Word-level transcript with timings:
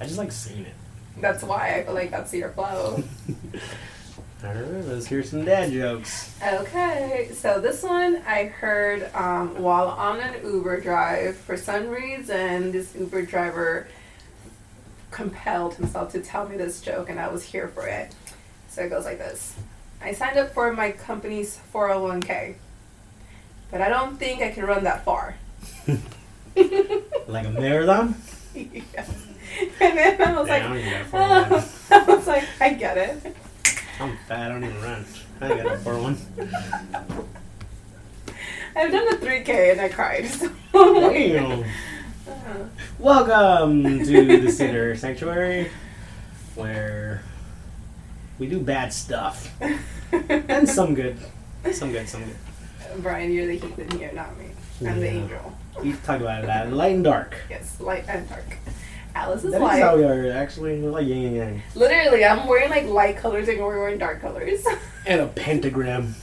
I 0.00 0.04
just 0.04 0.18
like 0.18 0.32
saying 0.32 0.64
it. 0.64 0.74
That's 1.18 1.42
why 1.42 1.76
I 1.76 1.84
feel 1.84 1.94
like 1.94 2.10
that's 2.10 2.32
your 2.32 2.50
flow. 2.50 3.02
All 4.42 4.54
right, 4.54 4.84
let's 4.86 5.06
hear 5.06 5.22
some 5.22 5.44
dad 5.44 5.70
jokes. 5.70 6.34
Okay, 6.42 7.30
so 7.34 7.60
this 7.60 7.82
one 7.82 8.22
I 8.26 8.44
heard 8.44 9.14
um, 9.14 9.60
while 9.62 9.88
on 9.88 10.18
an 10.20 10.42
Uber 10.42 10.80
drive. 10.80 11.36
For 11.36 11.58
some 11.58 11.88
reason, 11.88 12.72
this 12.72 12.96
Uber 12.96 13.26
driver 13.26 13.88
compelled 15.10 15.74
himself 15.74 16.12
to 16.12 16.22
tell 16.22 16.48
me 16.48 16.56
this 16.56 16.80
joke, 16.80 17.10
and 17.10 17.20
I 17.20 17.28
was 17.28 17.44
here 17.44 17.68
for 17.68 17.86
it. 17.86 18.14
So 18.68 18.82
it 18.82 18.88
goes 18.88 19.04
like 19.04 19.18
this 19.18 19.56
I 20.00 20.12
signed 20.12 20.38
up 20.38 20.54
for 20.54 20.72
my 20.72 20.92
company's 20.92 21.60
401k, 21.74 22.54
but 23.70 23.82
I 23.82 23.90
don't 23.90 24.18
think 24.18 24.40
I 24.40 24.50
can 24.50 24.64
run 24.64 24.84
that 24.84 25.04
far. 25.04 25.36
Like 27.28 27.46
a 27.46 27.50
marathon? 27.50 28.16
yes. 28.54 29.26
And 29.80 29.98
then 29.98 30.22
I 30.22 30.38
was 30.38 30.48
Yeah, 30.48 30.54
I 30.54 30.58
like, 30.58 30.62
don't 30.68 30.76
even 30.78 30.90
got 30.92 31.00
a 31.02 31.04
401. 31.60 31.64
I 31.90 32.16
was 32.16 32.26
like, 32.26 32.44
I 32.60 32.72
get 32.74 32.96
it. 32.98 33.36
I'm 34.00 34.16
fat. 34.28 34.46
I 34.46 34.48
don't 34.48 34.64
even 34.64 34.80
run. 34.82 35.04
I 35.40 35.48
got 35.48 35.66
a 35.66 35.78
401. 35.78 36.16
I've 38.76 38.92
done 38.92 39.06
the 39.10 39.26
3K 39.26 39.72
and 39.72 39.80
I 39.80 39.88
cried. 39.88 40.26
So. 40.26 40.48
Damn. 40.72 41.62
Uh, 41.62 41.64
Welcome 42.98 44.04
to 44.04 44.40
the 44.40 44.50
Sinner 44.52 44.94
Sanctuary, 44.94 45.70
where 46.54 47.22
we 48.38 48.46
do 48.46 48.60
bad 48.60 48.92
stuff 48.92 49.50
and 50.10 50.68
some 50.68 50.94
good, 50.94 51.16
some 51.72 51.90
good, 51.92 52.08
some 52.08 52.22
good. 52.24 52.36
Brian, 53.02 53.32
you're 53.32 53.46
the 53.46 53.58
heathen 53.58 53.90
here, 53.98 54.12
not 54.12 54.36
me. 54.38 54.46
I'm 54.86 55.00
the 55.00 55.08
angel. 55.08 55.52
We 55.82 55.92
talked 55.94 56.22
about 56.22 56.44
that 56.46 56.72
light 56.72 56.94
and 56.94 57.04
dark. 57.04 57.34
Yes, 57.50 57.80
light 57.80 58.04
and 58.08 58.28
dark. 58.28 58.44
Alice 59.14 59.44
is 59.44 59.52
That 59.52 59.60
light. 59.60 59.82
how 59.82 59.96
we 59.96 60.04
are. 60.04 60.30
Actually, 60.32 60.80
we're 60.80 60.90
like 60.90 61.06
yin 61.06 61.26
and 61.26 61.36
yang. 61.36 61.62
Literally, 61.74 62.24
I'm 62.24 62.46
wearing 62.46 62.70
like 62.70 62.86
light 62.86 63.16
colors 63.16 63.48
and 63.48 63.58
we're 63.60 63.78
wearing 63.78 63.98
dark 63.98 64.20
colors. 64.20 64.64
And 65.06 65.22
a 65.22 65.26
pentagram. 65.28 66.14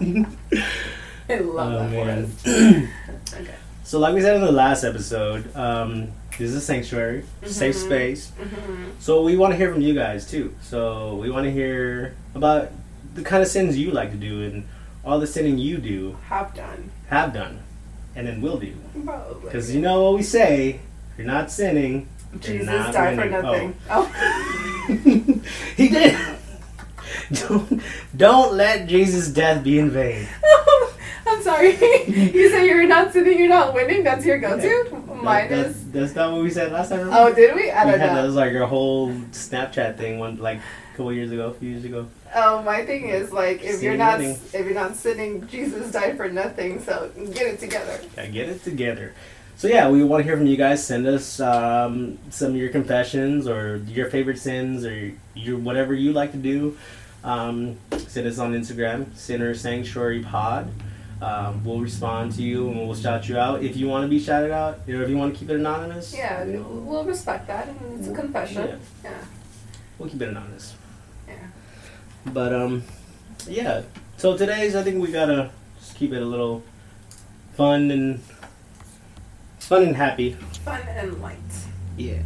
I 0.00 1.36
love 1.40 1.72
Oh, 1.72 1.88
that 1.88 2.28
for. 2.28 2.88
Okay. 3.40 3.54
So, 3.84 3.98
like 3.98 4.14
we 4.14 4.20
said 4.20 4.36
in 4.36 4.42
the 4.42 4.52
last 4.52 4.84
episode, 4.84 5.54
um, 5.56 6.08
this 6.30 6.50
is 6.50 6.54
a 6.56 6.60
sanctuary, 6.60 7.24
safe 7.44 7.74
Mhm. 7.76 7.84
space. 7.86 8.30
hmm 8.30 8.84
So 9.00 9.22
we 9.22 9.36
want 9.36 9.52
to 9.52 9.56
hear 9.56 9.72
from 9.72 9.82
you 9.82 9.94
guys 9.94 10.30
too. 10.30 10.54
So 10.62 11.16
we 11.16 11.30
want 11.30 11.44
to 11.46 11.50
hear 11.50 12.14
about 12.34 12.70
the 13.14 13.22
kind 13.22 13.42
of 13.42 13.48
sins 13.48 13.76
you 13.76 13.90
like 13.90 14.10
to 14.12 14.16
do 14.16 14.42
and 14.44 14.64
all 15.04 15.18
the 15.18 15.26
sinning 15.26 15.58
you 15.58 15.78
do, 15.78 16.16
Have 16.28 16.54
done. 16.54 16.90
have 17.08 17.32
done, 17.34 17.60
and 18.14 18.26
then 18.28 18.40
will 18.40 18.58
do. 18.58 18.74
Probably. 19.04 19.44
Because 19.44 19.74
you 19.74 19.80
know 19.80 20.02
what 20.04 20.14
we 20.14 20.22
say: 20.22 20.80
if 21.12 21.18
you're 21.18 21.26
not 21.26 21.50
sinning, 21.50 22.08
Jesus 22.40 22.66
not 22.66 22.92
died 22.92 23.18
for 23.18 23.28
nothing. 23.28 23.76
Oh. 23.90 24.06
he 25.76 25.88
did. 25.88 26.18
don't 27.32 27.82
don't 28.16 28.54
let 28.54 28.86
Jesus' 28.88 29.28
death 29.28 29.62
be 29.62 29.78
in 29.78 29.90
vain. 29.90 30.26
I'm 31.26 31.42
sorry. 31.42 31.70
you 32.08 32.50
say 32.50 32.66
you're 32.66 32.86
not 32.86 33.12
sinning, 33.12 33.38
you're 33.38 33.48
not 33.48 33.74
winning. 33.74 34.02
That's 34.02 34.24
your 34.24 34.38
go-to. 34.38 34.96
Mine 35.22 35.48
That- 35.48 35.66
is. 35.66 35.84
that's, 35.84 35.92
that's 35.92 36.14
not 36.14 36.32
what 36.32 36.42
we 36.42 36.50
said 36.50 36.72
last 36.72 36.88
time. 36.90 37.08
Oh, 37.12 37.32
did 37.32 37.54
we? 37.54 37.70
I 37.70 37.84
don't 37.84 37.98
had 37.98 38.10
that 38.10 38.14
know. 38.16 38.26
was 38.26 38.34
like 38.34 38.52
your 38.52 38.66
whole 38.66 39.10
Snapchat 39.30 39.96
thing 39.96 40.18
one 40.18 40.36
like 40.38 40.58
a 40.58 40.96
couple 40.96 41.12
years 41.12 41.30
ago, 41.30 41.48
a 41.48 41.54
few 41.54 41.70
years 41.70 41.84
ago. 41.84 42.08
Oh, 42.34 42.62
my 42.62 42.84
thing 42.84 43.08
is 43.08 43.30
like 43.32 43.62
if 43.62 43.82
you're 43.82 43.96
not 43.96 44.18
winning. 44.18 44.38
if 44.52 44.64
you're 44.64 44.74
not 44.74 44.96
sinning, 44.96 45.46
Jesus 45.48 45.92
died 45.92 46.16
for 46.16 46.28
nothing. 46.28 46.82
So 46.82 47.10
get 47.16 47.46
it 47.46 47.60
together. 47.60 48.00
Gotta 48.16 48.28
get 48.28 48.48
it 48.48 48.64
together. 48.64 49.14
So 49.56 49.68
yeah, 49.68 49.88
we 49.88 50.02
want 50.02 50.20
to 50.22 50.24
hear 50.24 50.36
from 50.36 50.46
you 50.46 50.56
guys. 50.56 50.84
Send 50.84 51.06
us 51.06 51.38
um, 51.38 52.18
some 52.30 52.50
of 52.50 52.56
your 52.56 52.70
confessions 52.70 53.46
or 53.46 53.76
your 53.86 54.10
favorite 54.10 54.38
sins 54.38 54.84
or 54.84 55.12
your 55.34 55.56
whatever 55.58 55.94
you 55.94 56.12
like 56.12 56.32
to 56.32 56.38
do. 56.38 56.76
Um, 57.22 57.78
send 58.08 58.26
us 58.26 58.38
on 58.38 58.52
Instagram, 58.54 59.14
Sinner 59.16 59.54
Sanctuary 59.54 60.22
Pod. 60.22 60.68
Um, 61.20 61.62
we'll 61.64 61.78
respond 61.80 62.32
to 62.32 62.42
you 62.42 62.68
and 62.68 62.80
we'll 62.80 62.96
shout 62.96 63.28
you 63.28 63.38
out 63.38 63.62
if 63.62 63.76
you 63.76 63.86
want 63.86 64.02
to 64.02 64.08
be 64.08 64.18
shouted 64.18 64.50
out 64.50 64.80
or 64.88 65.02
if 65.04 65.08
you 65.08 65.16
want 65.16 65.32
to 65.34 65.38
keep 65.38 65.48
it 65.50 65.54
anonymous. 65.54 66.12
Yeah, 66.12 66.42
we'll 66.44 67.04
respect 67.04 67.46
that. 67.46 67.68
and 67.68 68.00
It's 68.00 68.08
a 68.08 68.14
confession. 68.14 68.80
Yeah. 69.04 69.14
We'll 69.98 70.08
keep 70.08 70.20
it 70.20 70.30
anonymous. 70.30 70.74
Yeah. 71.28 71.34
But 72.26 72.52
um, 72.52 72.82
yeah. 73.46 73.82
So 74.16 74.36
today's 74.36 74.74
I 74.74 74.82
think 74.82 75.00
we 75.00 75.12
gotta 75.12 75.50
just 75.78 75.94
keep 75.94 76.12
it 76.12 76.20
a 76.20 76.24
little 76.24 76.64
fun 77.54 77.92
and 77.92 78.20
fun 79.72 79.84
and 79.84 79.96
happy. 79.96 80.32
Fun 80.66 80.82
and 80.86 81.22
light. 81.22 81.38
Yeah. 81.96 82.20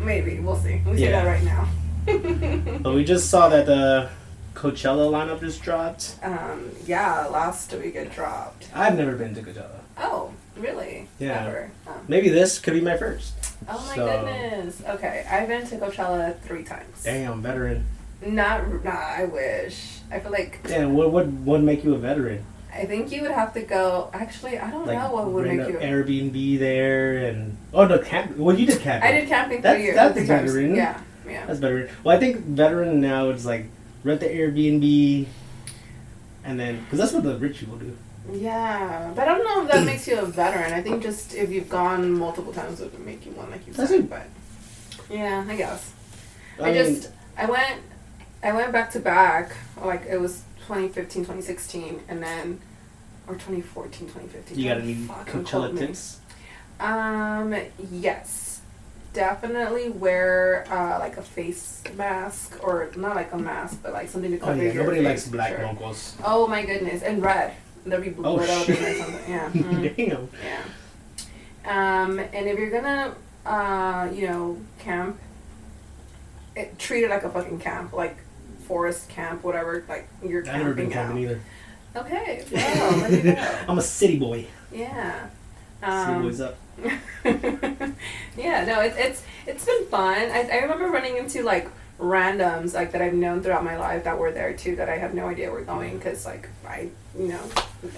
Maybe 0.00 0.38
we'll 0.38 0.54
see. 0.56 0.80
We 0.86 0.96
say 0.98 1.10
Yeah. 1.10 1.24
that 1.24 1.26
right 1.26 1.42
now. 1.42 1.68
But 2.80 2.94
we 2.94 3.04
just 3.04 3.28
saw 3.28 3.48
that 3.48 3.66
the 3.66 4.08
Coachella 4.54 5.10
lineup 5.10 5.40
just 5.40 5.62
dropped. 5.62 6.14
um, 6.22 6.70
yeah, 6.86 7.26
last 7.26 7.72
week 7.72 7.96
it 7.96 8.12
dropped. 8.12 8.68
I've 8.72 8.96
never 8.96 9.16
been 9.16 9.34
to 9.34 9.42
Coachella. 9.42 9.80
Oh, 9.98 10.30
really? 10.56 11.08
Yeah. 11.18 11.42
Never. 11.44 11.70
Oh. 11.88 11.96
Maybe 12.06 12.28
this 12.28 12.60
could 12.60 12.74
be 12.74 12.80
my 12.80 12.96
first. 12.96 13.34
Oh 13.68 13.84
my 13.88 13.96
So- 13.96 14.06
goodness. 14.06 14.80
Okay, 14.88 15.26
I've 15.28 15.48
been 15.48 15.66
to 15.66 15.76
Coachella 15.78 16.38
three 16.42 16.62
times. 16.62 17.02
Damn, 17.02 17.42
veteran. 17.42 17.84
Not, 18.24 18.84
nah, 18.84 18.90
I 18.92 19.24
wish. 19.24 19.98
I 20.12 20.20
feel 20.20 20.30
like 20.30 20.60
Damn, 20.68 20.94
what 20.94 21.10
would 21.10 21.44
would 21.46 21.64
make 21.64 21.82
you 21.82 21.94
a 21.94 21.98
veteran? 21.98 22.44
I 22.74 22.86
think 22.86 23.12
you 23.12 23.22
would 23.22 23.30
have 23.30 23.52
to 23.54 23.62
go. 23.62 24.08
Actually, 24.14 24.58
I 24.58 24.70
don't 24.70 24.86
Like 24.86 24.98
know 24.98 25.12
what 25.12 25.30
would 25.30 25.46
make 25.46 25.68
you. 25.68 25.74
Airbnb 25.74 26.58
there 26.58 27.26
and 27.26 27.56
oh 27.74 27.86
no, 27.86 27.98
camp. 27.98 28.36
Well, 28.36 28.58
you 28.58 28.66
did 28.66 28.80
camping. 28.80 29.08
I 29.08 29.12
did 29.20 29.28
camping 29.28 29.60
That's- 29.60 29.76
three 29.76 29.84
years. 29.84 29.96
that's 29.96 30.18
veteran. 30.26 30.74
Yeah, 30.74 31.00
yeah. 31.28 31.46
That's 31.46 31.58
veteran. 31.58 31.88
Well, 32.02 32.16
I 32.16 32.18
think 32.18 32.38
veteran 32.38 33.00
now 33.00 33.28
it's 33.28 33.44
like 33.44 33.66
rent 34.04 34.20
the 34.20 34.26
Airbnb, 34.26 35.26
and 36.44 36.58
then 36.58 36.82
because 36.84 36.98
that's 36.98 37.12
what 37.12 37.24
the 37.24 37.36
rich 37.36 37.58
people 37.58 37.76
do. 37.76 37.96
Yeah, 38.32 39.12
but 39.14 39.22
I 39.28 39.36
don't 39.36 39.44
know 39.44 39.62
if 39.62 39.72
that 39.72 39.84
makes 39.84 40.06
you 40.08 40.18
a 40.18 40.24
veteran. 40.24 40.72
I 40.72 40.80
think 40.80 41.02
just 41.02 41.34
if 41.34 41.50
you've 41.50 41.68
gone 41.68 42.12
multiple 42.12 42.52
times 42.52 42.80
it 42.80 42.90
would 42.92 43.04
make 43.04 43.26
you 43.26 43.32
one, 43.32 43.50
like 43.50 43.66
you 43.66 43.72
That's 43.72 43.90
said. 43.90 44.00
it. 44.00 44.10
But 44.10 44.26
yeah, 45.10 45.44
I 45.46 45.56
guess. 45.56 45.92
I, 46.58 46.62
I, 46.70 46.72
mean, 46.72 46.74
just 46.74 47.10
I 47.36 47.46
went 47.46 47.80
I 48.42 48.52
went 48.52 48.72
back 48.72 48.90
to 48.92 49.00
back 49.00 49.52
like 49.82 50.04
it 50.08 50.20
was 50.20 50.42
2015 50.66 51.22
2016 51.22 52.00
and 52.08 52.22
then 52.22 52.60
or 53.26 53.34
2014 53.34 54.06
2015 54.08 54.58
you 54.58 54.68
got 54.68 54.78
any 54.78 54.94
fucking 54.94 55.44
Coachella 55.44 55.72
me. 55.72 55.80
tips? 55.80 56.20
um 56.80 57.54
yes 57.90 58.60
definitely 59.12 59.90
wear 59.90 60.64
uh, 60.70 60.98
like 60.98 61.16
a 61.18 61.22
face 61.22 61.82
mask 61.96 62.58
or 62.62 62.90
not 62.96 63.14
like 63.14 63.32
a 63.32 63.38
mask 63.38 63.78
but 63.82 63.92
like 63.92 64.08
something 64.08 64.30
to 64.30 64.38
Oh 64.38 64.46
cover 64.46 64.62
yeah, 64.62 64.72
your 64.72 64.84
nobody 64.84 64.98
face, 65.00 65.06
likes 65.08 65.28
black 65.28 65.50
sure. 65.56 65.66
locals. 65.66 66.16
oh 66.24 66.46
my 66.46 66.64
goodness 66.64 67.02
and 67.02 67.22
red 67.22 67.52
there'll 67.84 68.02
be 68.02 68.10
Oh, 68.10 68.36
blood 68.36 68.48
out 68.48 68.64
shit. 68.66 68.78
there 68.78 68.92
or 68.92 68.98
something 68.98 69.30
yeah 69.30 69.50
mhm. 69.52 69.96
Damn. 69.96 70.28
Yeah. 70.42 70.62
Um, 71.64 72.18
and 72.18 72.48
if 72.48 72.58
you're 72.58 72.70
gonna, 72.70 73.14
uh, 73.46 74.08
you 74.12 74.26
know, 74.26 74.58
camp, 74.80 75.16
it, 76.56 76.76
treat 76.76 77.04
it 77.04 77.10
like 77.10 77.22
a 77.22 77.30
fucking 77.30 77.60
camp, 77.60 77.92
like 77.92 78.16
forest 78.72 79.10
camp, 79.10 79.44
whatever. 79.44 79.84
Like 79.86 80.08
you're 80.24 80.40
I've 80.48 80.56
never 80.56 80.72
been 80.72 80.90
camping 80.90 81.26
out. 81.26 81.30
either. 81.30 81.40
Okay, 81.94 82.42
well, 82.50 83.10
there 83.10 83.10
you 83.18 83.34
go. 83.34 83.58
I'm 83.68 83.76
a 83.76 83.82
city 83.82 84.18
boy. 84.18 84.46
Yeah. 84.72 85.26
City 85.82 85.92
Um, 85.92 86.22
boys 86.22 86.40
up. 86.40 86.56
yeah, 87.22 88.64
no, 88.64 88.80
it's 88.80 88.96
it's 88.96 89.22
it's 89.46 89.64
been 89.66 89.86
fun. 89.88 90.16
I, 90.30 90.48
I 90.50 90.56
remember 90.62 90.88
running 90.88 91.18
into 91.18 91.42
like 91.42 91.68
randoms 91.98 92.72
like 92.72 92.92
that 92.92 93.02
I've 93.02 93.12
known 93.12 93.42
throughout 93.42 93.62
my 93.62 93.76
life 93.76 94.04
that 94.04 94.18
were 94.18 94.32
there 94.32 94.54
too 94.54 94.76
that 94.76 94.88
I 94.88 94.96
have 94.96 95.12
no 95.12 95.26
idea 95.26 95.50
were 95.50 95.60
going 95.62 95.98
because 95.98 96.24
like 96.24 96.48
I 96.66 96.88
you 97.18 97.28
know. 97.28 97.40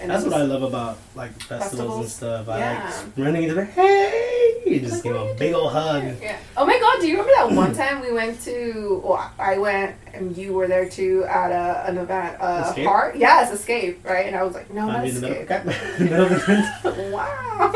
And 0.01 0.09
That's 0.09 0.23
what 0.25 0.33
I 0.33 0.41
love 0.43 0.63
about 0.63 0.97
like 1.15 1.31
festivals, 1.43 1.95
and 1.97 2.05
Festivals? 2.05 2.13
stuff. 2.13 2.49
I 2.49 2.57
Yeah. 2.59 3.03
like 3.05 3.17
running 3.25 3.43
into 3.43 3.55
the 3.55 3.65
hey, 3.65 4.63
you 4.65 4.79
just 4.79 4.93
Like, 4.93 5.03
give 5.03 5.15
a 5.15 5.33
big 5.35 5.53
old 5.53 5.71
hug. 5.71 6.03
Yeah. 6.21 6.37
Oh 6.57 6.65
my 6.65 6.79
god, 6.79 6.99
do 7.01 7.07
you 7.07 7.13
remember 7.21 7.31
that 7.37 7.51
one 7.55 7.73
time 7.73 8.01
we 8.01 8.11
went 8.11 8.41
to 8.41 9.01
well, 9.05 9.31
I 9.37 9.57
went 9.59 9.95
and 10.13 10.35
you 10.35 10.53
were 10.53 10.67
there 10.67 10.89
too 10.89 11.23
at 11.29 11.51
a, 11.51 11.85
an 11.87 11.97
event 11.99 12.37
uh 12.41 12.65
Escape? 12.69 12.87
heart 12.87 13.15
yes, 13.15 13.51
escape, 13.53 14.03
right? 14.05 14.25
And 14.25 14.35
I 14.35 14.43
was 14.43 14.55
like, 14.55 14.73
No, 14.73 14.87
not 14.87 14.97
I'm 14.97 15.03
middle, 15.03 15.23
escape. 15.31 15.51
okay, 15.51 15.63
middle 16.03 16.23
of 16.25 16.29
the 16.31 16.39
tent. 16.39 17.11
wow. 17.11 17.71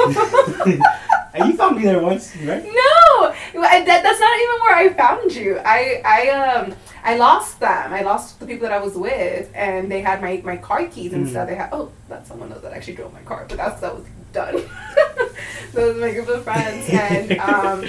You 1.37 1.53
found 1.55 1.77
me 1.77 1.83
there 1.83 2.01
once, 2.01 2.35
right? 2.37 2.63
No, 2.65 3.31
that, 3.61 3.85
that's 3.85 4.19
not 4.19 4.39
even 4.41 4.55
where 4.61 4.75
I 4.75 4.89
found 4.93 5.33
you. 5.33 5.57
I 5.63 6.01
I 6.03 6.29
um 6.31 6.73
I 7.03 7.17
lost 7.17 7.59
them. 7.59 7.93
I 7.93 8.01
lost 8.01 8.39
the 8.39 8.45
people 8.45 8.67
that 8.67 8.73
I 8.73 8.83
was 8.83 8.95
with, 8.95 9.49
and 9.55 9.91
they 9.91 10.01
had 10.01 10.21
my 10.21 10.41
my 10.43 10.57
car 10.57 10.85
keys 10.85 11.13
and 11.13 11.25
Mhm. 11.25 11.29
stuff. 11.29 11.47
They 11.47 11.55
had 11.55 11.69
oh, 11.71 11.91
that's 12.07 12.27
someone 12.29 12.51
else 12.51 12.61
that 12.61 12.73
actually 12.73 12.95
drove 12.95 13.13
my 13.13 13.21
car, 13.21 13.45
but 13.47 13.57
that's 13.57 13.81
that 13.81 13.95
was 13.95 14.05
done. 14.33 14.55
Those 15.73 15.93
was 15.95 16.01
my 16.01 16.11
group 16.11 16.27
of 16.29 16.43
friends, 16.43 16.89
and 16.89 17.39
um, 17.39 17.85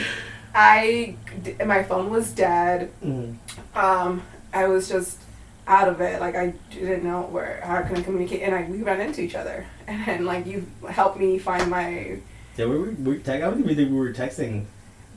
I 0.55 1.17
my 1.65 1.83
phone 1.83 2.11
was 2.11 2.31
dead. 2.33 2.91
Mhm. 3.05 3.37
Um, 3.75 4.23
I 4.53 4.67
was 4.67 4.89
just 4.89 5.19
out 5.67 5.89
of 5.89 6.01
it. 6.01 6.21
Like 6.21 6.37
I 6.37 6.55
didn't 6.71 7.05
know 7.05 7.23
where 7.23 7.61
how 7.65 7.83
can 7.83 7.97
I 7.97 8.03
communicate, 8.03 8.43
and 8.43 8.55
I 8.55 8.65
we 8.71 8.83
ran 8.83 9.01
into 9.01 9.23
each 9.23 9.35
other, 9.35 9.67
and 9.87 10.25
like 10.27 10.47
you 10.47 10.67
helped 10.89 11.19
me 11.19 11.39
find 11.39 11.71
my 11.71 12.19
Yeah, 12.57 12.67
we 12.67 12.79
were, 12.79 12.91
we 12.91 13.13
were 13.15 13.19
te- 13.19 13.33
I 13.33 13.39
don't 13.41 13.61
even 13.61 13.77
think 13.77 13.91
we 13.91 13.97
were 13.97 14.13
texting. 14.13 14.65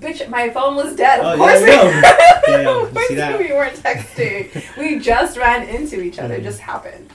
Bitch, 0.03 0.27
my 0.29 0.49
phone 0.49 0.75
was 0.75 0.95
dead. 0.95 1.19
Of 1.21 1.25
Oh, 1.25 1.37
course, 1.37 1.61
yeah, 1.61 1.65
we. 1.65 1.71
Yeah, 1.71 2.61
yeah, 2.61 2.69
of 2.81 2.93
course 2.93 3.07
see 3.07 3.15
that? 3.15 3.39
we 3.39 3.47
weren't 3.53 3.75
texting. 3.77 4.77
we 4.77 4.99
just 4.99 5.37
ran 5.37 5.67
into 5.67 6.01
each 6.01 6.19
other. 6.19 6.33
It 6.35 6.41
Mhm. 6.41 6.43
just 6.51 6.59
happened. 6.59 7.09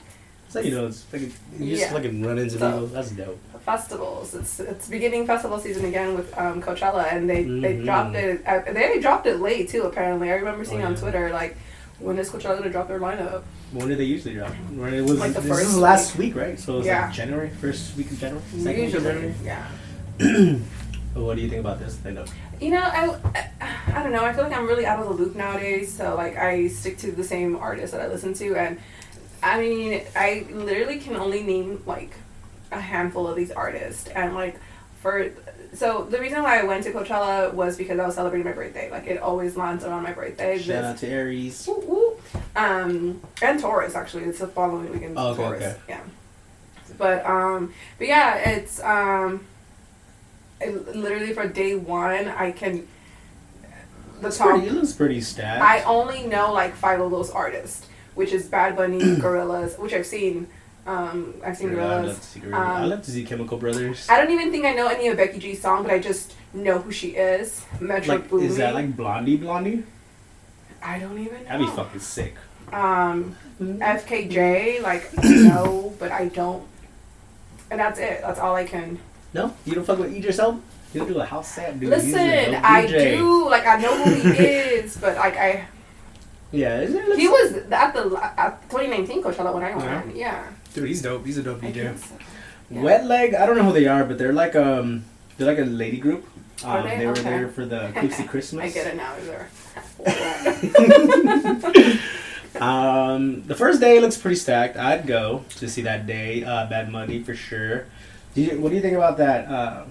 So 0.49 0.59
you 0.59 0.71
know, 0.71 0.87
it's 0.87 1.03
fucking, 1.03 1.31
you 1.59 1.69
just 1.75 1.83
Yeah. 1.83 1.91
fucking 1.93 2.25
run 2.25 2.39
into 2.39 2.57
So- 2.57 2.71
people. 2.71 2.87
That's 2.87 3.11
dope. 3.11 3.39
Festivals. 3.63 4.33
It's 4.33 4.59
it's 4.59 4.87
beginning 4.87 5.27
festival 5.27 5.59
season 5.59 5.85
again 5.85 6.15
with 6.15 6.35
um, 6.39 6.59
Coachella, 6.63 7.13
and 7.13 7.29
they 7.29 7.43
they 7.43 7.75
Mhm. 7.75 7.85
dropped 7.85 8.15
it. 8.15 8.41
Uh, 8.47 8.61
they 8.73 8.99
dropped 8.99 9.27
it 9.27 9.39
late 9.39 9.69
too. 9.69 9.83
Apparently, 9.83 10.31
I 10.31 10.35
remember 10.35 10.65
seeing 10.65 10.81
Oh, 10.81 10.87
on. 10.87 10.95
Twitter 10.95 11.29
like, 11.31 11.55
when 11.99 12.17
is 12.17 12.31
Coachella 12.31 12.57
gonna 12.57 12.71
drop 12.71 12.87
their 12.87 12.99
lineup? 12.99 13.43
When 13.73 13.89
did 13.89 13.99
they 13.99 14.05
usually 14.05 14.33
drop? 14.33 14.49
When 14.73 14.91
it 14.95 15.01
was 15.01 15.19
Like 15.19 15.33
the 15.33 15.41
this 15.41 15.51
first 15.51 15.67
is 15.69 15.77
last 15.77 16.15
week, 16.17 16.35
right? 16.35 16.59
So 16.59 16.73
it 16.73 16.77
was 16.77 16.85
Yeah. 16.87 17.01
like 17.05 17.11
January, 17.13 17.51
first 17.61 17.95
week 17.95 18.09
of 18.09 18.19
January, 18.19 18.41
second 18.57 18.65
week 18.65 18.93
of 18.95 19.03
Usually, 19.03 19.13
January. 19.13 19.35
yeah. 19.45 20.55
What 21.13 21.35
do 21.35 21.41
you 21.41 21.49
think 21.49 21.59
about 21.59 21.79
this? 21.79 21.97
I 22.05 22.11
know. 22.11 22.23
You 22.59 22.71
know, 22.71 22.81
I, 22.83 23.45
I 23.93 24.03
don't 24.03 24.11
know. 24.11 24.23
I 24.25 24.33
feel 24.33 24.43
like 24.43 24.53
I'm 24.53 24.67
really 24.67 24.85
out 24.85 24.99
of 24.99 25.05
the 25.07 25.13
loop 25.23 25.35
nowadays. 25.35 25.93
So 25.93 26.15
like, 26.15 26.37
I 26.37 26.67
stick 26.67 26.97
to 26.99 27.11
the 27.11 27.23
same 27.23 27.55
artists 27.55 27.91
that 27.91 28.01
I 28.01 28.07
listen 28.07 28.33
to, 28.35 28.55
and 28.55 28.79
I 29.41 29.59
mean, 29.61 30.01
I 30.15 30.45
literally 30.51 30.99
can 30.99 31.15
only 31.15 31.41
name 31.43 31.81
like 31.85 32.11
a 32.71 32.79
handful 32.79 33.27
of 33.27 33.35
these 33.35 33.51
artists, 33.51 34.07
and 34.09 34.35
like 34.35 34.59
for 35.01 35.31
so 35.73 36.03
the 36.03 36.19
reason 36.19 36.43
why 36.43 36.59
I 36.59 36.63
went 36.65 36.83
to 36.83 36.91
Coachella 36.91 37.53
was 37.53 37.77
because 37.77 37.97
I 37.99 38.05
was 38.05 38.15
celebrating 38.15 38.45
my 38.45 38.51
birthday. 38.53 38.89
Like 38.91 39.07
it 39.07 39.21
always 39.21 39.55
lands 39.55 39.85
around 39.85 40.03
my 40.03 40.11
birthday. 40.11 40.57
Shout 40.57 40.65
This- 40.67 40.85
out 40.85 40.97
to 40.97 41.07
Aries. 41.07 41.65
Woo, 41.67 41.79
woo. 41.87 42.41
Um, 42.55 43.21
and 43.41 43.59
Taurus 43.59 43.95
actually. 43.95 44.23
It's 44.25 44.39
the 44.39 44.47
following 44.47 44.91
weekend. 44.91 45.13
Oh, 45.17 45.29
okay, 45.29 45.41
Taurus. 45.43 45.63
okay. 45.63 45.75
Yeah. 45.87 46.01
But 46.97 47.25
um, 47.25 47.73
but 47.97 48.07
yeah, 48.07 48.35
it's 48.49 48.81
um, 48.83 49.45
it, 50.61 50.95
literally 50.95 51.33
for 51.33 51.47
day 51.47 51.75
one, 51.75 52.27
I 52.27 52.51
can. 52.51 52.87
The 54.21 54.29
top. 54.31 54.49
pretty, 54.49 54.67
it 54.67 54.73
looks 54.73 54.91
pretty 54.91 55.21
stacked. 55.21 55.61
I 55.61 55.83
only 55.83 56.23
know 56.23 56.51
like 56.51 56.75
five 56.75 56.99
of 56.99 57.11
those 57.11 57.29
artists, 57.31 57.87
which 58.15 58.33
is 58.33 58.47
Bad 58.47 58.75
Bunny, 58.75 58.99
Gorillaz, 58.99 59.79
which 59.79 59.93
I've 59.93 60.05
seen. 60.05 60.47
Um, 60.85 61.35
I've 61.45 61.55
seen 61.55 61.75
Yeah, 61.75 61.99
I'd 61.99 62.05
love 62.05 62.19
to 62.19 62.25
see, 62.25 62.51
Um, 62.51 62.89
love 62.89 63.03
to 63.03 63.11
see 63.11 63.23
Chemical 63.23 63.57
Brothers. 63.57 64.07
I 64.09 64.17
don't 64.17 64.31
even 64.31 64.51
think 64.51 64.65
I 64.65 64.73
know 64.73 64.87
any 64.87 65.07
of 65.07 65.17
Becky 65.17 65.37
G's 65.37 65.61
song, 65.61 65.83
but 65.83 65.91
I 65.91 65.99
just 65.99 66.33
know 66.53 66.79
who 66.79 66.91
she 66.91 67.09
is. 67.09 67.63
Metro 67.79 68.15
like, 68.15 68.29
Boomin. 68.29 68.47
is 68.47 68.57
that 68.57 68.73
like 68.73 68.95
Blondie 68.95 69.37
Blondie? 69.37 69.83
I 70.81 70.97
don't 70.99 71.19
even 71.19 71.43
know. 71.43 71.43
That'd 71.43 71.67
be 71.67 71.71
fucking 71.73 71.99
sick. 71.99 72.35
Um, 72.71 73.35
FKJ, 73.61 74.81
like 74.81 75.11
no, 75.23 75.93
but 75.99 76.11
I 76.11 76.27
don't. 76.29 76.65
And 77.71 77.79
that's 77.79 77.99
it. 77.99 78.21
That's 78.21 78.39
all 78.39 78.55
I 78.55 78.65
can. 78.65 78.99
No, 79.33 79.53
you 79.65 79.75
don't 79.75 79.85
fuck 79.85 79.99
with 79.99 80.13
Idris 80.13 80.39
Elba. 80.39 80.59
You 80.93 81.01
don't 81.01 81.09
do 81.13 81.19
a 81.19 81.25
house 81.25 81.49
set, 81.53 81.79
dude. 81.79 81.93
He's 81.93 82.03
a 82.13 82.17
Listen, 82.17 82.51
dope 82.53 82.63
I 82.63 82.85
DJ. 82.85 83.17
do. 83.17 83.49
Like 83.49 83.65
I 83.67 83.77
know 83.79 84.03
who 84.03 84.31
he 84.31 84.43
is, 84.43 84.97
but 84.97 85.15
like 85.17 85.37
I, 85.37 85.65
Yeah, 86.51 86.79
is 86.81 86.93
it? 86.95 87.15
he 87.19 87.27
was 87.27 87.53
at 87.71 87.93
the 87.93 88.19
at 88.37 88.61
2019 88.71 89.21
Coachella 89.23 89.53
when 89.53 89.63
I 89.63 89.69
Yeah. 89.69 90.03
went. 90.03 90.15
Yeah. 90.15 90.43
Dude, 90.73 90.87
he's 90.87 91.01
dope. 91.01 91.25
He's 91.25 91.37
a 91.37 91.43
dope 91.43 91.63
I 91.63 91.71
DJ. 91.71 91.95
so. 91.97 92.15
Yeah. 92.71 92.81
Wet 92.81 93.05
Leg. 93.05 93.33
I 93.35 93.45
don't 93.45 93.55
know 93.57 93.63
who 93.63 93.73
they 93.73 93.85
are, 93.87 94.03
but 94.03 94.17
they're 94.17 94.33
like 94.33 94.55
um, 94.55 95.05
they're 95.37 95.47
like 95.47 95.59
a 95.59 95.69
lady 95.69 95.97
group. 95.99 96.25
Um, 96.65 96.83
they? 96.83 96.97
they 96.97 97.05
were 97.05 97.11
Okay. 97.13 97.23
there 97.23 97.47
for 97.49 97.65
the 97.65 97.79
Cooksy 97.95 98.27
Christmas. 98.27 98.65
I 98.65 98.69
get 98.69 98.87
it 98.87 98.95
now. 98.97 99.13
Is 99.15 99.27
there? 99.27 99.49
Um, 102.59 103.43
the 103.47 103.55
first 103.55 103.79
day 103.79 103.99
looks 104.01 104.17
pretty 104.17 104.35
stacked. 104.35 104.75
I'd 104.75 105.05
go 105.07 105.45
to 105.57 105.69
see 105.69 105.83
that 105.83 106.07
day. 106.07 106.43
Uh, 106.43 106.65
Bad 106.65 106.91
Bunny 106.91 107.21
for 107.23 107.35
sure. 107.35 107.85
Do 108.39 108.45
you, 108.45 108.59
what 108.61 108.69
do 108.69 108.75
you 108.75 108.81
think 108.81 108.95
about 108.95 109.17
that? 109.17 109.47
Uh, 109.51 109.83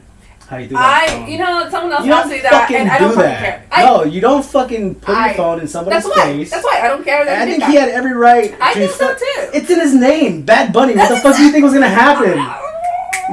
how 0.49 0.57
you 0.57 0.69
do 0.69 0.75
that? 0.77 1.05
I, 1.05 1.07
song? 1.13 1.29
you 1.31 1.39
know, 1.39 1.69
someone 1.71 1.93
else 1.93 2.07
You 2.07 2.13
asked 2.13 2.29
don't 2.31 2.37
me 2.39 2.41
that, 2.41 2.51
fucking 2.53 2.77
and 2.77 2.91
I 2.91 2.99
don't 2.99 3.11
do 3.11 3.17
fucking 3.17 3.31
that. 3.31 3.41
care. 3.43 3.67
I, 3.71 3.85
no, 3.85 4.05
you 4.05 4.21
don't 4.23 4.43
fucking 4.45 4.95
put 4.95 5.15
I- 5.15 5.27
your 5.27 5.35
phone 5.37 5.61
in 5.61 5.69
somebody's 5.69 6.05
that's 6.05 6.17
why. 6.17 6.25
face. 6.33 6.51
That's 6.51 6.65
why 6.65 6.81
I 6.83 6.89
don't 6.89 7.05
care 7.05 7.25
that 7.27 7.43
I 7.43 7.45
think 7.45 7.63
he 7.65 7.75
had 7.75 7.91
every 7.91 8.15
right. 8.15 8.55
I 8.59 8.73
think 8.73 8.91
so 8.93 9.13
too. 9.15 9.51
It's 9.53 9.69
in 9.69 9.79
his 9.81 9.95
name, 9.95 10.43
Bad 10.47 10.73
Bunny. 10.73 10.95
What 10.97 11.11
the 11.11 11.17
fuck 11.21 11.37
do 11.37 11.43
you 11.43 11.53
think 11.53 11.65
was 11.65 11.75
gonna 11.75 11.89
happen, 11.89 12.39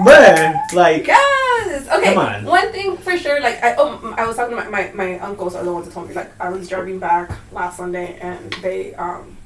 bruh? 0.03 0.73
Like, 0.73 1.07
Yes. 1.07 1.87
Okay. 1.87 2.13
Come 2.13 2.17
on. 2.17 2.43
One 2.45 2.71
thing 2.71 2.97
for 2.97 3.17
sure, 3.17 3.39
like 3.41 3.63
I, 3.63 3.75
oh, 3.77 4.13
I 4.17 4.25
was 4.25 4.35
talking 4.35 4.55
to 4.57 4.63
my, 4.63 4.69
my, 4.69 4.91
my 4.93 5.19
uncles 5.19 5.55
are 5.55 5.63
the 5.63 5.71
ones 5.71 5.85
that 5.87 5.93
told 5.93 6.09
me. 6.09 6.15
Like 6.15 6.31
I 6.41 6.49
was 6.49 6.67
driving 6.67 6.99
back 6.99 7.31
last 7.51 7.77
Sunday, 7.77 8.17
and 8.21 8.51
they 8.61 8.93
um, 8.95 9.37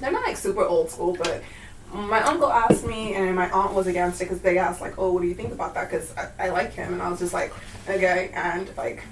they're 0.00 0.12
not 0.12 0.22
like 0.24 0.36
super 0.36 0.64
old 0.64 0.90
school, 0.90 1.14
but 1.16 1.42
my 1.92 2.22
uncle 2.22 2.50
asked 2.50 2.86
me, 2.86 3.14
and 3.14 3.34
my 3.36 3.50
aunt 3.50 3.74
was 3.74 3.86
against 3.86 4.20
it 4.20 4.24
because 4.24 4.40
they 4.40 4.58
asked 4.58 4.80
like, 4.80 4.98
oh, 4.98 5.12
what 5.12 5.22
do 5.22 5.28
you 5.28 5.34
think 5.34 5.52
about 5.52 5.74
that? 5.74 5.90
Because 5.90 6.14
I, 6.16 6.46
I 6.46 6.48
like 6.50 6.72
him, 6.72 6.92
and 6.92 7.02
I 7.02 7.08
was 7.08 7.18
just 7.18 7.32
like, 7.32 7.52
okay, 7.88 8.30
and 8.34 8.70
like 8.76 9.02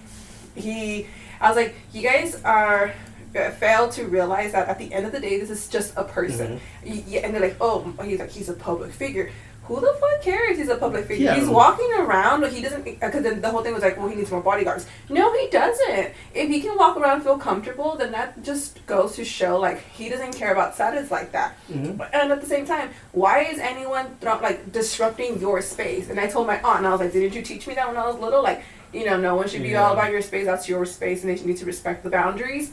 he, 0.54 1.06
I 1.40 1.48
was 1.48 1.56
like, 1.56 1.74
you 1.92 2.02
guys 2.02 2.42
are 2.42 2.92
uh, 3.36 3.50
fail 3.50 3.88
to 3.90 4.06
realize 4.06 4.52
that 4.52 4.68
at 4.68 4.78
the 4.78 4.92
end 4.92 5.06
of 5.06 5.12
the 5.12 5.20
day, 5.20 5.38
this 5.38 5.50
is 5.50 5.68
just 5.68 5.94
a 5.96 6.04
person. 6.04 6.60
Yeah, 6.84 7.20
and 7.20 7.34
they're 7.34 7.42
like, 7.42 7.56
oh, 7.60 7.92
he's 8.02 8.18
like, 8.18 8.30
he's 8.30 8.48
a 8.48 8.54
public 8.54 8.92
figure. 8.92 9.30
Who 9.70 9.80
the 9.80 9.96
fuck 10.00 10.20
cares? 10.22 10.58
He's 10.58 10.68
a 10.68 10.74
public 10.76 11.04
figure. 11.06 11.26
Yeah. 11.26 11.36
He's 11.36 11.48
walking 11.48 11.88
around, 11.96 12.40
but 12.40 12.52
he 12.52 12.60
doesn't. 12.60 12.82
Because 12.82 13.22
then 13.22 13.40
the 13.40 13.48
whole 13.50 13.62
thing 13.62 13.72
was 13.72 13.84
like, 13.84 13.96
well, 13.96 14.08
he 14.08 14.16
needs 14.16 14.28
more 14.28 14.40
bodyguards. 14.40 14.84
No, 15.08 15.32
he 15.38 15.46
doesn't. 15.48 16.12
If 16.34 16.48
he 16.48 16.60
can 16.60 16.76
walk 16.76 16.96
around 16.96 17.14
and 17.18 17.22
feel 17.22 17.38
comfortable, 17.38 17.94
then 17.96 18.10
that 18.10 18.42
just 18.42 18.84
goes 18.86 19.14
to 19.14 19.24
show 19.24 19.60
like 19.60 19.80
he 19.92 20.08
doesn't 20.08 20.32
care 20.34 20.50
about 20.50 20.74
status 20.74 21.12
like 21.12 21.30
that. 21.30 21.56
Mhm. 21.70 22.00
And 22.12 22.32
at 22.32 22.40
the 22.40 22.48
same 22.48 22.66
time, 22.66 22.90
why 23.12 23.42
is 23.42 23.60
anyone 23.60 24.06
like 24.24 24.72
disrupting 24.72 25.38
your 25.40 25.62
space? 25.62 26.10
And 26.10 26.18
I 26.18 26.26
told 26.26 26.48
my 26.48 26.60
aunt, 26.62 26.78
and 26.78 26.86
I 26.88 26.90
was 26.90 27.00
like, 27.00 27.12
didn't 27.12 27.34
you 27.36 27.42
teach 27.42 27.68
me 27.68 27.74
that 27.74 27.86
when 27.86 27.96
I 27.96 28.04
was 28.08 28.16
little? 28.18 28.42
Like, 28.42 28.64
you 28.92 29.04
know, 29.04 29.16
no 29.20 29.36
one 29.36 29.48
should 29.48 29.62
be 29.62 29.68
Yeah. 29.68 29.84
all 29.86 29.92
about 29.92 30.10
your 30.10 30.20
space. 30.22 30.46
That's 30.46 30.68
your 30.68 30.84
space, 30.84 31.22
and 31.22 31.30
they 31.30 31.40
need 31.44 31.58
to 31.58 31.64
respect 31.64 32.02
the 32.02 32.10
boundaries. 32.10 32.72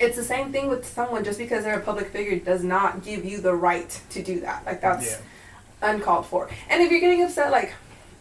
It's 0.00 0.16
the 0.16 0.24
same 0.24 0.50
thing 0.50 0.66
with 0.66 0.84
someone. 0.84 1.22
Just 1.22 1.38
because 1.38 1.62
they're 1.62 1.78
a 1.78 1.82
public 1.82 2.08
figure 2.08 2.36
does 2.40 2.64
not 2.64 3.04
give 3.04 3.24
you 3.24 3.40
the 3.40 3.54
right 3.54 4.00
to 4.10 4.22
do 4.24 4.40
that. 4.40 4.66
Like 4.66 4.80
that's 4.80 5.06
Yeah. 5.06 5.16
Uncalled 5.82 6.26
for. 6.26 6.48
And 6.68 6.82
if 6.82 6.90
you're 6.90 7.00
getting 7.00 7.22
upset, 7.22 7.50
like, 7.50 7.72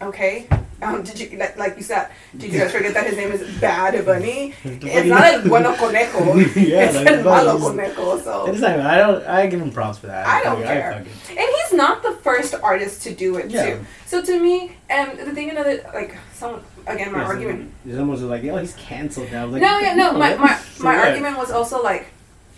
okay, 0.02 0.48
um, 0.82 1.04
did 1.04 1.20
you 1.20 1.38
like, 1.38 1.58
like 1.58 1.78
you 1.78 1.84
said? 1.84 2.10
Did 2.38 2.52
you 2.52 2.60
guys 2.60 2.72
forget 2.72 2.94
that 2.94 3.08
his 3.08 3.16
name 3.18 3.32
is 3.32 3.60
Bad 3.60 4.06
Bunny? 4.06 4.54
It's 4.64 5.08
not 5.08 5.34
el 5.34 5.42
bueno 5.44 5.74
conejo. 5.76 6.36
Yeah, 6.56 6.86
it's 6.86 6.96
like, 6.96 7.08
el 7.08 7.24
malo 7.24 7.58
conejo. 7.60 8.22
So 8.22 8.48
It's 8.48 8.60
not, 8.60 8.80
I 8.80 8.98
don't. 8.98 9.26
I 9.26 9.48
give 9.48 9.62
him 9.62 9.72
props 9.72 9.98
for 10.00 10.08
that. 10.08 10.28
I 10.28 10.44
don't 10.44 10.60
Like, 10.60 10.68
care. 10.68 10.92
fucking- 10.94 11.38
And 11.38 11.48
he's 11.56 11.74
not 11.74 12.04
the 12.04 12.12
first 12.12 12.56
artist 12.62 13.04
to 13.04 13.14
do 13.14 13.38
it 13.38 13.50
Yeah. 13.50 13.66
too. 13.78 13.86
So 14.06 14.22
to 14.22 14.40
me, 14.40 14.76
and 14.90 15.18
the 15.18 15.34
thing 15.34 15.50
another 15.50 15.82
like 15.94 16.16
some 16.34 16.62
again 16.88 17.12
my 17.14 17.20
Yeah, 17.20 17.26
argument. 17.26 17.72
Some, 17.88 17.96
someone's 17.96 18.22
like, 18.24 18.44
"Oh, 18.44 18.58
he's 18.58 18.74
canceled 18.76 19.32
now." 19.32 19.46
Like, 19.46 19.62
no, 19.62 19.80
yeah, 19.80 19.96
no. 19.96 20.12
My 20.12 20.36
my, 20.36 20.60
my 20.80 20.98
argument 20.98 21.38
was 21.38 21.52
also 21.52 21.82
like, 21.82 22.08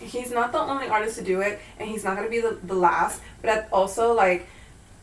he's 0.00 0.30
not 0.32 0.50
the 0.52 0.58
only 0.58 0.88
artist 0.88 1.16
to 1.18 1.24
do 1.24 1.40
it, 1.40 1.60
and 1.78 1.88
he's 1.88 2.02
not 2.04 2.16
gonna 2.16 2.28
be 2.28 2.40
the, 2.40 2.58
the 2.64 2.74
last. 2.74 3.22
But 3.42 3.68
also 3.72 4.12
like, 4.12 4.46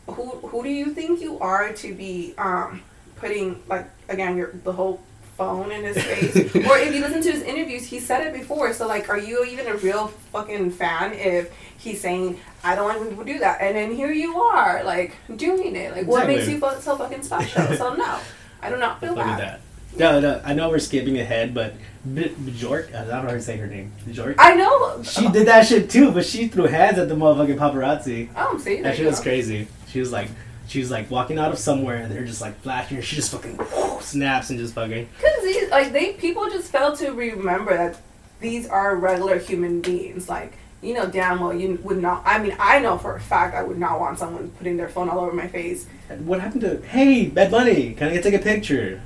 who 0.06 0.24
who 0.48 0.62
do 0.62 0.68
you 0.70 0.86
think 0.86 1.20
you 1.20 1.38
are 1.40 1.72
to 1.72 1.94
be 1.94 2.34
um 2.38 2.82
putting 3.16 3.62
like 3.68 3.88
again 4.08 4.36
your 4.36 4.52
the 4.64 4.72
whole 4.72 5.00
phone 5.36 5.70
in 5.70 5.84
his 5.84 5.96
face 6.02 6.36
or 6.54 6.78
if 6.78 6.94
you 6.94 7.00
listen 7.00 7.20
to 7.20 7.30
his 7.30 7.42
interviews 7.42 7.84
he 7.86 8.00
said 8.00 8.26
it 8.26 8.32
before 8.32 8.72
so 8.72 8.86
like 8.86 9.08
are 9.10 9.18
you 9.18 9.44
even 9.44 9.66
a 9.66 9.74
real 9.78 10.08
fucking 10.32 10.70
fan 10.70 11.12
if 11.12 11.52
he's 11.76 12.00
saying 12.00 12.40
i 12.64 12.74
don't 12.74 12.86
want 12.86 13.08
people 13.08 13.22
to 13.24 13.32
do 13.32 13.38
that 13.38 13.60
and 13.60 13.76
then 13.76 13.94
here 13.94 14.10
you 14.10 14.40
are 14.40 14.82
like 14.84 15.14
doing 15.36 15.76
it 15.76 15.92
like 15.92 16.06
what 16.06 16.26
makes 16.26 16.48
you 16.48 16.58
feel 16.58 16.80
so 16.80 16.96
fucking 16.96 17.22
special 17.22 17.62
so 17.76 17.94
no 17.94 18.18
i 18.62 18.70
do 18.70 18.76
not 18.78 18.98
feel 19.00 19.14
bad 19.14 19.38
that. 19.38 19.60
No, 19.98 20.20
no, 20.20 20.42
I 20.44 20.52
know 20.52 20.68
we're 20.68 20.78
skipping 20.78 21.18
ahead, 21.18 21.54
but 21.54 21.74
B- 22.14 22.28
Bjork, 22.28 22.90
I 22.94 22.98
don't 22.98 23.08
know 23.08 23.14
how 23.22 23.30
to 23.30 23.40
say 23.40 23.56
her 23.56 23.66
name. 23.66 23.92
Bjork. 24.06 24.36
i 24.38 24.54
know 24.54 25.02
She 25.02 25.26
did 25.28 25.46
that 25.48 25.66
shit 25.66 25.88
too, 25.88 26.12
but 26.12 26.26
she 26.26 26.48
threw 26.48 26.64
hands 26.64 26.98
at 26.98 27.08
the 27.08 27.14
motherfucking 27.14 27.56
paparazzi. 27.56 28.28
oh 28.36 28.58
see 28.58 28.82
That 28.82 28.96
shit 28.96 29.06
was 29.06 29.20
crazy. 29.20 29.68
She 29.96 30.00
was 30.00 30.12
like, 30.12 30.28
she 30.68 30.80
was 30.80 30.90
like 30.90 31.10
walking 31.10 31.38
out 31.38 31.52
of 31.52 31.58
somewhere, 31.58 31.96
and 31.96 32.12
they're 32.12 32.26
just 32.26 32.42
like 32.42 32.60
flashing 32.60 32.98
her. 32.98 33.02
She 33.02 33.16
just 33.16 33.32
fucking 33.32 33.58
snaps 34.02 34.50
and 34.50 34.58
just 34.58 34.74
fucking. 34.74 35.08
Because 35.16 35.42
these, 35.42 35.70
like, 35.70 35.90
they 35.90 36.12
people 36.12 36.50
just 36.50 36.70
fail 36.70 36.94
to 36.96 37.12
remember 37.12 37.74
that 37.74 37.98
these 38.38 38.68
are 38.68 38.94
regular 38.94 39.38
human 39.38 39.80
beings. 39.80 40.28
Like, 40.28 40.52
you 40.82 40.92
know, 40.92 41.06
damn 41.06 41.40
well, 41.40 41.54
you 41.54 41.78
would 41.82 42.02
not. 42.02 42.20
I 42.26 42.38
mean, 42.42 42.54
I 42.60 42.78
know 42.78 42.98
for 42.98 43.16
a 43.16 43.20
fact 43.20 43.54
I 43.54 43.62
would 43.62 43.78
not 43.78 43.98
want 43.98 44.18
someone 44.18 44.50
putting 44.58 44.76
their 44.76 44.90
phone 44.90 45.08
all 45.08 45.20
over 45.20 45.32
my 45.32 45.48
face. 45.48 45.86
What 46.18 46.40
happened 46.40 46.60
to? 46.60 46.82
Hey, 46.82 47.28
Bad 47.28 47.50
Bunny, 47.50 47.94
can 47.94 48.08
I 48.08 48.12
get 48.12 48.22
take 48.24 48.34
a 48.34 48.38
picture? 48.38 49.00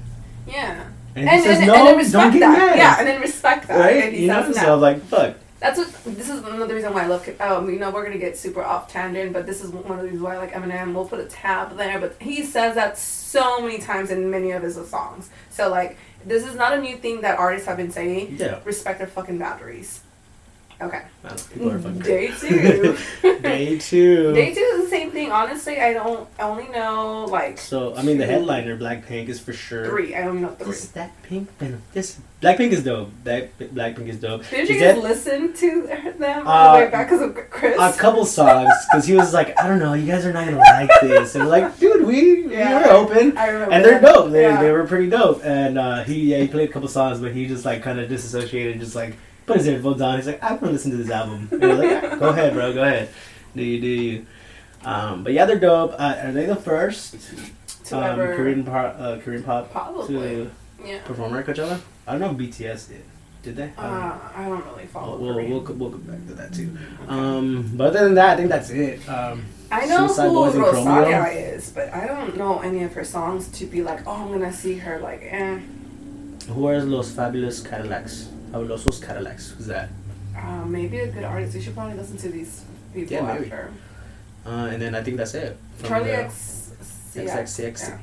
Yeah, 0.49 0.89
And, 1.15 1.29
and, 1.29 1.41
he 1.41 1.47
says 1.47 1.59
and, 1.59 1.69
no, 1.69 1.75
and 1.77 1.87
then 1.87 1.97
respect 1.99 2.13
don't 2.25 2.33
get 2.33 2.41
that. 2.41 2.59
mad. 2.59 2.79
Yeah, 2.79 2.97
and 2.99 3.07
then 3.07 3.21
respect 3.21 3.69
that. 3.69 3.79
right? 3.79 4.13
You 4.13 4.27
know, 4.27 4.43
says 4.43 4.57
so 4.57 4.67
no. 4.67 4.77
like, 4.79 5.05
fuck. 5.05 5.37
That's 5.61 5.79
what. 5.79 6.05
This 6.05 6.29
is 6.29 6.43
another 6.43 6.75
reason 6.75 6.93
why 6.93 7.05
I 7.05 7.07
love. 7.07 7.29
Um, 7.41 7.71
you 7.71 7.79
know, 7.79 7.91
we're 7.91 8.05
gonna 8.05 8.19
get 8.19 8.37
super 8.37 8.63
off 8.63 8.91
tangent, 8.91 9.33
but 9.33 9.47
this 9.47 9.63
is 9.63 9.71
one 9.71 9.93
of 9.93 9.99
the 9.99 10.05
reasons 10.05 10.23
why 10.23 10.35
I 10.35 10.39
like 10.39 10.53
Eminem. 10.53 10.95
We'll 10.95 11.07
put 11.07 11.21
a 11.21 11.27
tab 11.27 11.77
there, 11.77 12.01
but 12.01 12.17
he 12.21 12.43
says 12.43 12.75
that 12.75 12.99
so 12.99 13.61
many 13.61 13.79
times 13.79 14.11
in 14.11 14.31
many 14.31 14.51
of 14.53 14.63
his 14.63 14.75
songs. 14.89 15.31
So 15.51 15.69
like, 15.69 15.99
this 16.25 16.45
is 16.47 16.55
not 16.55 16.73
a 16.73 16.81
new 16.81 16.97
thing 16.97 17.21
that 17.21 17.39
artists 17.39 17.69
have 17.69 17.77
been 17.77 17.93
saying. 17.93 18.37
Yeah. 18.39 18.61
Respect 18.65 18.99
their 18.99 19.07
fucking 19.07 19.39
boundaries. 19.39 20.01
Okay. 20.83 21.03
I 21.25 21.29
people 21.53 21.71
are 21.73 21.79
fucking 21.79 21.99
Day 22.01 22.29
two. 22.41 22.97
Day 23.43 23.79
two. 23.79 24.33
Day 24.33 24.55
two 24.55 24.61
is 24.61 24.85
the 24.85 24.89
same 24.91 25.11
thing. 25.11 25.31
Honestly, 25.31 25.79
I 25.79 25.93
don't 25.93 26.27
I 26.39 26.43
only 26.45 26.69
know 26.69 27.27
like 27.27 27.59
So 27.59 27.95
I 27.95 28.03
mean, 28.03 28.17
the 28.17 28.25
headliner 28.25 28.79
Blackpink 28.79 29.29
is 29.29 29.39
for 29.39 29.53
sure. 29.53 29.87
three. 29.87 30.15
I 30.15 30.23
don't 30.23 30.41
know 30.41 30.49
three. 30.55 30.69
This 30.69 30.89
that 30.93 31.11
pink. 31.23 31.51
This 31.93 32.19
Blackpink 32.41 32.71
is 32.73 32.83
dope. 32.83 33.11
Black 33.25 33.59
Blackpink 33.59 34.09
is 34.09 34.17
dope. 34.19 34.49
Did 34.49 34.71
you 34.71 34.81
guys 34.81 34.97
listen 35.03 35.53
to 35.53 35.87
them 36.19 36.47
all 36.47 36.53
Uh, 36.71 36.79
the 36.79 36.85
way 36.87 36.91
back 36.91 37.11
because 37.11 37.21
of 37.29 37.51
Chris? 37.51 37.77
a 37.79 37.93
couple 37.93 38.25
songs 38.25 38.73
because 38.91 39.07
he 39.07 39.15
was 39.15 39.35
like, 39.35 39.53
I 39.61 39.69
don't 39.69 39.79
know, 39.81 39.93
you 39.93 40.07
guys 40.07 40.25
are 40.25 40.33
not 40.33 40.47
gonna 40.47 40.57
like 40.57 40.91
this, 41.03 41.35
and 41.35 41.45
we're 41.45 41.51
like, 41.51 41.79
dude, 41.79 42.07
we 42.07 42.47
Yeah. 42.49 42.79
we 42.79 42.85
were 42.87 42.91
open, 42.97 43.37
I 43.37 43.49
remember. 43.49 43.75
and 43.75 43.85
they're 43.85 44.01
dope. 44.01 44.33
They, 44.33 44.43
Yeah. 44.43 44.63
they 44.63 44.71
were 44.73 44.87
pretty 44.87 45.11
dope, 45.11 45.43
and 45.45 45.79
uh, 45.79 46.05
he 46.05 46.31
yeah 46.33 46.39
he 46.39 46.49
played 46.49 46.71
a 46.71 46.73
couple 46.73 46.89
songs, 46.89 47.21
but 47.21 47.33
he 47.33 47.47
just 47.47 47.67
like 47.67 47.83
kind 47.83 48.01
of 48.01 48.09
disassociated, 48.09 48.73
and 48.73 48.81
just 48.81 48.95
like 48.97 49.17
put 49.47 49.57
his 49.59 49.67
headphones 49.67 50.01
on. 50.01 50.17
He's 50.17 50.27
like, 50.27 50.43
I'm 50.43 50.59
gonna 50.59 50.73
listen 50.73 50.91
to 50.93 50.97
this 50.97 51.11
album. 51.11 51.49
And 51.51 51.61
we're 51.61 51.75
like, 51.75 51.91
"Yeah, 51.91 52.17
go 52.17 52.29
ahead, 52.29 52.53
bro, 52.55 52.73
go 52.73 52.83
ahead, 52.83 53.09
do 53.55 53.63
you 53.63 53.81
do 53.81 53.87
you. 53.87 54.27
Um, 54.85 55.25
but 55.25 55.33
yeah, 55.33 55.45
they're 55.45 55.59
dope. 55.59 55.93
Uh, 55.99 56.17
are 56.23 56.33
they 56.33 56.47
the 56.47 56.57
first 56.57 57.17
to 57.87 57.97
um, 57.99 58.05
ever 58.05 58.35
Korean 58.37 58.65
pop, 58.65 58.97
uh, 58.99 59.19
Korean 59.19 59.43
pop 59.43 59.71
probably. 59.73 60.07
to 60.15 60.51
Yeah. 60.85 61.03
perform 61.03 61.35
at 61.37 61.45
Coachella? 61.47 61.81
I 62.07 62.13
don't 62.13 62.21
know 62.21 62.31
if 62.31 62.37
BTS 62.51 62.89
did. 62.89 63.05
Did 63.43 63.57
they? 63.57 63.73
I 63.77 63.83
don't. 63.87 64.03
Uh, 64.03 64.19
I 64.37 64.49
don't 64.49 64.65
really 64.67 64.87
follow 64.87 65.17
We'll, 65.19 65.35
we'll, 65.35 65.49
we'll, 65.61 65.75
we'll 65.75 65.91
go 65.91 65.99
back 65.99 66.27
to 66.29 66.35
that 66.35 66.53
too. 66.55 66.77
Um, 67.09 67.71
but 67.75 67.89
other 67.89 68.05
than 68.05 68.15
that, 68.15 68.31
I 68.31 68.37
think 68.37 68.49
that's 68.51 68.71
it. 68.71 69.07
Um, 69.09 69.45
I 69.73 69.87
know 69.87 70.07
Suicide 70.07 70.29
who 70.29 70.35
Boys 70.35 70.55
and 70.57 71.37
is, 71.37 71.71
but 71.71 71.93
I 71.95 72.07
don't 72.07 72.37
know 72.37 72.59
any 72.61 72.83
of 72.83 72.93
her 72.95 73.05
songs 73.05 73.49
to 73.59 73.67
be 73.67 73.83
like, 73.83 74.07
oh, 74.07 74.13
I'm 74.13 74.33
gonna 74.33 74.53
see 74.53 74.77
her. 74.79 74.99
Like, 74.99 75.23
eh. 75.23 75.59
who 76.49 76.67
are 76.67 76.81
Los 76.81 77.13
Fabulous 77.13 77.63
Cadillacs? 77.63 78.29
Fabulosos 78.53 79.05
Cadillacs. 79.05 79.51
Who's 79.53 79.67
that? 79.67 79.89
Uh, 80.37 80.65
maybe 80.65 81.01
a 81.01 81.07
good 81.09 81.25
artist. 81.25 81.55
You 81.55 81.61
should 81.63 81.75
probably 81.75 81.97
listen 81.97 82.17
to 82.19 82.29
these 82.29 82.65
people 82.95 83.13
Yeah, 83.13 83.23
maybe. 83.23 83.45
after. 83.47 83.73
Uh, 84.47 84.51
and 84.73 84.81
then 84.83 84.95
I 84.95 85.03
think 85.03 85.17
that's 85.17 85.35
it. 85.35 85.57
From 85.79 85.89
Charlie 85.89 86.09
the 86.11 86.17
X. 86.25 86.73
XXX. 87.15 87.89
Yeah. 87.89 87.99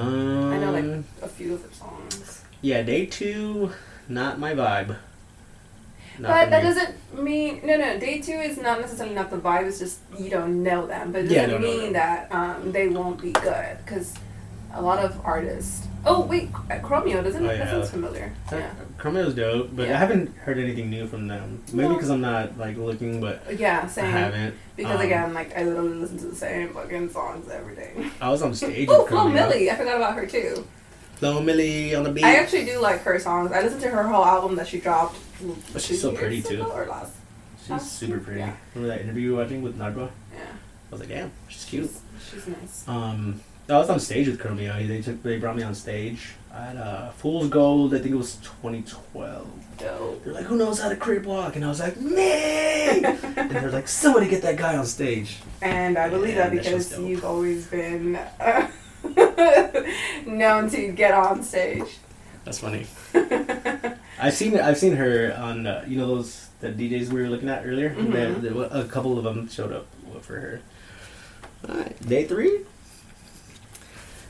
Um, 0.00 0.52
I 0.52 0.58
know 0.58 0.72
like 0.72 1.04
a 1.22 1.28
few 1.28 1.54
of 1.54 1.62
her 1.62 1.72
songs. 1.72 2.44
Yeah, 2.60 2.82
day 2.82 3.06
two, 3.06 3.72
not 4.08 4.38
my 4.38 4.52
vibe. 4.54 4.96
Not 6.18 6.28
but 6.28 6.50
that 6.50 6.62
me. 6.64 6.68
doesn't 6.68 7.22
mean 7.22 7.60
no 7.64 7.76
no. 7.76 7.98
Day 7.98 8.20
two 8.20 8.32
is 8.32 8.58
not 8.58 8.80
necessarily 8.80 9.14
not 9.14 9.30
the 9.30 9.36
vibe. 9.38 9.66
It's 9.66 9.78
just 9.78 10.00
you 10.18 10.28
don't 10.30 10.62
know 10.64 10.86
them, 10.86 11.12
but 11.12 11.24
it 11.24 11.28
doesn't 11.28 11.50
no, 11.50 11.58
no, 11.58 11.66
mean 11.66 11.86
no. 11.86 11.92
that 11.92 12.32
um, 12.32 12.72
they 12.72 12.88
won't 12.88 13.20
be 13.22 13.30
good 13.32 13.78
because 13.84 14.14
a 14.78 14.82
lot 14.82 14.98
of 15.04 15.20
artists. 15.24 15.86
Oh 16.06 16.22
wait, 16.24 16.52
Chromeo 16.52 17.22
doesn't 17.24 17.44
Oh, 17.44 17.48
that 17.48 17.58
yeah. 17.58 17.70
sounds 17.70 17.90
familiar. 17.90 18.32
Yeah, 18.52 18.70
Chromeo's 18.98 19.34
dope, 19.34 19.70
but 19.74 19.88
I 19.88 19.96
haven't 19.96 20.34
heard 20.38 20.56
anything 20.58 20.88
new 20.90 21.06
from 21.06 21.26
them. 21.26 21.62
Maybe 21.72 21.88
No. 21.88 21.94
because 21.94 22.08
I'm 22.10 22.20
not 22.20 22.56
like 22.56 22.76
looking, 22.76 23.20
but 23.20 23.42
yeah, 23.58 23.82
I 23.84 23.88
same. 23.88 24.04
haven't. 24.10 24.54
Because 24.76 24.96
Um, 25.00 25.06
again, 25.06 25.34
like 25.34 25.56
I 25.56 25.64
literally 25.64 25.94
listen 25.96 26.18
to 26.18 26.26
the 26.26 26.36
same 26.36 26.68
fucking 26.72 27.10
songs 27.10 27.50
every 27.50 27.74
day. 27.74 27.92
I 28.20 28.30
was 28.30 28.42
on 28.42 28.54
stage. 28.54 28.88
Oh, 28.90 29.04
Flo 29.06 29.26
Milli, 29.26 29.70
I 29.70 29.74
forgot 29.76 29.96
about 29.96 30.14
her 30.14 30.24
too. 30.26 30.66
Flo 31.16 31.40
Milli 31.42 31.96
on 31.96 32.04
the 32.04 32.12
beat. 32.12 32.24
I 32.24 32.36
actually 32.36 32.64
do 32.64 32.78
like 32.78 33.02
her 33.02 33.18
songs. 33.18 33.50
I 33.50 33.60
listened 33.62 33.82
to 33.82 33.88
her 33.90 34.04
whole 34.04 34.24
album 34.24 34.54
that 34.56 34.68
she 34.68 34.78
dropped. 34.80 35.18
But 35.72 35.82
she's 35.82 36.00
so 36.00 36.12
pretty, 36.12 36.42
too. 36.42 36.62
Or 36.62 36.86
last. 36.86 37.12
She's 37.60 37.70
last 37.70 37.98
super 37.98 38.18
pretty. 38.18 38.40
Yeah. 38.40 38.54
Remember 38.74 38.94
that 38.96 39.02
interview 39.02 39.30
we 39.30 39.36
were 39.36 39.42
watching 39.42 39.62
with 39.62 39.76
Nardwuar? 39.78 40.10
Yeah. 40.32 40.40
I 40.42 40.90
was 40.92 41.00
like, 41.00 41.08
damn, 41.10 41.32
she's 41.48 41.64
cute. 41.64 41.90
She's, 42.30 42.44
she's 42.44 42.46
nice. 42.48 42.84
Um, 42.88 43.40
I 43.70 43.76
was 43.76 43.90
on 43.90 44.00
stage 44.00 44.26
with 44.28 44.40
Chromeo. 44.40 44.86
They 44.88 45.02
took, 45.02 45.22
they 45.22 45.38
brought 45.38 45.56
me 45.56 45.62
on 45.62 45.74
stage 45.74 46.30
at 46.54 46.76
uh, 46.76 47.10
Fool's 47.10 47.48
Gold. 47.50 47.94
I 47.94 47.98
think 47.98 48.14
it 48.14 48.16
was 48.16 48.36
2012. 48.36 49.46
Dope. 49.76 50.24
They're 50.24 50.32
like, 50.32 50.46
who 50.46 50.56
knows 50.56 50.80
how 50.80 50.88
to 50.88 50.96
creep 50.96 51.24
walk? 51.24 51.54
And 51.56 51.64
I 51.64 51.68
was 51.68 51.78
like, 51.80 52.00
me. 52.00 52.22
and 53.04 53.50
they're 53.50 53.70
like, 53.70 53.86
somebody 53.86 54.28
get 54.28 54.40
that 54.42 54.56
guy 54.56 54.76
on 54.76 54.86
stage. 54.86 55.38
And 55.60 55.98
I 55.98 56.08
believe 56.08 56.34
Yeah, 56.34 56.48
that 56.48 56.52
because 56.52 56.98
you've 56.98 57.24
always 57.26 57.66
been 57.66 58.16
uh, 58.16 58.70
known 60.26 60.70
to 60.70 60.92
get 60.92 61.12
on 61.12 61.42
stage. 61.42 61.98
That's 62.44 62.60
funny. 62.60 62.86
I've 64.20 64.34
seen 64.34 64.58
I've 64.58 64.78
seen 64.78 64.96
her 64.96 65.34
on 65.38 65.66
uh, 65.66 65.84
you 65.86 65.96
know 65.98 66.06
those 66.08 66.48
the 66.60 66.70
DJs 66.70 67.10
we 67.10 67.20
were 67.20 67.28
looking 67.28 67.48
at 67.48 67.64
earlier. 67.64 67.90
Mhm. 67.90 68.40
There 68.40 68.80
a 68.82 68.84
couple 68.84 69.18
of 69.18 69.24
them 69.24 69.48
showed 69.48 69.72
up 69.72 69.86
for 70.22 70.40
her. 70.40 70.60
Alright, 71.68 72.00
day 72.08 72.24
three. 72.24 72.60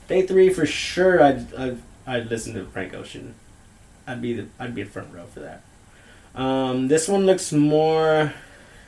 Day 0.09 0.23
three 0.23 0.49
for 0.51 0.67
sure. 0.67 1.23
I'd 1.23 1.55
I'd, 1.55 1.79
I'd 2.07 2.31
listen 2.31 2.55
to 2.55 2.65
Frank 2.67 2.95
Ocean. 2.95 3.35
I'd 4.07 4.21
be 4.23 4.33
the 4.35 4.47
I'd 4.59 4.75
be 4.75 4.83
a 4.83 4.87
front 4.87 5.13
row 5.15 5.27
for 5.27 5.41
that. 5.41 5.63
Um, 6.35 6.89
this 6.89 7.09
one 7.09 7.27
looks 7.27 7.53
more 7.53 8.33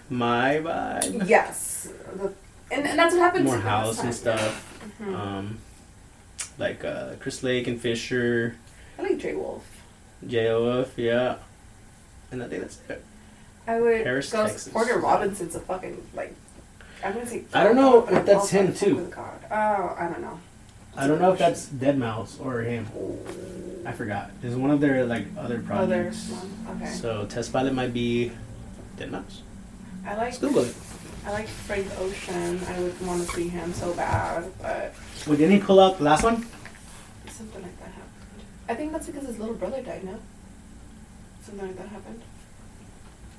my 0.09 0.57
vibe. 0.57 1.29
Yes. 1.29 1.93
And, 2.73 2.87
and 2.87 2.99
that's 2.99 3.15
what 3.15 3.21
happened 3.23 3.45
More 3.45 3.59
house 3.59 4.03
and 4.03 4.15
stuff. 4.15 4.67
Mhm. 5.01 5.15
Um, 5.15 5.59
like 6.59 6.85
uh, 6.85 7.15
Chris 7.21 7.43
Lake 7.43 7.67
and 7.67 7.81
Fisher, 7.81 8.57
I 8.99 9.03
like 9.03 9.19
Jai 9.19 9.35
Wolf. 9.35 9.67
J.O.F. 10.27 10.99
Yeah, 10.99 11.37
and 12.31 12.43
I 12.43 12.49
think 12.49 12.63
that's 12.63 12.81
it. 12.89 13.05
I 13.67 13.81
would 13.81 14.05
Paris, 14.05 14.31
go. 14.31 14.47
Texas. 14.47 14.73
Porter 14.73 14.99
Robinson's 14.99 15.55
a 15.55 15.61
fucking 15.61 16.07
like. 16.15 16.35
I'm 17.03 17.15
gonna 17.15 17.27
say. 17.27 17.45
I 17.55 17.65
don't 17.65 17.77
know 17.77 18.07
if 18.07 18.27
that's 18.27 18.51
him, 18.51 18.75
too. 18.75 19.11
Oh, 19.17 19.55
I 19.55 20.09
don't 20.13 20.21
know. 20.21 20.39
I 20.97 21.07
don't 21.07 21.21
know 21.21 21.33
if 21.33 21.39
that's 21.39 21.67
deadmau5 21.69 22.45
or 22.45 22.61
him. 22.63 22.87
I 23.87 23.93
forgot. 23.93 24.31
It's 24.43 24.55
one 24.55 24.71
of 24.71 24.81
their 24.81 25.07
like 25.07 25.27
other 25.39 25.57
Other 25.57 25.63
projects. 25.63 26.31
one. 26.31 26.77
Okay. 26.83 26.91
So 26.93 27.27
Test 27.27 27.53
Pilot 27.53 27.73
might 27.75 27.93
be 27.95 28.33
deadmau5. 28.99 29.23
I 30.07 30.15
like. 30.17 30.19
Let's 30.19 30.39
Google 30.39 30.65
it. 30.65 30.75
I 31.27 31.31
like 31.33 31.47
Frank 31.49 31.87
Ocean. 31.99 32.61
I 32.67 32.81
would 32.81 33.07
want 33.07 33.23
to 33.27 33.33
see 33.35 33.49
him 33.49 33.73
so 33.75 33.93
bad, 33.95 34.51
but 34.61 34.95
Wait, 35.27 35.37
didn't 35.37 35.53
he 35.53 35.59
pull 35.61 35.79
out 35.79 35.99
the 35.99 36.05
last 36.05 36.25
one? 36.25 36.47
something 37.29 37.63
like 37.63 37.79
that 37.79 37.85
happened. 37.89 38.45
I 38.69 38.75
think 38.75 38.93
that's 38.93 39.07
because 39.07 39.27
his 39.27 39.39
little 39.39 39.55
brother 39.55 39.83
died. 39.83 40.03
No. 40.05 40.19
Something 41.43 41.67
like 41.69 41.77
that 41.77 41.89
happened. 41.89 42.23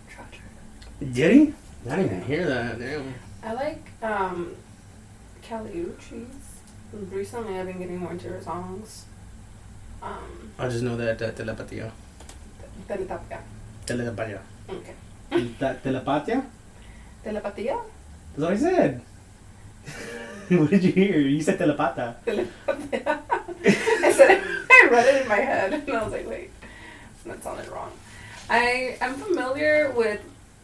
Tragic. 0.10 0.42
Did 1.00 1.32
he? 1.34 1.54
I 1.90 1.96
didn't 1.96 2.06
even 2.06 2.22
hear 2.24 2.48
that. 2.48 2.80
Damn. 2.80 3.14
I 3.44 3.54
like 3.54 3.84
um, 4.04 4.56
Kali 5.48 5.72
Uchis. 5.72 6.28
Recently, 6.92 7.58
I've 7.58 7.68
been 7.68 7.80
getting 7.80 8.00
more 8.00 8.12
into 8.12 8.28
her 8.28 8.42
songs. 8.42 9.06
Um, 10.02 10.52
I 10.60 10.68
just 10.68 10.84
know 10.84 10.98
that 10.98 11.22
uh, 11.22 11.32
Telepatia. 11.32 11.92
Teletapia. 12.88 13.40
Telepatia. 13.86 14.40
Okay. 14.68 14.96
That 15.60 15.84
Telepatia? 15.84 16.44
Telepatia? 17.24 17.80
That's 18.36 18.44
what 18.44 18.52
I 18.52 18.58
said. 18.58 19.02
what 20.50 20.70
did 20.70 20.84
you 20.84 20.92
hear? 20.92 21.20
You 21.20 21.42
said 21.42 21.60
Telepata. 21.60 22.16
Telepatia. 22.26 23.20
I 23.64 24.12
said 24.12 24.32
it, 24.32 24.44
I 24.72 24.88
read 24.92 25.16
it 25.16 25.22
in 25.22 25.28
my 25.30 25.40
head, 25.40 25.74
and 25.74 25.92
I 25.92 26.04
was 26.04 26.12
like, 26.12 26.28
wait, 26.28 26.50
that 27.26 27.42
sounded 27.44 27.70
wrong. 27.70 27.92
I 28.50 28.98
am 29.00 29.16
familiar 29.16 29.94
with 29.96 30.20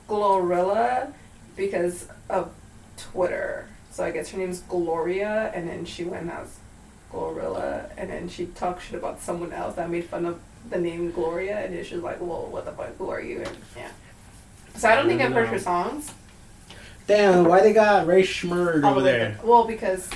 Glorilla 0.10 1.14
because 1.56 2.08
of 2.30 2.52
Twitter. 2.98 3.70
So 3.98 4.04
I 4.04 4.12
guess 4.12 4.30
her 4.30 4.38
name's 4.38 4.60
Gloria, 4.60 5.52
and 5.56 5.68
then 5.68 5.84
she 5.84 6.04
went 6.04 6.30
as 6.30 6.60
Glorilla, 7.12 7.90
and 7.98 8.12
then 8.12 8.30
she 8.30 8.46
talked 8.46 8.84
shit 8.84 8.94
about 8.94 9.20
someone 9.20 9.52
else 9.52 9.74
that 9.74 9.90
made 9.90 10.06
fun 10.06 10.28
of 10.28 10.40
the 10.70 10.78
name 10.78 11.10
Gloria, 11.10 11.58
and 11.66 11.74
then 11.74 11.84
she 11.84 11.96
was 11.96 12.04
like, 12.04 12.22
well, 12.22 12.46
what 12.46 12.66
the 12.66 12.74
fuck, 12.74 12.96
who 13.00 13.10
are 13.10 13.20
you? 13.20 13.40
And 13.40 13.58
yeah. 13.76 13.90
So 14.76 14.88
I 14.88 14.94
don't 14.94 15.08
think 15.08 15.20
I've 15.20 15.34
heard 15.34 15.48
her 15.48 15.58
songs. 15.58 16.14
Damn, 17.08 17.46
why 17.46 17.62
they 17.62 17.74
got 17.74 18.06
Rae 18.06 18.22
Sremmurd 18.22 18.84
All 18.84 18.92
over 18.92 19.02
there? 19.02 19.40
Well, 19.44 19.64
because 19.64 20.12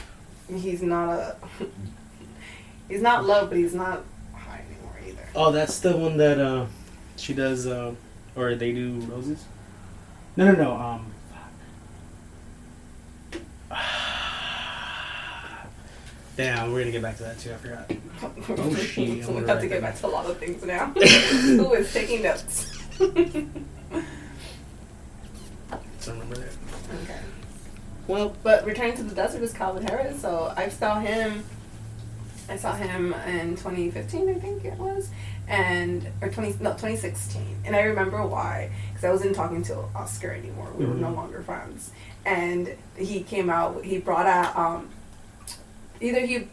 he's 0.48 0.84
not 0.84 1.10
a. 1.10 1.36
he's 2.88 3.02
not 3.02 3.26
low, 3.26 3.48
but 3.48 3.58
he's 3.58 3.74
not 3.74 4.04
high 4.36 4.64
anymore 4.70 4.96
either. 5.08 5.28
Oh, 5.34 5.52
that's 5.52 5.80
the 5.80 5.98
one 5.98 6.18
that 6.18 6.38
uh, 6.38 6.68
she 7.16 7.34
does, 7.34 7.66
uh, 7.66 7.96
or 8.36 8.54
they 8.54 8.74
do 8.74 9.00
roses. 9.10 9.44
No, 10.38 10.46
no, 10.46 10.54
no. 10.54 10.72
Um, 10.74 11.12
damn, 16.42 16.72
we're 16.72 16.80
gonna 16.80 16.92
get 16.92 17.02
back 17.02 17.18
to 17.18 17.24
that 17.24 17.40
too. 17.40 17.54
I 17.54 17.58
forgot. 17.58 17.92
Oh, 18.50 18.76
shit, 18.80 19.28
we 19.28 19.46
have 19.46 19.62
to 19.62 19.68
get 19.68 19.82
back 19.82 19.98
to 20.00 20.08
a 20.08 20.10
lot 20.10 20.26
of 20.26 20.38
things 20.38 20.64
now. 20.64 20.88
Who 20.88 21.74
is 21.74 21.94
taking 21.94 22.24
notes? 22.24 22.72
So 26.00 26.14
remember 26.14 26.36
that. 26.36 26.50
Okay. 27.04 27.20
Well, 28.08 28.36
but 28.42 28.66
returning 28.66 28.96
to 28.98 29.04
the 29.04 29.14
desert 29.14 29.44
is 29.44 29.54
Calvin 29.54 29.86
Harris. 29.86 30.20
So 30.22 30.52
I 30.58 30.70
saw 30.70 31.00
him. 31.00 31.44
I 32.50 32.58
saw 32.58 32.74
him 32.74 33.14
in 33.28 33.52
2015, 33.52 34.28
I 34.28 34.34
think 34.34 34.66
it 34.66 34.78
was, 34.78 35.10
and 35.48 36.06
or 36.22 36.30
20 36.30 36.58
no 36.60 36.72
2016, 36.72 37.62
and 37.64 37.76
I 37.76 37.84
remember 37.84 38.26
why 38.26 38.72
because 38.90 39.06
I 39.06 39.12
wasn't 39.12 39.36
talking 39.36 39.64
to 39.64 39.78
Oscar 39.96 40.32
anymore. 40.32 40.70
We 40.76 40.86
were 40.86 40.96
no 40.96 41.12
longer 41.12 41.44
friends, 41.44 41.92
and 42.26 42.76
he 42.98 43.22
came 43.22 43.50
out. 43.50 43.86
He 43.86 44.00
brought 44.00 44.26
out 44.26 44.58
um, 44.58 44.90
either 46.02 46.20
he, 46.22 46.48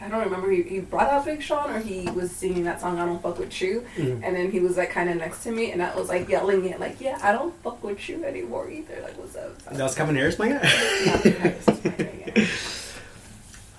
I 0.00 0.08
don't 0.08 0.24
remember, 0.24 0.50
he, 0.50 0.62
he 0.62 0.80
brought 0.80 1.08
out 1.10 1.24
Big 1.24 1.42
Sean 1.42 1.70
or 1.70 1.80
he 1.80 2.08
was 2.10 2.30
singing 2.32 2.64
that 2.64 2.80
song, 2.80 2.98
I 2.98 3.04
Don't 3.06 3.22
Fuck 3.22 3.38
With 3.38 3.60
You. 3.60 3.84
Mhm. 3.96 4.20
And 4.24 4.36
then 4.36 4.50
he 4.50 4.60
was 4.60 4.76
like 4.76 4.90
kind 4.90 5.08
of 5.10 5.16
next 5.16 5.42
to 5.44 5.50
me 5.52 5.70
and 5.72 5.82
I 5.82 5.94
was 5.94 6.08
like 6.08 6.28
yelling 6.28 6.64
it, 6.64 6.80
like, 6.80 7.00
yeah, 7.00 7.18
I 7.22 7.32
don't 7.32 7.54
fuck 7.62 7.82
with 7.84 8.08
you 8.08 8.24
anymore 8.24 8.70
either. 8.70 9.00
Like, 9.02 9.16
what's 9.18 9.36
up? 9.36 9.58
That 9.64 9.82
was 9.82 9.94
Calvin 9.94 10.16
Harris 10.16 10.36
playing 10.36 10.54
it. 10.54 10.62
Harris, 10.64 11.64
it's 11.68 11.80
fine, 11.80 12.22
yeah. 12.26 12.46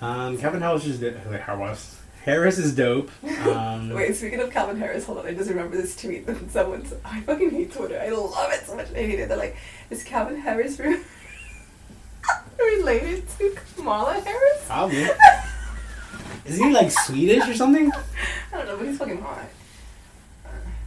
um, 0.26 0.38
Calvin 0.38 0.60
Harris 0.62 0.84
is 0.86 0.98
do- 1.00 1.16
wait, 1.30 1.40
Harris. 1.40 1.92
Harris 2.24 2.58
is 2.58 2.74
dope. 2.74 3.08
Um, 3.46 3.90
Wait, 3.94 4.16
speaking 4.16 4.40
of 4.40 4.50
Calvin 4.50 4.76
Harris, 4.80 5.04
hold 5.04 5.18
on, 5.18 5.26
I 5.26 5.32
just 5.34 5.48
remember 5.48 5.76
this 5.76 5.94
tweet 5.94 6.26
that 6.26 6.50
someone's, 6.50 6.92
I 7.04 7.20
fucking 7.20 7.50
hate 7.50 7.72
Twitter. 7.72 8.00
I 8.00 8.08
love 8.08 8.50
it 8.52 8.66
so 8.66 8.74
much. 8.74 8.90
I 8.90 8.94
hate 8.96 9.20
it. 9.20 9.28
They're 9.28 9.38
like, 9.38 9.56
is 9.90 10.02
Calvin 10.02 10.40
Harris 10.40 10.80
re- 10.80 11.02
related 12.58 13.28
to 13.38 13.56
Kamala 13.76 14.14
Harris? 14.14 14.64
Probably. 14.66 15.06
Is 16.44 16.56
he 16.58 16.72
like 16.72 16.90
Swedish 16.90 17.48
or 17.48 17.54
something? 17.54 17.90
I 17.92 18.56
don't 18.58 18.66
know, 18.66 18.76
but 18.76 18.86
he's 18.86 18.98
fucking 18.98 19.20
hot. 19.20 19.44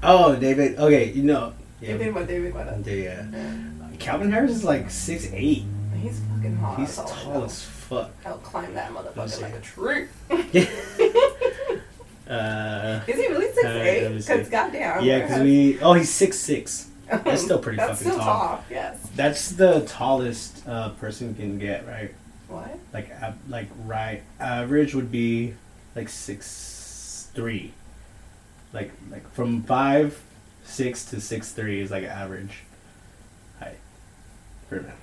Oh, 0.01 0.35
David. 0.35 0.77
Okay, 0.79 1.11
you 1.11 1.23
know. 1.23 1.53
You 1.81 1.97
think 1.97 2.11
about 2.15 2.27
David 2.27 2.53
Guetta? 2.53 2.85
Yeah. 2.85 3.25
Yeah. 3.31 3.97
Calvin 3.99 4.31
Harris 4.31 4.51
is 4.51 4.63
like 4.63 4.89
six 4.89 5.29
eight. 5.33 5.65
He's 6.01 6.21
fucking 6.33 6.55
hot. 6.57 6.79
He's 6.79 6.95
tall 6.95 7.43
as 7.43 7.63
fuck. 7.63 8.11
I'll 8.25 8.37
climb 8.37 8.73
that 8.75 8.91
motherfucker 8.93 9.41
like 9.41 9.53
a 9.55 9.59
tree. 9.59 10.07
Is 12.29 12.35
Uh, 12.35 13.01
he 13.07 13.27
really 13.27 13.51
six 13.51 13.65
Uh, 13.65 13.69
eight? 13.69 14.17
Because 14.17 14.49
goddamn. 14.49 15.03
yeah, 15.03 15.19
because 15.21 15.41
we. 15.41 15.79
Oh, 15.81 15.93
he's 15.93 16.09
six 16.13 16.37
six. 16.37 16.88
That's 17.23 17.43
still 17.43 17.59
pretty 17.59 17.77
That's 17.77 17.99
fucking 17.99 18.13
still 18.13 18.17
tall. 18.23 18.47
tall. 18.57 18.63
Yes. 18.69 19.09
That's 19.15 19.51
the 19.51 19.81
tallest 19.87 20.67
uh, 20.67 20.89
person 20.89 21.33
can 21.35 21.57
get, 21.59 21.87
right? 21.87 22.13
What? 22.47 22.77
Like, 22.93 23.09
uh, 23.21 23.31
like 23.47 23.67
right 23.85 24.23
average 24.39 24.95
would 24.95 25.11
be 25.11 25.53
like 25.95 26.09
six 26.09 27.29
three. 27.33 27.73
Like, 28.73 28.91
like 29.11 29.31
from 29.33 29.63
five 29.63 30.19
six 30.63 31.05
to 31.05 31.19
six 31.21 31.51
three 31.51 31.81
is 31.81 31.89
like 31.91 32.03
average 32.03 32.63
height 33.59 33.77
for 34.67 34.77
a 34.77 34.81
man. 34.83 34.93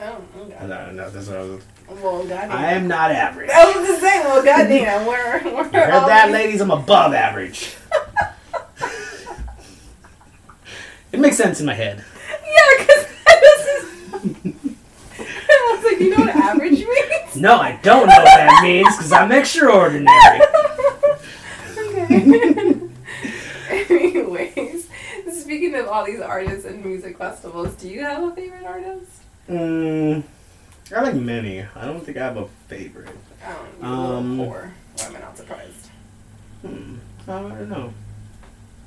Oh, 0.00 0.04
I 0.04 0.38
okay. 0.40 0.66
don't 0.66 0.96
know. 0.96 1.10
That's 1.10 1.28
what 1.28 1.36
I 1.36 1.42
was. 1.42 1.62
Well, 1.88 2.22
goddamn. 2.26 2.50
I 2.52 2.72
am 2.72 2.88
not 2.88 3.12
average. 3.12 3.50
I 3.50 3.64
was 3.76 3.86
just 3.86 4.00
saying, 4.00 4.24
well, 4.24 4.42
goddamn, 4.44 5.06
we're, 5.06 5.42
we're 5.54 5.64
You 5.64 5.70
heard 5.78 5.90
all 5.92 6.08
that, 6.08 6.26
these- 6.26 6.32
ladies? 6.34 6.60
I'm 6.60 6.70
above 6.70 7.12
average. 7.14 7.74
it 11.12 11.20
makes 11.20 11.36
sense 11.36 11.60
in 11.60 11.66
my 11.66 11.74
head. 11.74 12.04
Yeah, 12.28 12.78
because 12.78 13.06
this 13.40 13.66
is. 13.66 13.84
I 15.18 15.76
was 15.76 15.84
like, 15.92 16.00
you 16.00 16.10
know 16.10 16.24
what 16.24 16.34
average 16.34 16.78
means? 16.80 17.36
No, 17.36 17.56
I 17.60 17.78
don't 17.82 18.06
know 18.06 18.14
what 18.14 18.24
that 18.24 18.60
means 18.62 18.96
because 18.96 19.12
I'm 19.12 19.30
extraordinary. 19.32 20.40
okay. 21.78 22.78
Anyways, 23.90 24.88
speaking 25.32 25.74
of 25.74 25.88
all 25.88 26.04
these 26.04 26.20
artists 26.20 26.64
and 26.66 26.84
music 26.84 27.18
festivals, 27.18 27.74
do 27.74 27.88
you 27.88 28.00
have 28.02 28.22
a 28.22 28.34
favorite 28.34 28.64
artist? 28.64 29.10
Mm, 29.48 30.22
I 30.94 31.00
like 31.02 31.14
many. 31.14 31.62
I 31.74 31.84
don't 31.86 32.04
think 32.04 32.16
I 32.16 32.24
have 32.24 32.36
a 32.36 32.46
favorite. 32.68 33.08
I 33.44 33.52
don't 33.52 33.82
know. 33.82 33.88
Um, 33.88 33.94
Um, 33.94 34.26
a 34.38 34.42
little 34.42 34.46
poor. 34.52 34.72
Why 34.96 35.04
am 35.06 35.16
I 35.16 35.20
not 35.20 35.36
surprised? 35.36 35.88
Hmm. 36.62 36.96
I 37.28 37.32
don't 37.40 37.68
know. 37.68 37.94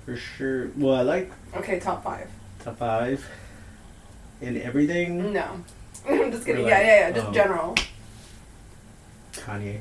For 0.05 0.15
sure. 0.15 0.69
Well, 0.77 0.95
I 0.95 1.01
like 1.01 1.31
Okay, 1.55 1.79
top 1.79 2.03
five. 2.03 2.29
top 2.63 2.77
five 2.77 3.25
in 4.41 4.61
everything. 4.61 5.33
No. 5.33 5.63
I'm 6.09 6.31
just 6.31 6.45
kidding. 6.45 6.61
Really? 6.65 6.69
Yeah, 6.69 6.81
yeah, 6.81 6.99
yeah. 7.07 7.11
Just 7.11 7.27
Oh. 7.27 7.33
general. 7.33 7.75
Kanye. 9.33 9.79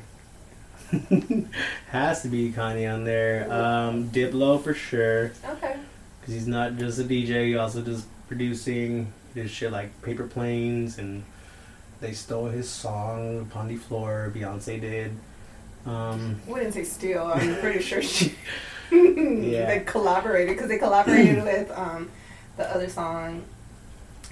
Has 1.89 2.23
to 2.23 2.29
be 2.29 2.53
Kanye 2.53 2.93
on 2.93 3.05
there. 3.05 3.51
Um, 3.53 4.11
Diplo 4.11 4.63
for 4.63 4.75
sure. 4.75 5.33
Okay. 5.49 5.77
Because 6.21 6.35
he's 6.35 6.47
not 6.47 6.77
just 6.77 6.99
a 6.99 7.05
DJ, 7.05 7.49
he 7.49 7.57
also 7.57 7.83
does 7.83 8.07
producing. 8.29 9.13
He 9.35 9.43
does 9.43 9.51
shit 9.51 9.73
like 9.73 10.01
Paper 10.03 10.27
Planes, 10.27 10.99
and 10.99 11.25
they 12.01 12.13
stole 12.13 12.47
his 12.47 12.69
song, 12.69 13.47
Pon 13.47 13.69
de 13.69 13.77
Floor, 13.77 14.33
Beyonce 14.35 14.81
did. 14.81 15.13
Um, 15.85 16.41
We 16.47 16.61
didn't 16.61 16.73
say 16.73 16.85
steal. 16.85 17.25
I'm 17.35 17.57
pretty 17.57 17.83
sure 17.83 18.01
she. 18.01 18.35
Yeah. 18.91 19.67
They 19.67 19.83
collaborated 19.87 20.55
because 20.55 20.69
they 20.69 20.79
collaborated 20.79 21.43
with 21.45 21.71
um, 21.73 22.11
the 22.57 22.69
other 22.75 22.89
song 22.89 23.45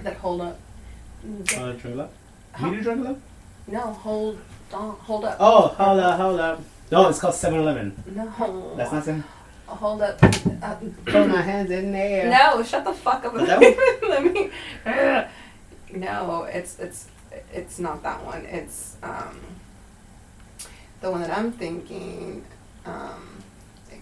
that 0.02 0.16
hold 0.16 0.40
up. 0.40 0.59
uh, 1.24 1.72
Drunk 1.72 1.85
Love? 1.96 2.11
Huh? 2.53 2.66
You 2.68 2.76
do 2.76 2.83
Drunk 2.83 3.05
Love? 3.05 3.20
No, 3.66 3.81
hold 3.92 4.38
on, 4.72 4.96
hold 4.96 5.24
up. 5.24 5.37
Oh, 5.40 5.68
hold 5.68 6.00
up, 6.00 6.18
hold 6.18 6.40
up. 6.40 6.62
No, 6.90 7.09
it's 7.09 7.18
called 7.20 7.35
7 7.35 7.59
Eleven. 7.59 8.03
No. 8.14 8.74
That's 8.76 8.92
not 8.92 9.05
7 9.05 9.24
Hold 9.66 10.03
up. 10.03 10.22
Uh, 10.22 10.74
Put 11.07 11.29
my 11.29 11.40
hands 11.40 11.70
in 11.70 11.92
there. 11.92 12.29
no, 12.29 12.62
shut 12.62 12.85
the 12.85 12.92
fuck 12.92 13.24
up. 13.24 13.35
Is 13.37 13.46
that 13.46 13.98
Let 14.09 14.24
me. 14.24 14.50
No, 15.98 16.44
it's 16.44 16.79
it's 16.79 17.07
it's 17.53 17.79
not 17.79 18.03
that 18.03 18.22
one. 18.24 18.44
It's 18.44 18.96
um, 19.03 19.40
the 21.00 21.11
one 21.11 21.22
that 21.22 21.31
I'm 21.37 21.53
thinking. 21.53 22.44
Um, 22.85 23.29
it 23.31 23.32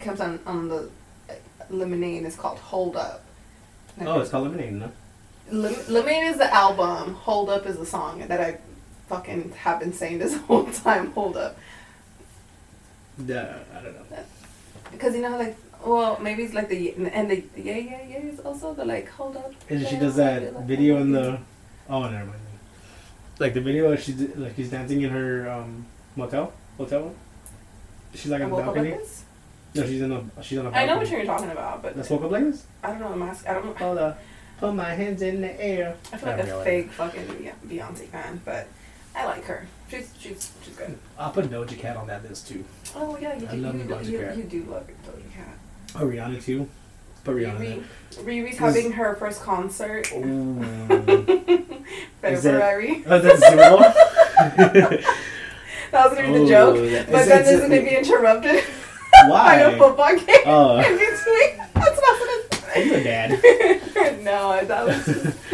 comes 0.01 0.21
on 0.21 0.41
on 0.47 0.69
the 0.69 0.91
uh, 1.29 1.35
lemonade. 1.71 2.25
It's 2.25 2.37
called 2.37 2.59
Hold 2.59 2.97
Up. 2.97 3.25
Oh, 4.01 4.21
it's 4.21 4.31
called 4.31 4.45
Lemonade, 4.45 4.73
no? 4.75 4.93
Lem- 5.51 5.75
Lemonade 5.89 6.31
is 6.31 6.39
the 6.39 6.53
album. 6.55 7.15
Hold 7.15 7.51
Up 7.51 7.67
is 7.67 7.77
the 7.77 7.87
song 7.87 8.27
that 8.29 8.41
I 8.41 8.59
fucking 9.09 9.53
have 9.53 9.81
been 9.81 9.93
saying 9.93 10.19
this 10.19 10.37
whole 10.47 10.67
time. 10.67 11.13
Hold 11.13 11.37
Up. 11.37 11.59
The, 13.19 13.57
I 13.75 13.83
don't 13.83 13.95
know. 13.95 14.19
Because 14.91 15.15
you 15.15 15.23
know, 15.23 15.37
like, 15.37 15.57
well, 15.85 16.19
maybe 16.21 16.43
it's 16.45 16.55
like 16.55 16.69
the 16.69 16.95
and 16.95 17.31
the 17.31 17.45
yeah 17.57 17.77
yeah 17.77 18.03
yeah 18.09 18.19
is 18.19 18.41
also 18.41 18.75
the 18.75 18.85
like 18.85 19.09
hold 19.09 19.37
up. 19.37 19.53
And 19.69 19.87
she 19.87 19.97
does 19.97 20.17
that 20.17 20.55
like 20.55 20.65
video 20.65 20.97
in 20.99 21.13
the. 21.13 21.39
Oh, 21.89 22.03
never 22.03 22.25
mind. 22.25 22.41
Like 23.39 23.55
the 23.55 23.61
video, 23.61 23.95
she's 23.97 24.21
like 24.37 24.55
she's 24.57 24.71
dancing 24.71 25.03
in 25.03 25.11
her 25.11 25.51
um, 25.51 25.87
motel, 26.17 26.53
hotel. 26.77 27.15
She's 28.15 28.31
like 28.31 28.43
on 28.43 28.51
the 28.51 28.57
balcony. 28.57 28.93
like. 28.93 29.01
No, 29.75 29.87
she's 29.87 30.01
in 30.03 30.11
a 30.13 30.25
she's 30.43 30.59
on 30.59 30.67
a 30.67 30.69
I 30.71 30.73
balcony. 30.73 30.87
know 30.93 30.97
what 30.99 31.11
you're 31.11 31.25
talking 31.25 31.51
about, 31.51 31.83
but 31.83 31.97
Let's 31.97 32.11
woke 32.11 32.23
up 32.25 32.31
like 32.33 32.45
this. 32.45 32.65
I 32.83 32.89
don't 32.91 33.01
know 33.01 33.11
the 33.11 33.17
mask. 33.17 33.49
I 33.49 33.55
don't. 33.55 33.77
Hold 33.79 33.99
up, 33.99 34.19
put 34.59 34.75
my 34.75 34.95
hands 34.95 35.23
in 35.23 35.41
the 35.41 35.65
air. 35.65 35.97
I 36.13 36.17
feel 36.17 36.29
like 36.31 36.45
I 36.45 36.49
a 36.49 36.65
fake 36.65 36.91
fucking 36.91 37.53
Beyonce 37.67 38.07
fan, 38.09 38.41
but 38.45 38.67
I 39.15 39.27
like 39.27 39.45
her. 39.45 39.67
She's 39.91 40.13
she's 40.19 40.53
she's 40.65 40.75
good. 40.77 40.99
I'll 41.19 41.31
put 41.31 41.45
Doja 41.51 41.79
Cat 41.79 41.97
on 41.97 42.07
that 42.09 42.23
list 42.29 42.49
too. 42.49 42.65
Oh 42.97 43.17
yeah, 43.21 43.37
you 43.37 43.47
I 43.49 43.51
do. 43.53 43.57
love 43.59 43.75
you, 43.77 43.85
me 43.85 43.93
Doja 43.95 44.05
you, 44.11 44.19
Cat. 44.19 44.37
you 44.37 44.43
do 44.45 44.63
love 44.65 44.87
Doja 45.07 45.35
Cat. 45.35 45.59
Oh, 45.97 46.07
Rihanna 46.07 46.43
too. 46.45 46.69
But 47.23 47.35
Rihanna. 47.37 47.59
Riri, 47.59 47.83
there. 48.11 48.25
Riri's 48.25 48.53
Is- 48.55 48.59
having 48.59 48.93
her 48.93 49.15
first 49.17 49.43
concert. 49.43 50.11
Ooh. 50.13 50.63
Is 52.23 52.43
that- 52.43 52.43
February. 52.43 53.05
oh, 53.07 53.19
that's 53.19 53.47
Super 53.47 53.57
Bowl. 53.69 53.79
That 55.93 56.09
was 56.09 56.15
gonna 56.19 56.29
be 56.33 56.35
Oh, 56.39 56.43
the 56.45 56.49
joke, 56.49 56.75
but 56.77 56.83
is 56.85 57.05
then 57.11 57.29
that- 57.29 57.47
it's 57.53 57.61
gonna 57.63 57.81
be 57.83 57.97
interrupted 57.97 58.65
by 59.29 59.55
a 59.57 59.79
football 59.79 60.17
game 60.17 60.37
Oh. 60.47 60.79
in 60.87 60.93
between. 60.99 61.69
That's 61.75 62.01
not 62.01 62.21
what 62.21 62.65
Are 62.65 62.73
oh, 62.77 62.81
you 62.81 62.95
a 62.95 63.03
dad? 63.05 63.31
no, 64.25 64.65
that 64.65 64.87
was. 64.87 65.07
Just, 65.07 65.37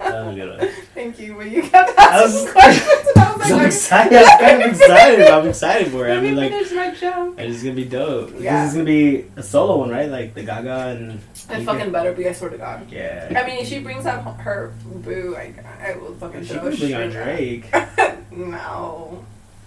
That 0.00 0.26
was 0.26 0.36
a 0.36 0.40
good 0.40 0.58
one. 0.60 0.68
thank 0.94 1.18
you, 1.18 1.34
but 1.34 1.50
you 1.50 1.62
kept 1.62 1.98
I 1.98 2.22
was- 2.22 2.50
questions, 2.52 3.06
and 3.14 3.24
I 3.24 3.32
was 3.32 3.40
like, 3.50 3.52
I'm 3.52 3.66
excited. 3.66 4.16
I'm 4.18 4.38
kind 4.38 4.62
of 4.62 4.70
excited. 4.70 5.26
I'm 5.28 5.48
excited 5.48 5.88
for 5.92 6.06
it. 6.06 6.10
I 6.10 6.14
Let 6.14 6.22
me 6.22 6.28
mean, 6.30 6.36
like, 6.38 6.52
finish 6.52 6.72
my 6.72 6.90
joke. 6.94 7.34
it's 7.38 7.52
just 7.54 7.64
gonna 7.64 7.76
be 7.76 7.84
dope. 7.84 8.32
Yeah. 8.38 8.64
it's 8.64 8.74
gonna 8.74 8.84
be 8.84 9.24
a 9.36 9.42
solo 9.42 9.78
one, 9.78 9.90
right? 9.90 10.08
Like 10.08 10.34
the 10.34 10.42
Gaga 10.42 10.96
and. 10.98 11.20
It 11.50 11.64
fucking 11.64 11.90
better 11.92 12.12
be, 12.12 12.28
I 12.28 12.32
swear 12.32 12.50
to 12.50 12.58
God. 12.58 12.90
Yeah. 12.90 13.28
I 13.30 13.46
mean, 13.46 13.58
if 13.58 13.68
she 13.68 13.80
brings 13.80 14.06
out 14.06 14.22
her 14.40 14.72
boo, 14.84 15.34
I, 15.36 15.54
I 15.80 15.96
will 15.96 16.14
fucking 16.14 16.44
she 16.44 16.54
could 16.58 16.78
bring 16.78 16.94
on. 16.94 17.10
Drake. 17.10 17.66
no. 18.30 19.24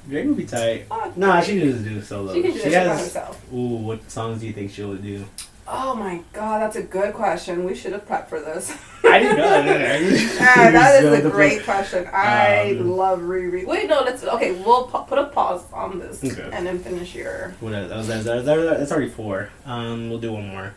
Drake 0.09 0.27
would 0.27 0.37
be 0.37 0.45
tight. 0.45 0.85
Fuck 0.87 1.17
Nah, 1.17 1.33
Drake. 1.41 1.45
she 1.45 1.59
can 1.59 1.71
just 1.71 1.83
do 1.83 2.01
solo. 2.01 2.33
She 2.33 2.41
can 2.41 2.51
do 2.51 2.59
she 2.59 2.65
by 2.69 2.75
has. 2.75 2.99
herself. 2.99 3.41
Ooh, 3.53 3.75
what 3.77 4.09
songs 4.11 4.39
do 4.41 4.47
you 4.47 4.53
think 4.53 4.71
she'll 4.71 4.95
do? 4.95 5.25
Oh 5.67 5.95
my 5.95 6.21
god, 6.31 6.61
that's 6.61 6.75
a 6.75 6.83
good 6.83 7.15
question. 7.15 7.63
We 7.65 7.73
should 7.73 7.93
have 7.93 8.07
prepped 8.07 8.27
for 8.29 8.39
this. 8.39 8.69
I 9.03 9.17
didn't 9.17 9.37
know 9.37 9.63
that. 9.63 10.37
Ah, 10.39 10.69
that 10.71 11.01
So 11.01 11.13
is 11.13 11.19
a 11.19 11.21
the- 11.23 11.29
great 11.31 11.63
question. 11.63 12.07
I 12.13 12.75
Um, 12.79 12.91
love 12.95 13.19
Riri. 13.21 13.65
Wait, 13.65 13.89
no, 13.89 14.01
let's. 14.01 14.23
Okay, 14.23 14.51
we'll 14.51 14.85
pa- 14.87 15.03
put 15.05 15.17
a 15.17 15.23
pause 15.25 15.63
on 15.73 15.97
this 15.97 16.23
Okay. 16.23 16.49
and 16.53 16.67
then 16.67 16.77
finish 16.77 17.15
your. 17.15 17.55
What 17.61 17.73
else? 17.73 17.89
That 17.89 17.97
was, 17.97 18.07
that 18.25 18.35
was, 18.35 18.45
that 18.45 18.57
was- 18.57 18.77
that's 18.77 18.91
already 18.91 19.09
four. 19.09 19.49
Um, 19.65 20.09
we'll 20.11 20.19
do 20.19 20.33
one 20.33 20.47
more. 20.49 20.75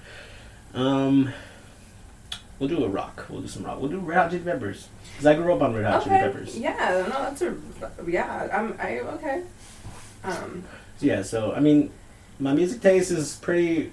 Um, 0.73 1.33
we'll 2.59 2.69
do 2.71 2.83
a 2.83 2.89
rock. 2.89 3.27
We'll 3.29 3.43
do 3.43 3.49
some 3.49 3.65
rock. 3.65 3.79
We'll 3.81 3.91
do 3.91 3.99
Red 3.99 4.17
Hot 4.17 4.31
Chili 4.31 4.43
Peppers. 4.43 4.89
Because 5.19 5.27
I 5.27 5.35
grew 5.35 5.53
up 5.53 5.63
on 5.63 5.75
Red 5.75 5.85
Hot 5.85 6.05
Chili 6.05 6.15
Okay. 6.15 6.25
Peppers. 6.29 6.57
Yeah, 6.57 7.07
no, 7.09 7.23
that's 7.25 7.43
a. 7.43 7.57
Yeah, 8.07 8.49
I'm. 8.53 8.77
I 8.81 9.01
okay. 9.01 9.43
Um. 10.23 10.63
Yeah, 11.01 11.23
so 11.23 11.53
I 11.53 11.59
mean, 11.61 11.91
my 12.39 12.53
music 12.55 12.81
taste 12.81 13.11
is 13.11 13.35
pretty. 13.37 13.93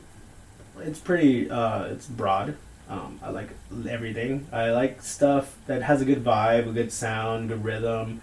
It's 0.79 0.99
pretty. 0.99 1.49
Uh, 1.49 1.85
it's 1.85 2.05
broad. 2.05 2.55
Um, 2.87 3.19
I 3.23 3.31
like 3.31 3.49
everything. 3.89 4.45
I 4.51 4.69
like 4.69 5.01
stuff 5.01 5.55
that 5.65 5.81
has 5.81 5.99
a 6.01 6.05
good 6.05 6.23
vibe, 6.23 6.69
a 6.69 6.71
good 6.71 6.91
sound, 6.91 7.49
good 7.49 7.63
rhythm, 7.63 8.21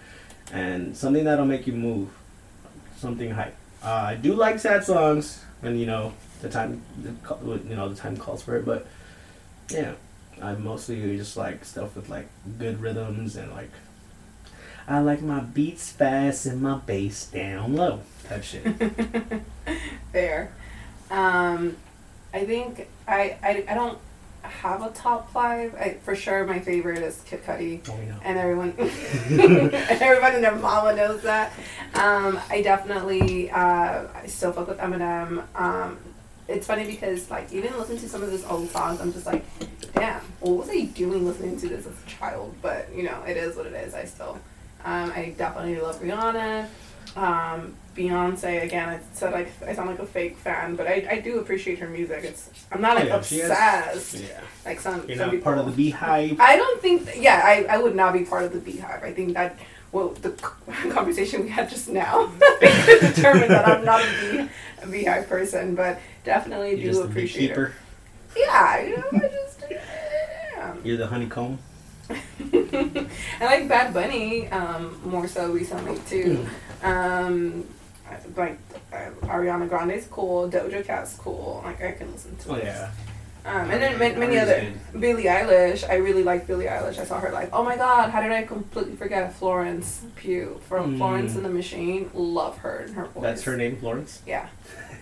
and 0.53 0.95
something 0.95 1.25
that'll 1.25 1.45
make 1.45 1.67
you 1.67 1.73
move. 1.73 2.09
something 2.97 3.31
hype. 3.31 3.55
Uh, 3.83 3.89
I 4.11 4.15
do 4.15 4.33
like 4.33 4.59
sad 4.59 4.85
songs, 4.85 5.43
and 5.61 5.77
you 5.77 5.85
know 5.85 6.13
the 6.41 6.47
time, 6.47 6.81
the, 7.01 7.09
you 7.67 7.75
know 7.75 7.89
the 7.89 7.95
time 7.95 8.15
calls 8.15 8.41
for 8.41 8.55
it. 8.55 8.65
But 8.65 8.87
yeah, 9.69 9.95
I 10.43 10.55
mostly 10.55 11.17
just 11.17 11.37
like 11.37 11.63
stuff 11.63 11.95
with 11.95 12.09
like 12.09 12.27
good 12.59 12.81
rhythms 12.81 13.35
and 13.35 13.51
like. 13.51 13.71
I 14.85 14.99
like 14.99 15.21
my 15.21 15.39
beats 15.39 15.89
fast 15.93 16.45
and 16.45 16.61
my 16.61 16.77
bass 16.79 17.27
down 17.27 17.73
low. 17.73 18.01
Type 18.27 18.43
shit. 18.43 18.63
Fair. 20.11 20.51
Um, 21.09 21.77
I 22.33 22.45
think 22.45 22.87
I, 23.07 23.37
I, 23.41 23.65
I 23.69 23.73
don't 23.75 23.97
have 24.41 24.81
a 24.81 24.89
top 24.89 25.31
five. 25.31 25.73
I, 25.75 25.97
for 26.03 26.15
sure, 26.15 26.45
my 26.45 26.59
favorite 26.59 26.97
is 26.99 27.21
Kid 27.21 27.45
Cudi. 27.45 27.87
Oh, 27.89 27.95
we 27.95 28.05
know. 28.07 28.19
and 28.23 28.37
everyone 28.37 28.73
and 28.77 29.73
everyone 29.73 30.35
and 30.35 30.43
their 30.43 30.55
mama 30.55 30.93
knows 30.93 31.21
that. 31.21 31.53
Um, 31.93 32.37
I 32.49 32.61
definitely 32.61 33.49
uh, 33.51 34.07
I 34.13 34.25
still 34.27 34.51
fuck 34.51 34.67
with 34.67 34.79
Eminem. 34.79 35.43
Um, 35.55 35.97
it's 36.47 36.67
funny 36.67 36.85
because 36.85 37.29
like 37.31 37.51
even 37.53 37.77
listening 37.77 37.99
to 37.99 38.09
some 38.09 38.21
of 38.21 38.31
his 38.31 38.43
old 38.45 38.69
songs, 38.69 38.99
I'm 38.99 39.13
just 39.13 39.25
like, 39.25 39.45
damn, 39.93 40.19
what 40.39 40.57
was 40.57 40.69
I 40.69 40.85
doing 40.85 41.25
listening 41.25 41.57
to 41.59 41.67
this 41.69 41.85
as 41.85 41.93
a 42.05 42.09
child? 42.09 42.53
But 42.61 42.89
you 42.95 43.03
know, 43.03 43.21
it 43.27 43.37
is 43.37 43.55
what 43.55 43.65
it 43.65 43.73
is. 43.73 43.93
I 43.93 44.05
still, 44.05 44.39
um, 44.85 45.11
I 45.15 45.33
definitely 45.37 45.79
love 45.79 46.01
Rihanna. 46.01 46.67
Um, 47.15 47.75
Beyonce 47.95 48.63
again. 48.63 48.89
I 48.89 48.99
said 49.13 49.33
like 49.33 49.51
I 49.67 49.73
sound 49.75 49.87
like 49.87 49.99
a 49.99 50.05
fake 50.05 50.37
fan, 50.37 50.75
but 50.75 50.87
I, 50.87 51.05
I 51.11 51.19
do 51.19 51.39
appreciate 51.39 51.77
her 51.77 51.87
music. 51.87 52.23
It's 52.23 52.49
I'm 52.71 52.81
not 52.81 52.95
like 52.95 53.05
Oh, 53.05 53.17
yeah, 53.17 53.21
she 53.21 53.37
has- 53.39 53.51
obsessed 53.95 54.23
Yeah. 54.23 54.41
like 54.65 54.79
some 54.79 55.07
You're 55.07 55.17
some 55.17 55.27
not 55.27 55.31
people. 55.31 55.43
part 55.43 55.57
of 55.59 55.65
the 55.67 55.71
beehive. 55.73 56.39
I 56.39 56.55
don't 56.55 56.81
think. 56.81 57.05
That, 57.05 57.19
yeah, 57.21 57.41
I, 57.43 57.65
I 57.69 57.77
would 57.77 57.95
not 57.95 58.13
be 58.13 58.23
part 58.25 58.43
of 58.45 58.53
the 58.53 58.59
beehive. 58.59 59.03
I 59.03 59.13
think 59.13 59.33
that 59.35 59.59
well 59.91 60.09
the 60.09 60.31
conversation 60.91 61.43
we 61.43 61.49
had 61.49 61.69
just 61.69 61.87
now 61.87 62.31
determined 62.61 63.51
that 63.51 63.67
I'm 63.67 63.85
not 63.85 64.01
a, 64.01 64.07
bee, 64.31 64.49
a 64.81 64.87
beehive 64.87 65.29
person, 65.29 65.75
but 65.75 65.99
definitely 66.23 66.81
You're 66.81 66.93
do 66.93 67.03
appreciate 67.03 67.51
her. 67.55 67.73
Yeah, 68.35 68.81
you 68.81 68.97
know, 68.97 69.03
I 69.13 69.19
just. 69.27 69.52
You're 70.83 70.97
the 70.97 71.07
honeycomb. 71.07 71.59
I 72.09 73.07
like 73.41 73.67
Bad 73.67 73.93
Bunny 73.93 74.47
um, 74.49 74.99
more 75.05 75.27
so 75.27 75.51
recently 75.51 75.97
too. 76.07 76.45
Um, 76.83 77.65
like 78.35 78.59
uh, 78.91 79.09
Ariana 79.23 79.67
Grande's 79.69 80.05
cool, 80.07 80.49
Doja 80.49 80.85
Cat's 80.85 81.15
cool. 81.15 81.61
Like 81.63 81.81
I 81.81 81.91
can 81.93 82.11
listen 82.11 82.35
to. 82.37 82.49
Oh 82.51 82.55
it. 82.55 82.65
yeah. 82.65 82.91
Um, 83.45 83.69
and 83.71 83.81
then 83.81 83.99
many, 83.99 84.15
many 84.15 84.37
other 84.39 84.71
Billie 84.97 85.25
Eilish. 85.25 85.87
I 85.89 85.95
really 85.95 86.23
like 86.23 86.47
Billie 86.47 86.65
Eilish. 86.65 86.97
I 86.97 87.03
saw 87.03 87.19
her 87.19 87.29
like, 87.31 87.49
oh 87.51 87.61
my 87.63 87.75
god, 87.75 88.09
how 88.09 88.21
did 88.21 88.31
I 88.31 88.43
completely 88.43 88.95
forget 88.95 89.33
Florence 89.35 90.05
Pugh 90.15 90.61
from 90.69 90.93
Mm. 90.93 90.97
Florence 90.97 91.35
and 91.35 91.43
the 91.43 91.49
Machine? 91.49 92.09
Love 92.13 92.57
her 92.59 92.77
and 92.87 92.95
her 92.95 93.05
voice. 93.05 93.21
That's 93.21 93.43
her 93.43 93.57
name, 93.57 93.75
Florence. 93.77 94.21
Yeah, 94.25 94.47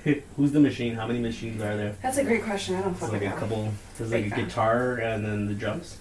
Who's 0.36 0.52
the 0.52 0.60
machine? 0.60 0.96
How 0.96 1.08
many 1.08 1.20
machines 1.20 1.62
are 1.62 1.78
there? 1.78 1.96
that's 2.02 2.18
a 2.18 2.24
great 2.24 2.44
question. 2.44 2.76
I 2.76 2.82
don't 2.82 2.92
It's 2.92 3.00
fucking 3.00 3.14
like 3.20 3.24
a 3.24 3.30
know. 3.30 3.36
couple. 3.36 3.74
There's 3.98 4.12
like 4.12 4.26
a 4.26 4.30
guitar 4.30 4.96
and 4.98 5.24
then 5.26 5.48
the 5.48 5.54
drums. 5.54 5.98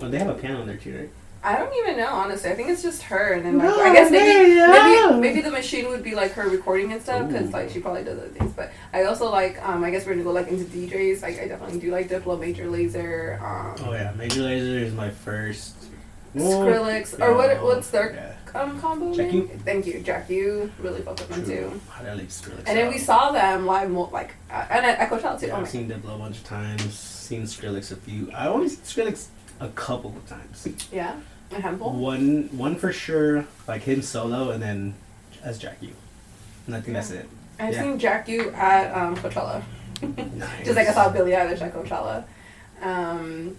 Oh, 0.00 0.08
they 0.08 0.18
have 0.18 0.28
a 0.28 0.34
piano 0.34 0.62
in 0.62 0.66
there 0.66 0.76
too, 0.76 0.96
right? 0.98 1.10
I 1.44 1.56
don't 1.58 1.74
even 1.76 1.96
know 1.96 2.06
honestly. 2.08 2.50
I 2.50 2.54
think 2.54 2.68
it's 2.68 2.82
just 2.82 3.02
her, 3.02 3.32
and 3.32 3.44
then 3.44 3.58
like, 3.58 3.66
No, 3.68 3.80
I 3.82 3.92
guess 3.92 4.10
maybe 4.12 4.54
maybe 4.60 5.20
maybe 5.20 5.40
the 5.40 5.50
machine 5.50 5.88
would 5.88 6.04
be 6.04 6.14
like 6.14 6.32
her 6.34 6.48
recording 6.48 6.92
and 6.92 7.02
stuff 7.02 7.28
because 7.28 7.48
Ooh. 7.48 7.52
like 7.52 7.68
she 7.70 7.80
probably 7.80 8.04
does 8.04 8.16
other 8.18 8.28
things. 8.28 8.52
But 8.52 8.72
I 8.92 9.04
also 9.04 9.28
like 9.28 9.60
um 9.66 9.82
I 9.82 9.90
guess 9.90 10.06
we're 10.06 10.12
gonna 10.12 10.22
go 10.24 10.30
like 10.32 10.46
into 10.48 10.64
DJs. 10.64 11.22
Like 11.22 11.40
I 11.40 11.48
definitely 11.48 11.80
do 11.80 11.90
like 11.90 12.08
Diplo, 12.08 12.38
Major 12.38 12.66
Lazer, 12.66 13.40
um, 13.42 13.74
Oh 13.86 13.92
yeah, 13.92 14.12
Major 14.16 14.42
Lazer 14.42 14.82
is 14.82 14.92
my 14.94 15.10
first. 15.10 15.74
Skrillex, 16.36 17.20
or 17.20 17.34
what 17.34 17.50
Yeah. 17.50 17.62
what's 17.62 17.90
their 17.90 18.12
Yeah. 18.14 18.31
Um 18.54 18.80
combo 18.80 19.14
Jack 19.14 19.32
name? 19.32 19.42
U. 19.42 19.60
Thank 19.64 19.86
you, 19.86 20.00
Jack 20.00 20.28
You 20.30 20.70
Really 20.78 21.00
fuck 21.02 21.18
with 21.18 21.28
them 21.28 21.44
too. 21.44 21.80
How 21.90 22.02
did 22.02 22.10
I? 22.10 22.26
And 22.66 22.78
then 22.78 22.88
we 22.90 22.98
saw 22.98 23.32
them 23.32 23.66
live, 23.66 23.90
mo- 23.90 24.10
like, 24.12 24.34
uh, 24.50 24.66
and 24.70 24.84
at 24.86 24.98
at 24.98 25.10
Coachella 25.10 25.38
too. 25.38 25.46
Yeah, 25.46 25.54
oh 25.54 25.56
I've 25.56 25.62
my- 25.62 25.68
seen 25.68 25.88
Diplo 25.88 26.14
a 26.14 26.18
bunch 26.18 26.38
of 26.38 26.44
times. 26.44 26.98
Seen 26.98 27.42
Skrillex 27.44 27.92
a 27.92 27.96
few. 27.96 28.30
I 28.32 28.48
only 28.48 28.68
seen 28.68 28.80
Skrillex 29.06 29.26
a 29.60 29.68
couple 29.68 30.14
of 30.16 30.28
times. 30.28 30.88
yeah, 30.92 31.16
a 31.50 31.60
handful. 31.60 31.92
One, 31.92 32.48
one 32.56 32.76
for 32.76 32.92
sure, 32.92 33.46
like 33.66 33.82
him 33.82 34.02
solo, 34.02 34.50
and 34.50 34.62
then 34.62 34.94
as 35.42 35.58
Jack 35.58 35.78
U. 35.80 35.92
And 36.66 36.76
I 36.76 36.80
think 36.80 36.94
that's 36.94 37.10
it. 37.10 37.28
I've 37.58 37.74
yeah. 37.74 37.82
seen 37.82 37.98
Jack 37.98 38.28
U 38.28 38.50
at 38.50 38.92
um, 38.94 39.16
Coachella. 39.16 39.62
Nice. 40.02 40.58
Just 40.64 40.76
like 40.76 40.88
I 40.88 40.92
saw 40.92 41.10
Billie 41.10 41.32
Eilish 41.32 41.60
at 41.60 41.74
Coachella. 41.74 42.24
Um, 42.80 43.56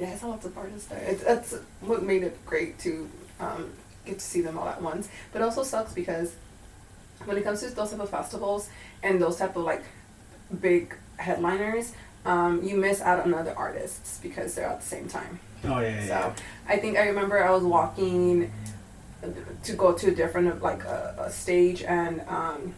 yeah, 0.00 0.12
I 0.12 0.16
saw 0.16 0.28
lots 0.28 0.46
of 0.46 0.56
artists 0.56 0.88
there. 0.88 1.02
It's, 1.06 1.22
that's 1.22 1.54
what 1.80 2.02
made 2.02 2.22
it 2.22 2.44
great 2.46 2.78
to 2.80 3.08
um, 3.40 3.70
get 4.08 4.18
to 4.18 4.24
see 4.24 4.40
them 4.40 4.58
all 4.58 4.68
at 4.68 4.82
once. 4.82 5.08
But 5.32 5.42
it 5.42 5.44
also 5.44 5.62
sucks 5.62 5.92
because 5.92 6.34
when 7.24 7.36
it 7.36 7.44
comes 7.44 7.60
to 7.60 7.70
those 7.70 7.90
type 7.90 8.00
of 8.00 8.10
festivals 8.10 8.68
and 9.02 9.20
those 9.20 9.36
type 9.36 9.56
of 9.56 9.64
like 9.64 9.84
big 10.60 10.96
headliners, 11.16 11.92
um, 12.24 12.62
you 12.62 12.76
miss 12.76 13.00
out 13.00 13.24
on 13.24 13.34
other 13.34 13.54
artists 13.56 14.18
because 14.22 14.54
they're 14.54 14.66
at 14.66 14.80
the 14.80 14.86
same 14.86 15.08
time. 15.08 15.40
Oh 15.64 15.80
yeah, 15.80 16.04
yeah. 16.04 16.06
So 16.06 16.42
I 16.68 16.76
think 16.76 16.96
I 16.96 17.06
remember 17.08 17.42
I 17.42 17.50
was 17.50 17.62
walking 17.62 18.52
to 19.64 19.72
go 19.72 19.92
to 19.92 20.08
a 20.08 20.14
different 20.14 20.62
like 20.62 20.84
a, 20.84 21.14
a 21.18 21.30
stage 21.30 21.82
and 21.82 22.20
um, 22.28 22.74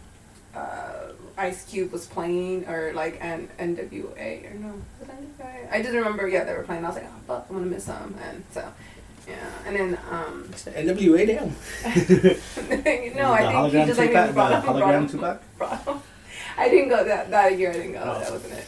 uh, 0.55 1.11
Ice 1.37 1.65
Cube 1.65 1.91
was 1.91 2.05
playing 2.05 2.67
or 2.67 2.93
like 2.93 3.17
N 3.21 3.47
NWA 3.59 4.51
or 4.51 4.57
no 4.57 4.73
NWA? 5.03 5.71
I 5.71 5.81
just 5.81 5.93
remember 5.93 6.27
yeah 6.27 6.43
they 6.43 6.53
were 6.53 6.63
playing. 6.63 6.83
I 6.83 6.87
was 6.87 6.97
like 6.97 7.07
oh 7.07 7.19
fuck 7.27 7.45
I'm 7.49 7.57
gonna 7.57 7.67
miss 7.67 7.85
them 7.85 8.15
and 8.23 8.43
so 8.51 8.71
yeah 9.27 9.35
and 9.65 9.75
then 9.75 9.97
um 10.09 10.49
yeah. 10.65 10.81
NWA 10.83 11.27
down. 11.27 11.55
no 13.15 13.31
I 13.33 13.69
think 13.69 13.73
he 13.73 13.85
just 13.85 13.99
like 13.99 14.09
Tupac, 14.09 14.33
brought, 14.33 14.49
the 14.65 14.71
brought, 14.71 14.75
hologram 14.83 14.99
him- 15.01 15.09
Tupac. 15.09 15.57
brought 15.57 15.83
him. 15.85 15.99
I 16.57 16.69
didn't 16.69 16.89
go 16.89 17.03
that 17.03 17.29
that 17.31 17.57
year 17.57 17.69
I 17.71 17.73
didn't 17.73 17.93
go 17.93 17.99
Oh. 18.03 18.19
that 18.19 18.31
wasn't 18.31 18.53
it 18.53 18.65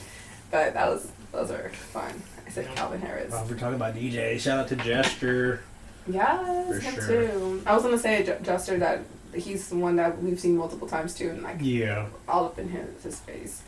but 0.52 0.74
that 0.74 0.90
was 0.90 1.12
those 1.32 1.50
are 1.50 1.70
fun. 1.70 2.22
I 2.46 2.50
said 2.52 2.68
Calvin 2.76 3.02
Harris. 3.02 3.32
Well, 3.32 3.44
we're 3.50 3.58
talking 3.58 3.74
about 3.76 3.96
DJ. 3.96 4.40
Shout 4.40 4.60
out 4.60 4.68
to 4.68 4.76
Gesture. 4.76 5.62
Yes, 6.08 6.68
For 6.68 6.80
him 6.80 6.94
sure. 6.96 7.08
too. 7.28 7.64
I 7.66 7.74
was 7.74 7.82
gonna 7.82 7.98
say 7.98 8.22
Ju- 8.24 8.38
Juster 8.44 8.78
that 8.78 9.00
he's 9.34 9.70
the 9.70 9.78
one 9.78 9.96
that 9.96 10.22
we've 10.22 10.40
seen 10.40 10.56
multiple 10.58 10.88
times 10.88 11.16
too, 11.16 11.30
and 11.32 11.42
like 11.42 11.56
Yeah. 11.62 12.06
all 12.28 12.46
up 12.46 12.60
in 12.60 12.70
his 12.70 13.02
his 13.04 13.20
face. 13.22 13.64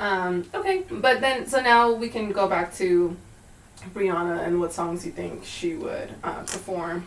Um, 0.00 0.44
okay, 0.54 0.84
but 0.90 1.22
then 1.22 1.46
so 1.46 1.60
now 1.62 1.92
we 1.92 2.08
can 2.10 2.30
go 2.30 2.46
back 2.46 2.74
to 2.76 3.16
Rihanna 3.94 4.46
and 4.46 4.60
what 4.60 4.72
songs 4.72 5.04
you 5.06 5.12
think 5.12 5.44
she 5.44 5.74
would 5.74 6.14
uh, 6.22 6.40
perform. 6.42 7.06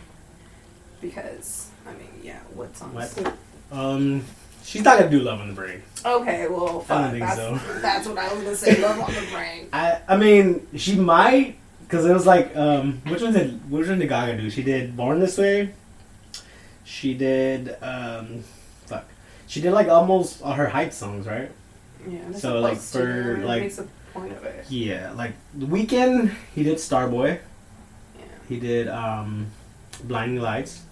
Because 1.00 1.70
I 1.86 1.92
mean, 1.94 2.20
yeah, 2.22 2.40
what 2.54 2.76
songs? 2.76 3.14
What? 3.16 3.34
Um, 3.72 4.24
she's 4.62 4.82
not 4.82 4.98
gonna 4.98 5.10
do 5.10 5.20
Love 5.20 5.40
on 5.40 5.48
the 5.48 5.54
Brain. 5.54 5.82
Okay, 6.04 6.48
well, 6.48 6.84
I 6.88 7.02
don't 7.02 7.10
think 7.10 7.24
that's, 7.24 7.36
so. 7.36 7.58
that's 7.80 8.08
what 8.08 8.18
I 8.18 8.32
was 8.32 8.42
gonna 8.44 8.56
say. 8.56 8.80
Love 8.80 9.00
on 9.00 9.12
the 9.14 9.26
brain. 9.32 9.68
I 9.72 10.00
I 10.08 10.16
mean, 10.16 10.66
she 10.76 10.96
might 10.96 11.56
because 11.82 12.04
it 12.06 12.12
was 12.12 12.26
like 12.26 12.56
um, 12.56 13.02
which 13.06 13.22
one 13.22 13.32
did 13.32 13.70
which 13.70 13.88
one 13.88 13.98
did 13.98 14.08
Gaga 14.08 14.40
do? 14.40 14.50
She 14.50 14.62
did 14.62 14.96
Born 14.96 15.20
This 15.20 15.38
Way. 15.38 15.70
She 16.84 17.14
did 17.14 17.76
um, 17.82 18.44
fuck. 18.86 19.04
She 19.46 19.60
did 19.60 19.72
like 19.72 19.88
almost 19.88 20.42
all 20.42 20.52
her 20.52 20.68
hype 20.68 20.92
songs, 20.92 21.26
right? 21.26 21.50
Yeah, 22.08 22.32
So, 22.32 22.60
like, 22.60 22.78
for, 22.78 23.38
like- 23.44 23.72
point 24.12 24.32
of 24.32 24.44
it. 24.44 24.66
Yeah, 24.70 25.12
like 25.12 25.32
the 25.54 25.66
Weeknd 25.66 26.32
he 26.54 26.62
did 26.62 26.78
Starboy. 26.78 27.38
Yeah. 28.18 28.24
He 28.48 28.60
did 28.60 28.88
um, 28.88 29.46
Blinding 30.04 30.40
Lights, 30.40 30.82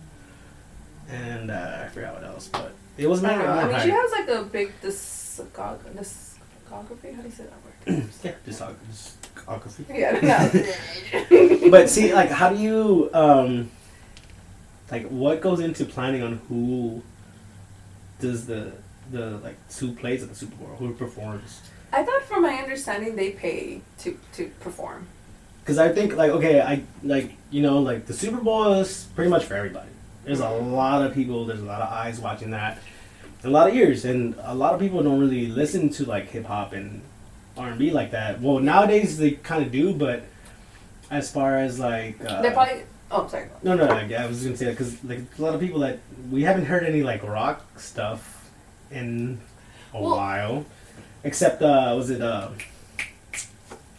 and 1.09 1.51
uh, 1.51 1.83
I 1.85 1.89
forgot 1.89 2.15
what 2.15 2.25
else, 2.25 2.49
but 2.49 2.73
it 2.97 3.07
was 3.09 3.23
I 3.25 3.37
more, 3.37 3.47
don't 3.47 3.59
I 3.59 3.63
mean, 3.65 3.73
hype. 3.73 3.83
she 3.83 3.91
has 3.91 4.11
like 4.13 4.29
a 4.29 4.43
big 4.45 4.81
discog- 4.81 5.79
discography. 5.97 7.15
How 7.15 7.23
do 7.23 7.29
you 7.29 7.35
say 7.35 7.45
that 7.45 7.65
word? 7.65 8.05
yeah, 8.25 8.33
discography. 8.47 9.85
yeah, 9.89 11.61
no. 11.63 11.71
but 11.71 11.89
see, 11.89 12.13
like, 12.15 12.31
how 12.31 12.51
do 12.51 12.57
you, 12.61 13.11
um, 13.13 13.71
like, 14.91 15.09
what 15.09 15.41
goes 15.41 15.61
into 15.61 15.85
planning 15.85 16.23
on 16.23 16.41
who 16.49 17.03
does 18.21 18.47
the 18.47 18.73
the 19.11 19.39
like 19.39 19.57
who 19.73 19.93
plays 19.93 20.23
at 20.23 20.29
the 20.29 20.35
Super 20.35 20.57
Bowl, 20.57 20.77
who 20.77 20.93
performs? 20.95 21.63
I 21.93 22.03
thought, 22.03 22.23
from 22.23 22.43
my 22.43 22.55
understanding, 22.55 23.17
they 23.17 23.31
pay 23.31 23.81
to 23.99 24.19
to 24.35 24.49
perform. 24.61 25.07
Because 25.61 25.79
I 25.79 25.91
think, 25.93 26.17
like, 26.17 26.31
okay, 26.33 26.61
I 26.61 26.83
like 27.03 27.37
you 27.51 27.63
know, 27.63 27.79
like 27.81 28.07
the 28.07 28.15
Super 28.15 28.39
Bowl 28.41 28.73
is 28.75 29.07
pretty 29.15 29.31
much 29.31 29.45
for 29.45 29.55
everybody. 29.55 29.89
There's 30.25 30.41
a 30.41 30.49
lot 30.51 31.03
of 31.05 31.15
people. 31.15 31.45
There's 31.47 31.61
a 31.61 31.65
lot 31.65 31.81
of 31.81 31.89
eyes 31.91 32.21
watching 32.21 32.51
that, 32.53 32.79
a 33.45 33.49
lot 33.51 33.69
of 33.69 33.75
ears, 33.75 34.05
and 34.05 34.35
a 34.43 34.55
lot 34.55 34.75
of 34.75 34.81
people 34.81 35.03
don't 35.03 35.19
really 35.21 35.47
listen 35.47 35.89
to 35.91 36.05
like 36.05 36.29
hip 36.29 36.45
hop 36.47 36.73
and 36.73 37.03
R 37.57 37.69
and 37.71 37.79
B 37.79 37.91
like 37.91 38.11
that. 38.13 38.41
Well, 38.41 38.59
nowadays 38.59 39.19
they 39.19 39.33
kind 39.33 39.65
of 39.65 39.73
do, 39.73 39.93
but 39.95 40.25
as 41.11 41.31
far 41.31 41.57
as 41.59 41.79
like 41.79 42.25
uh, 42.25 42.43
They're 42.43 42.53
probably. 42.53 42.83
Oh, 43.13 43.27
sorry. 43.27 43.49
No, 43.65 43.75
no, 43.75 43.87
like, 43.87 44.13
I 44.13 44.25
was 44.27 44.45
gonna 44.45 44.57
say 44.57 44.67
that 44.67 44.73
because 44.73 45.03
like 45.03 45.21
a 45.37 45.43
lot 45.43 45.53
of 45.55 45.61
people 45.61 45.81
that 45.81 45.99
we 46.31 46.43
haven't 46.45 46.67
heard 46.67 46.85
any 46.85 47.03
like 47.03 47.25
rock 47.25 47.81
stuff 47.81 48.49
in 48.93 49.41
a 49.93 50.01
Well- 50.01 50.11
while, 50.17 50.67
except 51.25 51.63
uh, 51.63 51.95
was 51.97 52.11
it 52.11 52.21
uh, 52.23 52.49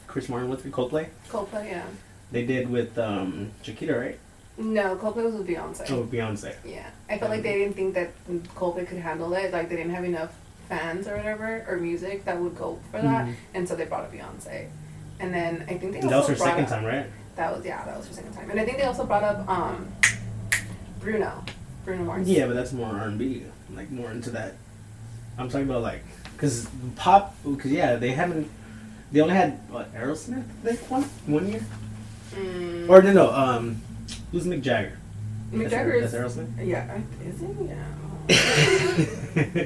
Chris 0.08 0.30
Martin 0.30 0.50
with 0.50 0.64
Coldplay? 0.72 1.08
Coldplay, 1.30 1.70
yeah. 1.72 1.86
They 2.32 2.46
did 2.46 2.70
with 2.70 2.98
um, 2.98 3.52
Chiquita, 3.62 3.98
right? 3.98 4.20
No, 4.58 4.96
Coldplay 4.96 5.24
was 5.26 5.36
with 5.36 5.48
Beyonce. 5.48 5.90
Oh, 5.92 6.04
Beyonce. 6.04 6.54
Yeah, 6.66 6.86
I 7.10 7.18
felt 7.18 7.32
like 7.32 7.44
they 7.44 7.54
didn't 7.58 7.76
think 7.76 7.94
that 7.96 8.12
Coldplay 8.56 8.88
could 8.88 9.00
handle 9.00 9.34
it. 9.34 9.52
Like 9.52 9.70
they 9.70 9.76
didn't 9.76 9.94
have 9.94 10.04
enough 10.04 10.32
fans 10.70 11.08
or 11.08 11.18
whatever 11.18 11.66
or 11.68 11.78
music 11.78 12.24
that 12.26 12.40
would 12.40 12.58
go 12.58 12.80
for 12.92 13.02
that, 13.02 13.26
Mhm. 13.28 13.36
and 13.54 13.68
so 13.68 13.76
they 13.76 13.86
brought 13.86 14.04
up 14.04 14.14
Beyonce. 14.14 14.68
And 15.20 15.34
then 15.34 15.66
I 15.68 15.78
think 15.78 15.94
they 15.94 16.02
That 16.02 16.14
also 16.14 16.18
was 16.20 16.28
her 16.30 16.36
brought 16.36 16.48
second 16.50 16.64
up, 16.66 16.70
time, 16.70 16.86
right? 16.86 17.06
That 17.36 17.56
was 17.56 17.66
yeah, 17.66 17.84
that 17.86 17.98
was 17.98 18.08
her 18.08 18.14
second 18.14 18.34
time, 18.34 18.50
and 18.50 18.60
I 18.60 18.66
think 18.66 18.78
they 18.78 18.84
also 18.84 19.06
brought 19.06 19.24
up 19.24 19.48
um 19.50 19.88
Bruno, 21.00 21.44
Bruno 21.86 22.04
Mars. 22.06 22.30
Yeah, 22.30 22.46
but 22.48 22.54
that's 22.56 22.72
more 22.74 22.88
R 22.88 23.08
and 23.08 23.18
B, 23.18 23.44
like 23.74 23.90
more 23.92 24.12
into 24.12 24.30
that. 24.32 24.54
I'm 25.38 25.50
talking 25.50 25.68
about 25.68 25.82
like, 25.82 26.04
cause 26.42 26.68
pop, 26.96 27.36
cause 27.44 27.72
yeah, 27.72 27.96
they 27.96 28.12
haven't. 28.12 28.50
They 29.12 29.22
only 29.22 29.36
had 29.36 29.60
what 29.70 29.94
Aerosmith 29.94 30.44
they 30.64 30.74
one 30.76 31.04
one 31.28 31.48
year, 31.50 31.64
Mm, 32.34 32.90
or 32.90 33.02
no, 33.02 33.12
no, 33.14 33.32
um, 33.34 33.82
who's 34.32 34.46
Mick 34.46 34.62
Jagger? 34.62 34.98
Mick 35.52 35.70
That's- 35.70 35.72
Jagger 35.72 35.94
is 35.94 36.14
Aerosmith. 36.14 36.66
yeah, 36.66 36.98
is 37.26 37.42
it? 37.42 37.56
Yeah. 37.68 39.66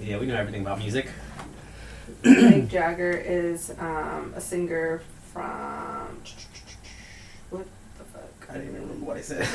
yeah, 0.00 0.18
we 0.18 0.26
know 0.26 0.34
everything 0.36 0.62
about 0.62 0.78
music. 0.78 1.08
Mick 2.24 2.68
Jagger 2.68 3.12
is 3.12 3.70
um, 3.78 4.32
a 4.34 4.40
singer 4.40 5.02
from 5.32 6.18
what 7.50 7.64
the 7.98 8.04
fuck? 8.04 8.50
I 8.50 8.54
didn't 8.54 8.68
even 8.70 8.80
remember 8.82 9.04
what 9.06 9.16
I 9.18 9.20
said. 9.20 9.46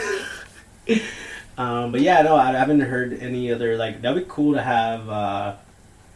um, 1.57 1.91
but 1.91 1.99
yeah, 2.01 2.21
no, 2.21 2.37
I 2.37 2.51
haven't 2.53 2.79
heard 2.79 3.19
any 3.19 3.51
other 3.51 3.75
like. 3.75 4.01
That'd 4.01 4.23
be 4.23 4.29
cool 4.31 4.53
to 4.53 4.61
have 4.61 5.09
uh, 5.09 5.55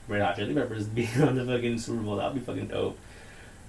Red 0.08 0.22
Hot 0.22 0.36
Chili 0.36 0.54
Peppers 0.54 0.86
be 0.88 1.08
on 1.22 1.36
the 1.36 1.46
fucking 1.46 1.80
Super 1.80 2.02
Bowl. 2.02 2.16
That'd 2.18 2.36
be 2.36 2.40
fucking 2.40 2.68
dope. 2.68 2.98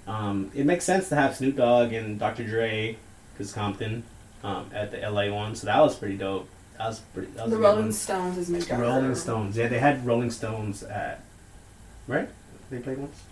Um, 0.07 0.51
it 0.55 0.65
makes 0.65 0.85
sense 0.85 1.09
to 1.11 1.17
have 1.17 1.37
Snoop 1.37 1.57
Dogg 1.57 1.93
and 1.93 2.19
Dr. 2.19 2.45
Dre, 2.45 2.97
cause 3.37 3.53
Compton, 3.53 4.05
um, 4.43 4.71
at 4.73 4.91
the 4.91 4.99
LA 4.99 5.29
one. 5.31 5.55
So 5.55 5.67
that 5.67 5.81
was 5.81 5.97
pretty 5.97 6.17
dope. 6.17 6.49
That 6.79 6.87
was 6.89 7.01
pretty. 7.01 7.33
That 7.33 7.45
was 7.45 7.53
The 7.53 7.59
Rolling 7.59 7.85
one. 7.87 7.93
Stones 7.93 8.39
is. 8.39 8.71
Rolling 8.71 9.15
Stones. 9.15 9.57
Yeah, 9.57 9.69
they 9.69 9.79
had 9.79 10.07
Rolling 10.07 10.31
Stones 10.31 10.83
at 10.83 11.23
right. 12.07 12.29
They 12.71 12.79
played 12.79 12.99
once. 12.99 13.23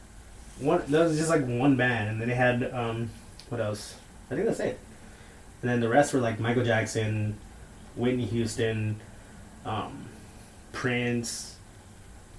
One 0.58 0.82
that 0.88 1.04
was 1.04 1.16
just 1.16 1.30
like 1.30 1.46
one 1.46 1.76
band, 1.76 2.10
and 2.10 2.20
then 2.20 2.28
they 2.28 2.34
had 2.34 2.70
um, 2.74 3.10
what 3.48 3.60
else? 3.60 3.94
I 4.30 4.34
think 4.34 4.46
that's 4.46 4.60
it. 4.60 4.78
And 5.62 5.70
then 5.70 5.80
the 5.80 5.88
rest 5.88 6.12
were 6.12 6.20
like 6.20 6.40
Michael 6.40 6.64
Jackson, 6.64 7.38
Whitney 7.94 8.26
Houston, 8.26 9.00
um, 9.64 10.06
Prince. 10.72 11.55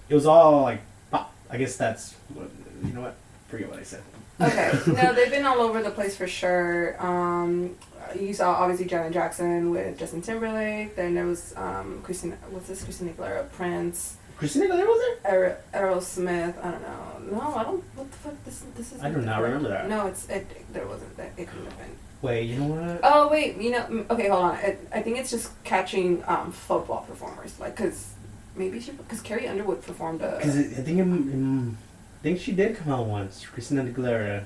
It 0.10 0.16
was 0.16 0.26
all 0.26 0.62
like 0.64 0.82
pop. 1.12 1.34
I 1.50 1.58
guess 1.58 1.76
that's 1.78 2.14
what 2.34 2.50
you 2.84 2.94
know. 2.94 3.02
What 3.02 3.16
forget 3.50 3.70
what 3.70 3.80
I 3.80 3.84
said. 3.84 4.04
Okay, 4.40 4.72
no, 4.88 5.14
they've 5.14 5.32
been 5.32 5.46
all 5.46 5.62
over 5.62 5.82
the 5.82 5.90
place 5.92 6.16
for 6.16 6.28
sure. 6.28 6.96
Um, 7.04 7.76
you 8.18 8.34
saw 8.34 8.52
obviously 8.54 8.86
Janet 8.86 9.14
Jackson 9.14 9.72
with 9.72 9.98
Justin 9.98 10.22
Timberlake. 10.22 10.96
Then 10.96 11.16
there 11.16 11.26
was 11.26 11.54
um, 11.58 12.02
Christina. 12.04 12.36
What's 12.52 12.68
this? 12.68 12.84
Christina 12.84 13.12
Aguilera, 13.12 13.52
Prince, 13.52 14.18
Christina 14.38 14.66
Aguilera 14.68 14.86
was 14.88 15.18
there. 15.24 15.62
Aerosmith. 15.74 16.64
I 16.64 16.72
don't 16.72 16.82
know. 16.82 17.38
No, 17.38 17.56
I 17.56 17.64
don't. 17.64 17.84
What 17.96 18.12
the 18.12 18.18
fuck? 18.18 18.44
This 18.46 18.64
this 18.76 18.94
is. 18.94 19.02
I 19.02 19.10
do 19.10 19.22
not 19.22 19.42
remember 19.42 19.70
that. 19.70 19.90
No, 19.90 20.08
it's 20.08 20.30
it. 20.30 20.46
There 20.72 20.86
wasn't. 20.88 21.18
That 21.18 21.32
it 21.38 21.48
couldn't 21.48 21.66
have 21.66 21.78
been. 21.78 21.96
Wait, 22.22 22.44
you 22.44 22.58
know 22.60 22.68
what? 22.68 23.00
Oh 23.04 23.28
wait, 23.30 23.58
you 23.58 23.72
know. 23.72 23.82
mm, 23.82 24.10
Okay, 24.10 24.28
hold 24.30 24.46
on. 24.46 24.56
I, 24.56 24.78
I 24.92 25.02
think 25.02 25.18
it's 25.18 25.30
just 25.30 25.52
catching 25.64 26.24
um, 26.28 26.52
football 26.52 27.04
performers, 27.08 27.60
like 27.60 27.76
because 27.76 28.14
maybe 28.58 28.80
she 28.80 28.92
because 28.92 29.22
Carrie 29.22 29.48
Underwood 29.48 29.82
performed 29.84 30.22
a. 30.22 30.38
Because 30.38 30.58
I 30.58 30.64
think 30.64 31.00
it, 31.00 31.08
I 31.08 32.24
think 32.24 32.40
she 32.40 32.52
did 32.52 32.76
come 32.78 32.92
out 32.92 33.06
once. 33.06 33.46
Christina 33.46 33.84
Aguilera. 33.84 34.44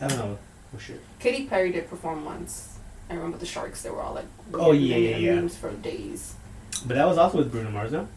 I 0.00 0.08
don't 0.08 0.18
know. 0.18 0.38
Oh 0.74 0.78
shit. 0.78 1.00
Katy 1.18 1.46
Perry 1.46 1.70
did 1.72 1.88
perform 1.88 2.24
once. 2.24 2.78
I 3.10 3.14
remember 3.14 3.38
the 3.38 3.46
Sharks. 3.46 3.82
They 3.82 3.90
were 3.90 4.00
all 4.00 4.14
like. 4.14 4.26
Oh, 4.54 4.72
yeah, 4.72 4.96
yeah, 4.96 5.16
yeah. 5.16 5.34
Memes 5.34 5.56
for 5.56 5.72
days. 5.72 6.34
But 6.86 6.94
that 6.94 7.06
was 7.06 7.18
also 7.18 7.38
with 7.38 7.50
Bruno 7.50 7.70
Mars, 7.70 7.92
no? 7.92 8.08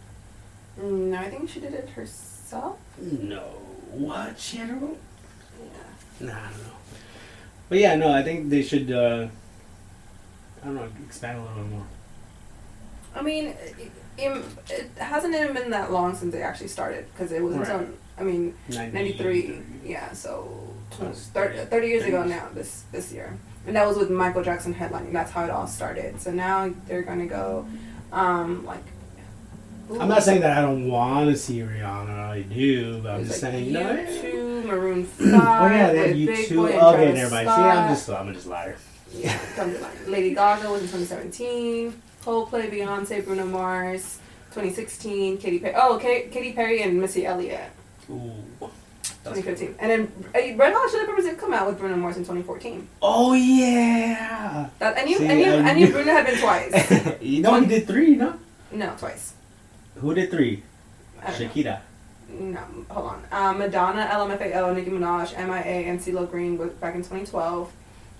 Mm, 0.79 1.09
No, 1.09 1.17
I 1.17 1.29
think 1.29 1.49
she 1.49 1.59
did 1.59 1.73
it 1.73 1.89
herself. 1.89 2.77
No. 2.99 3.41
What? 3.91 4.39
She 4.39 4.57
had 4.57 4.69
her 4.69 4.75
own? 4.75 4.97
Yeah. 5.59 6.27
Nah, 6.27 6.33
I 6.33 6.49
don't 6.51 6.63
know. 6.63 6.73
But 7.69 7.77
yeah, 7.79 7.95
no, 7.95 8.11
I 8.13 8.23
think 8.23 8.49
they 8.49 8.61
should, 8.61 8.91
uh, 8.91 9.27
I 10.61 10.65
don't 10.65 10.75
know, 10.75 10.87
expand 11.05 11.39
a 11.39 11.41
little 11.41 11.63
bit 11.63 11.71
more. 11.71 11.85
I 13.15 13.21
mean, 13.21 13.47
it, 13.47 13.91
it, 14.17 14.45
it 14.69 14.89
hasn't 14.97 15.33
even 15.35 15.53
been 15.53 15.69
that 15.71 15.91
long 15.91 16.15
since 16.15 16.33
they 16.33 16.41
actually 16.41 16.67
started 16.67 17.05
because 17.13 17.31
it 17.31 17.41
wasn't 17.41 17.67
Right. 17.67 17.79
until 17.79 17.93
I 18.17 18.23
mean 18.23 18.53
93 18.69 19.59
yeah 19.83 20.11
so 20.13 20.73
tw- 20.91 20.99
That's 21.01 21.27
30, 21.27 21.57
30 21.57 21.69
30 21.69 21.87
years 21.87 22.03
ago 22.05 22.23
now 22.23 22.49
this 22.53 22.83
this 22.91 23.11
year 23.11 23.37
and 23.65 23.75
that 23.75 23.87
was 23.87 23.97
with 23.97 24.09
Michael 24.11 24.43
Jackson 24.43 24.73
headlining 24.75 25.11
that's 25.13 25.31
how 25.31 25.43
it 25.45 25.49
all 25.49 25.67
started 25.67 26.21
so 26.21 26.31
now 26.31 26.71
they're 26.87 27.01
gonna 27.01 27.25
go 27.25 27.65
um 28.11 28.65
like 28.65 28.83
I'm 29.99 30.07
not 30.07 30.23
saying 30.23 30.41
that 30.41 30.57
I 30.57 30.61
don't 30.61 30.87
want 30.87 31.29
to 31.29 31.35
see 31.35 31.59
Rihanna. 31.59 32.17
I 32.17 32.41
do, 32.43 32.99
but 33.01 33.09
I'm 33.11 33.17
There's, 33.17 33.27
just 33.31 33.43
like, 33.43 33.51
saying, 33.51 33.65
you 33.65 33.73
know. 33.73 33.95
U2, 33.97 34.65
Maroon 34.65 35.03
5 35.05 35.27
Oh 35.27 35.35
yeah, 35.35 35.91
they 35.91 35.97
had 35.97 36.07
with 36.07 36.17
you 36.17 36.27
Big 36.27 36.47
too. 36.47 36.55
Boy 36.55 36.79
Okay, 36.79 37.13
never 37.13 37.35
mind. 37.35 37.47
See, 37.49 37.53
I'm 37.53 37.93
just, 37.93 38.09
I'm 38.09 38.33
just 38.33 38.47
liar. 38.47 38.77
Yeah. 39.13 39.37
Lady 40.07 40.33
Gaga 40.33 40.71
was 40.71 40.81
in 40.83 40.87
2017. 40.87 42.01
Coldplay, 42.23 42.71
Beyonce, 42.71 43.23
Bruno 43.25 43.45
Mars. 43.45 44.19
2016, 44.51 45.37
Katy 45.39 45.59
Perry. 45.59 45.73
Oh, 45.75 45.97
Katy, 45.97 46.29
Katy 46.29 46.53
Perry 46.53 46.83
and 46.83 47.01
Missy 47.01 47.25
Elliott. 47.25 47.71
Ooh. 48.09 48.31
That's 49.23 49.37
2015. 49.39 49.75
And 49.79 49.89
then 49.91 50.25
uh, 50.27 50.55
Red 50.57 50.73
Hot 50.73 50.91
Chili 50.91 51.05
Peppers 51.05 51.25
did 51.25 51.37
come 51.37 51.53
out 51.53 51.65
with 51.67 51.79
Bruno 51.79 51.95
Mars 51.95 52.17
in 52.17 52.23
2014. 52.23 52.87
Oh 53.01 53.33
yeah. 53.33 54.69
That, 54.79 54.97
I 54.97 55.03
knew, 55.05 55.17
See, 55.17 55.29
I 55.29 55.33
knew, 55.33 55.51
I 55.51 55.55
I 55.69 55.73
knew 55.73 55.85
knew- 55.87 55.91
Bruno 55.91 56.11
had 56.11 56.25
been 56.27 56.37
twice. 56.39 57.13
you 57.21 57.41
know 57.41 57.59
he 57.59 57.65
did 57.65 57.87
three, 57.87 58.15
no? 58.15 58.37
No, 58.71 58.93
twice. 58.97 59.33
Who 59.95 60.13
did 60.13 60.29
three? 60.29 60.61
Don't 61.25 61.39
know. 61.39 61.47
Shakira. 61.47 61.79
No, 62.29 62.59
hold 62.89 63.07
on. 63.11 63.23
Um, 63.31 63.59
Madonna, 63.59 64.07
LMFAO, 64.11 64.75
Nicki 64.75 64.89
Minaj, 64.91 65.35
MIA, 65.37 65.89
and 65.89 65.99
CeeLo 65.99 66.29
Green 66.29 66.57
was 66.57 66.71
back 66.73 66.93
in 66.95 67.01
2012. 67.01 67.71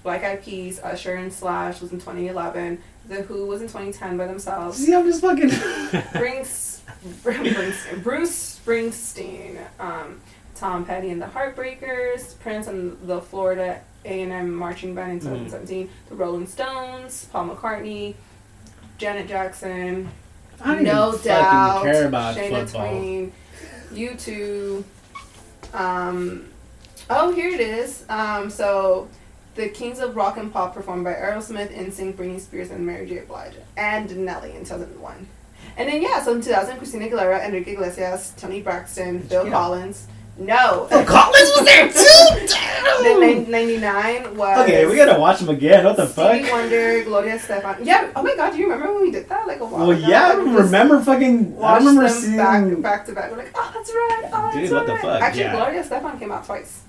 Black 0.03 0.23
Eyed 0.23 0.43
Peas, 0.43 0.79
Usher, 0.81 1.15
and 1.15 1.31
Slash 1.33 1.79
was 1.81 1.91
in 1.91 1.99
2011. 1.99 2.81
The 3.07 3.21
Who 3.23 3.45
was 3.45 3.61
in 3.61 3.67
2010 3.67 4.17
by 4.17 4.27
themselves. 4.27 4.77
See, 4.77 4.93
I'm 4.93 5.05
just 5.05 5.21
fucking. 5.21 5.49
Brings, 6.13 6.81
Brings, 7.21 7.85
Bruce 8.01 8.59
Springsteen, 8.65 9.59
um, 9.79 10.21
Tom 10.55 10.85
Petty 10.85 11.09
and 11.09 11.21
the 11.21 11.25
Heartbreakers, 11.27 12.39
Prince 12.39 12.67
and 12.67 12.97
the 13.07 13.19
Florida 13.21 13.81
A&M 14.05 14.53
Marching 14.53 14.95
Band 14.95 15.11
in 15.11 15.19
Mm. 15.19 15.21
2017, 15.49 15.89
the 16.09 16.15
Rolling 16.15 16.47
Stones, 16.47 17.27
Paul 17.31 17.49
McCartney, 17.49 18.15
Janet 18.97 19.27
Jackson, 19.27 20.09
I 20.61 20.75
don't 20.75 20.83
No 20.83 21.09
even 21.13 21.25
Doubt, 21.25 21.73
fucking 21.79 21.91
care 21.91 22.07
about 22.07 22.37
Shania 22.37 22.63
football. 22.65 22.87
Twain, 22.89 23.33
U2. 23.91 24.83
Um, 25.73 26.45
oh, 27.09 27.33
here 27.33 27.49
it 27.49 27.59
is. 27.59 28.05
Um, 28.07 28.49
so, 28.49 29.07
the 29.55 29.69
Kings 29.69 29.99
of 29.99 30.15
Rock 30.15 30.37
and 30.37 30.51
Pop 30.51 30.73
performed 30.73 31.03
by 31.03 31.13
Aerosmith, 31.13 31.71
NSYNC, 31.75 32.13
Britney 32.15 32.39
Spears, 32.39 32.71
and 32.71 32.85
Mary 32.85 33.05
J. 33.07 33.19
Blige, 33.27 33.53
and 33.77 34.15
Nelly 34.25 34.51
in 34.51 34.59
2001. 34.65 35.27
And 35.77 35.89
then 35.89 36.01
yeah, 36.01 36.21
so 36.23 36.33
in 36.33 36.41
2000, 36.41 36.77
Christina 36.77 37.07
Aguilera, 37.07 37.43
Enrique 37.45 37.73
Iglesias, 37.73 38.33
Toni 38.37 38.61
Braxton, 38.61 39.21
Phil. 39.21 39.49
Collins. 39.49 40.07
No. 40.35 40.87
Phil 40.89 41.05
Collins 41.05 41.51
was 41.55 41.65
there 41.65 41.87
too. 41.93 42.47
then 43.03 43.19
Damn. 43.19 43.19
nin- 43.43 43.51
99 43.51 44.35
was 44.35 44.59
Okay, 44.61 44.85
we 44.87 44.95
gotta 44.95 45.19
watch 45.19 45.39
them 45.39 45.49
again. 45.49 45.85
What 45.85 45.95
the 45.95 46.07
Stevie 46.07 46.43
fuck? 46.43 46.51
Wonder, 46.53 47.03
Gloria 47.03 47.37
Stefan. 47.39 47.85
Yeah. 47.85 48.11
Oh 48.15 48.23
my 48.23 48.35
God, 48.35 48.51
do 48.51 48.57
you 48.57 48.63
remember 48.63 48.91
when 48.93 49.03
we 49.03 49.11
did 49.11 49.29
that 49.29 49.45
like 49.47 49.59
a 49.59 49.65
while 49.65 49.87
Well, 49.87 49.97
ago? 49.97 50.07
yeah, 50.07 50.23
I 50.23 50.33
Like, 50.33 50.45
we 50.45 50.51
just 50.53 50.63
remember 50.65 50.99
fucking. 51.01 51.63
I 51.63 51.77
remember 51.77 52.01
them 52.07 52.11
seeing. 52.21 52.37
back 52.37 52.81
back 52.81 53.05
to 53.05 53.13
back. 53.13 53.29
We're 53.31 53.37
like, 53.37 53.51
oh, 53.53 53.71
that's 53.75 53.89
right. 53.91 54.29
Oh, 54.33 54.41
that's 54.45 54.55
Dude, 54.55 54.71
what 54.71 54.85
the 54.87 54.93
right. 54.93 55.01
fuck, 55.03 55.21
Actually, 55.21 55.41
yeah. 55.43 55.55
Gloria 55.55 55.83
Stefan 55.83 56.19
came 56.19 56.31
out 56.31 56.45
twice. 56.45 56.81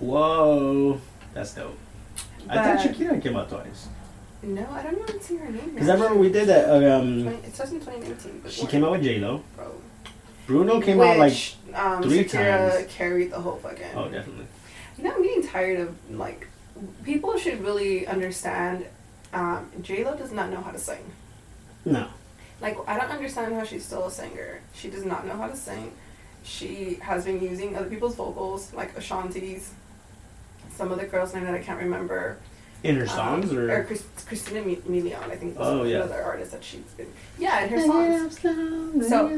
Whoa, 0.00 1.00
that's 1.34 1.54
dope. 1.54 1.78
I 2.48 2.54
But- 2.54 2.64
thought 2.64 2.78
Shakira 2.94 3.22
came 3.22 3.36
out 3.36 3.48
twice. 3.48 3.88
No, 4.42 4.66
I 4.70 4.82
don't 4.82 4.98
even 5.00 5.20
see 5.20 5.36
her 5.36 5.50
name. 5.50 5.76
Cause 5.76 5.88
I 5.88 5.94
remember 5.94 6.16
we 6.18 6.30
did 6.30 6.46
that. 6.48 6.68
uh, 6.70 6.98
Um, 7.00 7.22
20, 7.24 7.38
it 7.46 7.54
starts 7.54 7.72
in 7.72 7.80
2019. 7.80 8.40
But 8.42 8.52
she 8.52 8.66
came 8.66 8.84
out 8.84 8.92
with 8.92 9.02
J 9.02 9.18
Lo. 9.18 9.42
Bro. 9.56 9.72
Bruno 10.46 10.80
came 10.80 11.00
out 11.00 11.18
like. 11.18 11.32
Which, 11.32 11.56
um, 11.74 12.02
three 12.02 12.24
Shakira 12.24 12.72
times. 12.72 12.86
carried 12.88 13.30
the 13.32 13.40
whole 13.40 13.56
fucking. 13.56 13.84
Oh, 13.96 14.08
definitely. 14.08 14.46
You 14.96 15.04
know, 15.04 15.12
I'm 15.14 15.22
getting 15.22 15.46
tired 15.46 15.80
of 15.80 15.94
like 16.10 16.46
people 17.04 17.36
should 17.36 17.62
really 17.64 18.06
understand. 18.06 18.86
Um, 19.34 19.70
J 19.82 20.04
Lo 20.04 20.14
does 20.16 20.30
not 20.32 20.50
know 20.50 20.60
how 20.60 20.70
to 20.70 20.78
sing. 20.78 21.04
No. 21.84 22.06
Like 22.60 22.78
I 22.86 22.96
don't 22.96 23.10
understand 23.10 23.54
how 23.54 23.64
she's 23.64 23.84
still 23.84 24.06
a 24.06 24.10
singer. 24.10 24.60
She 24.72 24.88
does 24.88 25.04
not 25.04 25.26
know 25.26 25.34
how 25.36 25.48
to 25.48 25.56
sing. 25.56 25.92
She 26.44 26.98
has 27.02 27.24
been 27.24 27.42
using 27.42 27.76
other 27.76 27.90
people's 27.90 28.14
vocals, 28.14 28.72
like 28.72 28.94
Ashanti's. 28.96 29.72
Some 30.78 30.92
of 30.92 31.00
the 31.00 31.06
girls' 31.06 31.34
name 31.34 31.42
that 31.44 31.54
I 31.54 31.58
can't 31.58 31.80
remember. 31.82 32.36
In 32.84 32.94
her 32.94 33.02
Um, 33.02 33.08
songs 33.08 33.52
or. 33.52 33.68
or 33.80 33.82
Chris, 33.82 34.04
Christina 34.24 34.62
Mi- 34.62 34.76
Milian, 34.88 35.20
I 35.28 35.34
think 35.34 35.58
was 35.58 35.66
Oh, 35.66 35.78
one 35.78 35.88
yeah. 35.88 35.96
of 35.98 36.08
the 36.08 36.14
other 36.14 36.22
artists 36.24 36.52
that 36.54 36.62
she's 36.62 36.82
been. 36.96 37.12
Yeah, 37.36 37.64
in 37.64 37.70
her 37.70 37.80
songs. 37.84 38.38
So, 39.08 39.28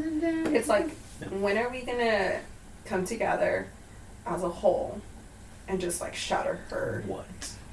It's 0.53 0.68
like, 0.68 0.90
Yeah. 1.22 1.29
when 1.29 1.57
are 1.57 1.70
we 1.70 1.81
gonna 1.81 2.40
come 2.85 3.07
together 3.07 3.68
as 4.26 4.42
a 4.42 4.50
whole 4.50 5.00
and 5.66 5.81
just 5.81 6.03
like 6.03 6.14
shatter 6.14 6.57
her? 6.68 7.03
What? 7.07 7.24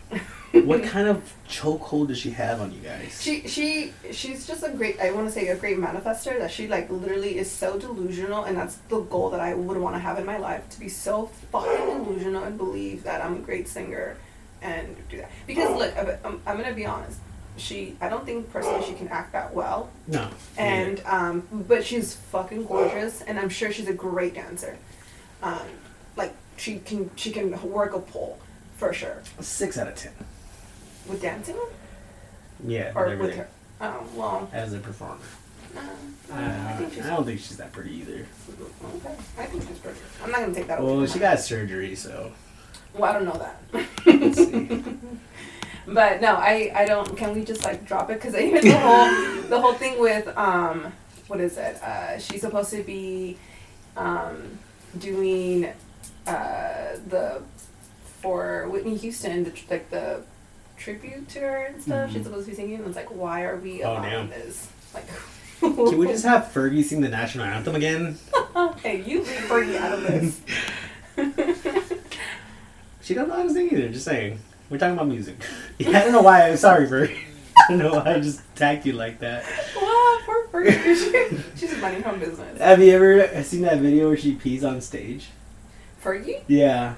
what 0.54 0.84
kind 0.84 1.08
of 1.08 1.34
chokehold 1.48 2.08
does 2.08 2.18
she 2.18 2.32
have 2.32 2.62
on 2.62 2.72
you 2.72 2.80
guys? 2.80 3.22
She 3.22 3.48
she 3.48 3.94
she's 4.12 4.48
just 4.48 4.64
a 4.64 4.70
great 4.70 5.00
I 5.00 5.12
want 5.12 5.28
to 5.28 5.32
say 5.32 5.48
a 5.48 5.56
great 5.56 5.78
manifester 5.78 6.38
that 6.40 6.52
she 6.52 6.68
like 6.68 6.90
literally 6.90 7.38
is 7.38 7.50
so 7.52 7.78
delusional 7.78 8.46
and 8.46 8.58
that's 8.58 8.76
the 8.90 9.02
goal 9.02 9.30
that 9.32 9.40
I 9.40 9.54
would 9.54 9.78
want 9.78 9.96
to 9.96 10.00
have 10.00 10.18
in 10.20 10.26
my 10.26 10.38
life 10.38 10.70
to 10.70 10.80
be 10.80 10.90
so 10.90 11.28
fucking 11.52 12.04
delusional 12.04 12.44
and 12.44 12.58
believe 12.58 13.04
that 13.04 13.24
I'm 13.24 13.36
a 13.36 13.40
great 13.40 13.68
singer 13.68 14.18
and 14.62 14.96
do 15.10 15.18
that 15.18 15.32
because 15.46 15.76
look 15.78 15.96
I'm, 16.26 16.42
I'm, 16.48 16.58
gonna 16.58 16.74
be 16.74 16.86
honest 16.86 17.20
she 17.58 17.96
I 18.02 18.10
don't 18.10 18.26
think 18.26 18.52
personally 18.52 18.84
she 18.86 18.94
can 18.94 19.08
act 19.10 19.34
that 19.34 19.54
well 19.54 19.90
no. 20.08 20.30
and 20.58 21.02
um 21.06 21.48
but 21.68 21.86
she's 21.86 22.16
fucking 22.16 22.66
gorgeous 22.66 23.22
and 23.22 23.40
I'm 23.40 23.50
sure 23.50 23.72
she's 23.72 23.88
a 23.88 23.94
great 23.94 24.34
dancer 24.34 24.78
um 25.44 25.60
like 26.16 26.34
she 26.56 26.80
can 26.80 27.12
she 27.16 27.32
can 27.32 27.62
work 27.70 27.94
a 27.94 28.00
pole 28.00 28.40
for 28.78 28.94
sure 28.94 29.22
A 29.38 29.44
six 29.44 29.78
out 29.78 29.88
of 29.88 29.96
ten. 29.96 30.14
With 31.10 31.22
dancing 31.22 31.56
Yeah, 32.66 32.92
or 32.96 33.06
with 33.06 33.20
with 33.20 33.30
everything. 33.32 33.40
her 33.40 33.48
oh 33.82 34.04
well 34.16 34.50
As 34.54 34.74
a 34.74 34.80
performer. 34.80 35.18
uh, 35.76 35.80
Uh, 36.32 36.36
I 36.36 36.74
think 36.78 36.94
she's 36.94 37.06
I 37.06 37.10
don't 37.10 37.26
think 37.26 37.40
she's 37.40 37.58
that 37.58 37.72
pretty 37.72 37.94
either. 37.96 38.26
Okay, 38.96 39.16
I 39.38 39.46
think 39.46 39.68
she's 39.68 39.80
pretty. 39.80 40.00
I'm 40.24 40.32
not 40.32 40.42
gonna 40.42 40.54
take 40.54 40.68
that. 40.68 40.80
away 40.80 40.88
Well, 40.92 41.06
from 41.06 41.14
she 41.14 41.20
got 41.20 41.40
surgery, 41.40 41.96
so 41.96 42.32
Well, 42.94 43.10
I 43.10 43.14
don't 43.14 43.26
know 43.26 43.38
that. 43.46 43.86
let's 44.06 44.38
see. 44.38 44.84
but 45.88 46.22
no, 46.22 46.36
I 46.36 46.72
I 46.76 46.86
don't. 46.86 47.16
Can 47.16 47.34
we 47.36 47.44
just 47.46 47.64
like 47.64 47.86
drop 47.88 48.10
it? 48.10 48.16
Because 48.22 48.36
even 48.36 48.64
the 48.64 48.78
whole 48.78 49.42
the 49.50 49.60
whole 49.62 49.74
thing 49.74 50.00
with 50.00 50.28
um 50.38 50.92
what 51.28 51.40
is 51.40 51.58
it? 51.58 51.82
Uh, 51.84 52.18
she's 52.20 52.42
supposed 52.42 52.72
to 52.72 52.84
be 52.84 53.38
um 53.96 54.58
doing 55.00 55.66
uh 56.26 56.96
the 57.08 57.42
for 58.22 58.68
Whitney 58.70 58.98
Houston 58.98 59.44
the, 59.44 59.52
tr- 59.52 59.66
like 59.70 59.90
the 59.92 60.22
tribute 60.78 61.28
to 61.30 61.40
her 61.40 61.58
and 61.66 61.82
stuff. 61.82 62.10
Mhm. 62.10 62.14
She's 62.14 62.24
supposed 62.24 62.46
to 62.46 62.52
be 62.52 62.56
singing. 62.56 62.76
And 62.76 62.88
it's 62.88 62.96
like, 62.96 63.10
why 63.14 63.44
are 63.44 63.58
we 63.58 63.84
Oh, 63.84 63.94
allowing 63.94 64.30
this? 64.30 64.68
Like, 64.94 65.08
Can 65.60 65.98
we 65.98 66.08
just 66.08 66.24
have 66.32 66.52
Fergie 66.54 66.84
sing 66.84 67.02
the 67.02 67.10
national 67.10 67.46
anthem 67.46 67.76
again? 67.76 68.18
hey, 68.84 69.02
you 69.02 69.20
leave 69.20 69.28
Fergie 69.50 69.78
out 69.78 69.94
of 69.94 70.02
this. 70.04 70.40
She 73.02 73.14
don't 73.14 73.30
know 73.30 73.36
how 73.36 73.44
to 73.44 73.50
sing 73.50 73.70
either. 73.72 73.88
Just 73.88 74.04
saying. 74.04 74.38
We're 74.70 74.78
talking 74.78 74.96
about 74.96 75.08
music. 75.08 75.38
Yeah, 75.80 75.98
I 75.98 76.04
don't 76.04 76.12
know 76.12 76.22
why. 76.22 76.42
I'm 76.50 76.58
sorry, 76.58 76.86
Fergie. 76.88 77.18
I 77.58 77.70
don't 77.70 77.78
know 77.80 77.94
why 77.94 78.16
I 78.16 78.20
just 78.20 78.42
tagged 78.54 78.86
you 78.86 78.92
like 78.94 79.20
that. 79.20 79.46
Wow, 79.82 80.18
poor 80.26 80.48
Fergie. 80.50 81.42
She's 81.56 81.78
minding 81.78 82.04
her 82.04 82.12
own 82.12 82.20
business. 82.20 82.60
Have 82.60 82.82
you 82.82 82.92
ever 82.92 83.44
seen 83.44 83.62
that 83.62 83.80
video 83.80 84.10
where 84.10 84.18
she 84.18 84.36
pees 84.36 84.66
on 84.66 84.82
stage? 84.82 85.28
Fergie? 86.04 86.42
Yeah. 86.48 86.96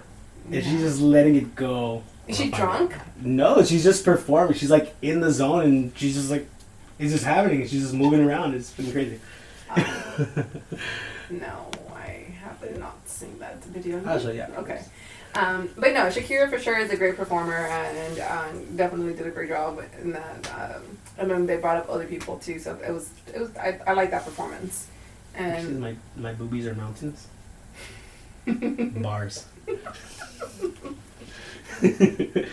And 0.51 0.63
she's 0.63 0.81
just 0.81 0.99
letting 0.99 1.35
it 1.35 1.55
go. 1.55 2.01
Is 2.29 2.37
she 2.37 2.51
drunk? 2.51 2.93
No, 3.21 3.63
she's 3.63 3.83
just 3.83 4.05
performing. 4.05 4.53
She's 4.53 4.69
like 4.69 4.95
in 5.01 5.19
the 5.19 5.31
zone 5.31 5.63
and 5.63 5.97
she's 5.97 6.13
just 6.13 6.29
like, 6.29 6.47
it's 6.99 7.11
just 7.11 7.25
happening. 7.25 7.61
She's 7.67 7.81
just 7.81 7.93
moving 7.93 8.23
around. 8.23 8.53
It's 8.53 8.71
been 8.71 8.91
crazy. 8.91 9.19
No, 11.31 11.69
I 11.93 12.25
have 12.41 12.79
not 12.79 13.07
seen 13.07 13.37
that 13.37 13.63
video. 13.65 14.01
I'll 14.03 14.19
show 14.19 14.31
you. 14.31 14.45
Okay. 14.57 14.81
Um, 15.35 15.69
but 15.77 15.93
no, 15.93 16.07
Shakira 16.07 16.49
for 16.49 16.57
sure 16.57 16.79
is 16.79 16.89
a 16.89 16.97
great 16.97 17.17
performer 17.17 17.67
and 17.67 18.19
um, 18.19 18.75
definitely 18.75 19.13
did 19.13 19.27
a 19.27 19.29
great 19.29 19.49
job. 19.49 19.79
And 20.01 20.15
then, 20.15 20.41
um, 20.55 20.97
and 21.19 21.29
then 21.29 21.45
they 21.45 21.57
brought 21.57 21.77
up 21.77 21.87
other 21.87 22.05
people 22.05 22.39
too, 22.39 22.57
so 22.57 22.79
it 22.83 22.91
was 22.91 23.11
it 23.31 23.39
was 23.39 23.55
I, 23.57 23.79
I 23.85 23.93
like 23.93 24.09
that 24.09 24.25
performance. 24.25 24.87
She's 25.35 25.41
And 25.45 25.79
my, 25.79 25.95
my 26.15 26.33
boobies 26.33 26.65
are 26.65 26.73
mountains. 26.73 27.27
Bars. 28.47 29.45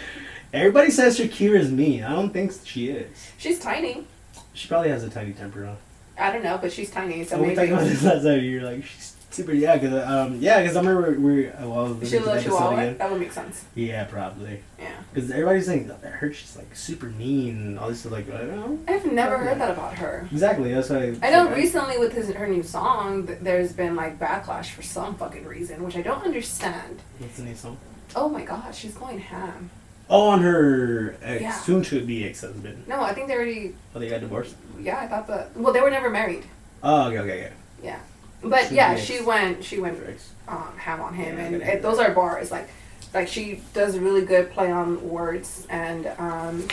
Everybody 0.53 0.91
says 0.91 1.19
Shakira 1.19 1.59
is 1.59 1.71
mean. 1.71 2.03
I 2.05 2.13
don't 2.13 2.31
think 2.31 2.53
she 2.65 2.89
is. 2.89 3.31
she's 3.37 3.59
tiny. 3.59 4.07
She 4.53 4.69
probably 4.69 4.91
has 4.91 5.05
a 5.05 5.11
tiny 5.11 5.33
temper. 5.33 5.67
Huh? 5.67 5.75
I 6.19 6.33
don't 6.33 6.43
know, 6.43 6.59
but 6.59 6.73
she's 6.73 6.91
tiny, 6.91 7.25
so 7.25 7.37
So 7.37 7.43
we 7.43 7.55
talking 7.55 7.73
about 7.73 7.85
this 7.85 8.03
last 8.03 8.23
time. 8.23 8.43
You're 8.43 8.63
like 8.63 8.85
she's 8.85 9.17
super. 9.31 9.53
Yeah, 9.53 9.77
because 9.77 10.09
um, 10.09 10.39
yeah, 10.41 10.63
because 10.63 10.77
I 10.77 10.81
remember 10.81 11.21
we're 11.21 11.55
well, 11.61 12.01
is 12.03 12.11
she 12.11 12.17
a 12.17 12.21
little 12.21 12.43
chihuahua. 12.43 12.73
again. 12.73 12.99
That 12.99 13.11
would 13.11 13.21
make 13.21 13.33
sense. 13.33 13.65
Yeah, 13.75 14.05
probably. 14.05 14.63
Yeah. 14.79 14.97
Because 15.13 15.31
everybody's 15.31 15.67
saying 15.67 15.91
I 15.91 16.07
heard 16.09 16.35
she's 16.35 16.57
like 16.57 16.75
super 16.75 17.07
mean 17.07 17.57
and 17.57 17.79
all 17.79 17.89
this 17.89 18.01
stuff. 18.01 18.13
Like 18.13 18.33
I 18.33 18.39
don't 18.39 18.57
know. 18.57 18.79
I've 18.89 19.13
never 19.13 19.37
heard 19.39 19.61
that 19.61 19.71
about 19.71 19.95
her. 19.97 20.27
Exactly. 20.33 20.73
That's 20.73 20.89
why. 20.89 21.17
I 21.23 21.31
know 21.31 21.45
like, 21.45 21.57
recently 21.57 21.99
with 21.99 22.13
his, 22.15 22.31
her 22.33 22.47
new 22.47 22.63
song, 22.63 23.27
there's 23.43 23.73
been 23.73 23.95
like 23.95 24.19
backlash 24.19 24.71
for 24.71 24.83
some 24.83 25.17
fucking 25.17 25.45
reason, 25.45 25.83
which 25.83 25.97
I 25.97 26.03
don't 26.03 26.25
understand. 26.25 27.03
What's 27.19 27.37
the 27.37 27.43
new 27.43 27.55
song? 27.55 27.77
Oh 28.15 28.29
my 28.29 28.45
god, 28.45 28.75
she's 28.75 28.95
going 28.95 29.19
ham. 29.19 29.71
Oh, 30.09 30.29
on 30.29 30.41
her 30.43 31.17
ex, 31.21 31.43
Yeah. 31.43 31.53
soon 31.53 31.83
to 31.85 32.05
be 32.05 32.25
ex-husband. 32.25 32.87
No, 32.87 33.01
I 33.03 33.13
think 33.13 33.27
they 33.27 33.35
already. 33.35 33.75
Oh, 33.95 33.99
they 33.99 34.09
got 34.09 34.21
divorced. 34.21 34.55
Yeah, 34.81 35.01
I 35.01 35.09
thought 35.09 35.27
that. 35.27 35.57
Well, 35.57 35.73
they 35.73 35.81
were 35.81 35.91
never 35.91 36.11
married. 36.11 36.45
Oh, 36.83 37.09
okay, 37.09 37.19
okay, 37.19 37.41
Yeah, 37.41 37.51
Yeah, 37.83 37.99
but 38.43 38.65
Should 38.65 38.73
yeah, 38.73 38.97
she 38.97 39.21
went. 39.21 39.65
She 39.65 39.81
went 39.81 39.99
um, 40.47 40.77
ham 40.77 41.01
on 41.01 41.15
him, 41.15 41.37
Yeah, 41.39 41.45
and 41.45 41.63
it, 41.63 41.83
those 41.83 41.99
are 41.99 42.13
bars. 42.13 42.51
Like, 42.53 42.69
like 43.13 43.27
she 43.27 43.63
does 43.75 43.97
a 43.97 44.01
really 44.01 44.25
good 44.25 44.53
play 44.53 44.71
on 44.71 45.09
words, 45.09 45.67
and 45.69 46.07
um, 46.19 46.69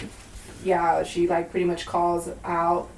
yeah, 0.64 1.02
she 1.04 1.28
like 1.28 1.50
pretty 1.50 1.66
much 1.66 1.86
calls 1.88 2.30
out 2.46 2.90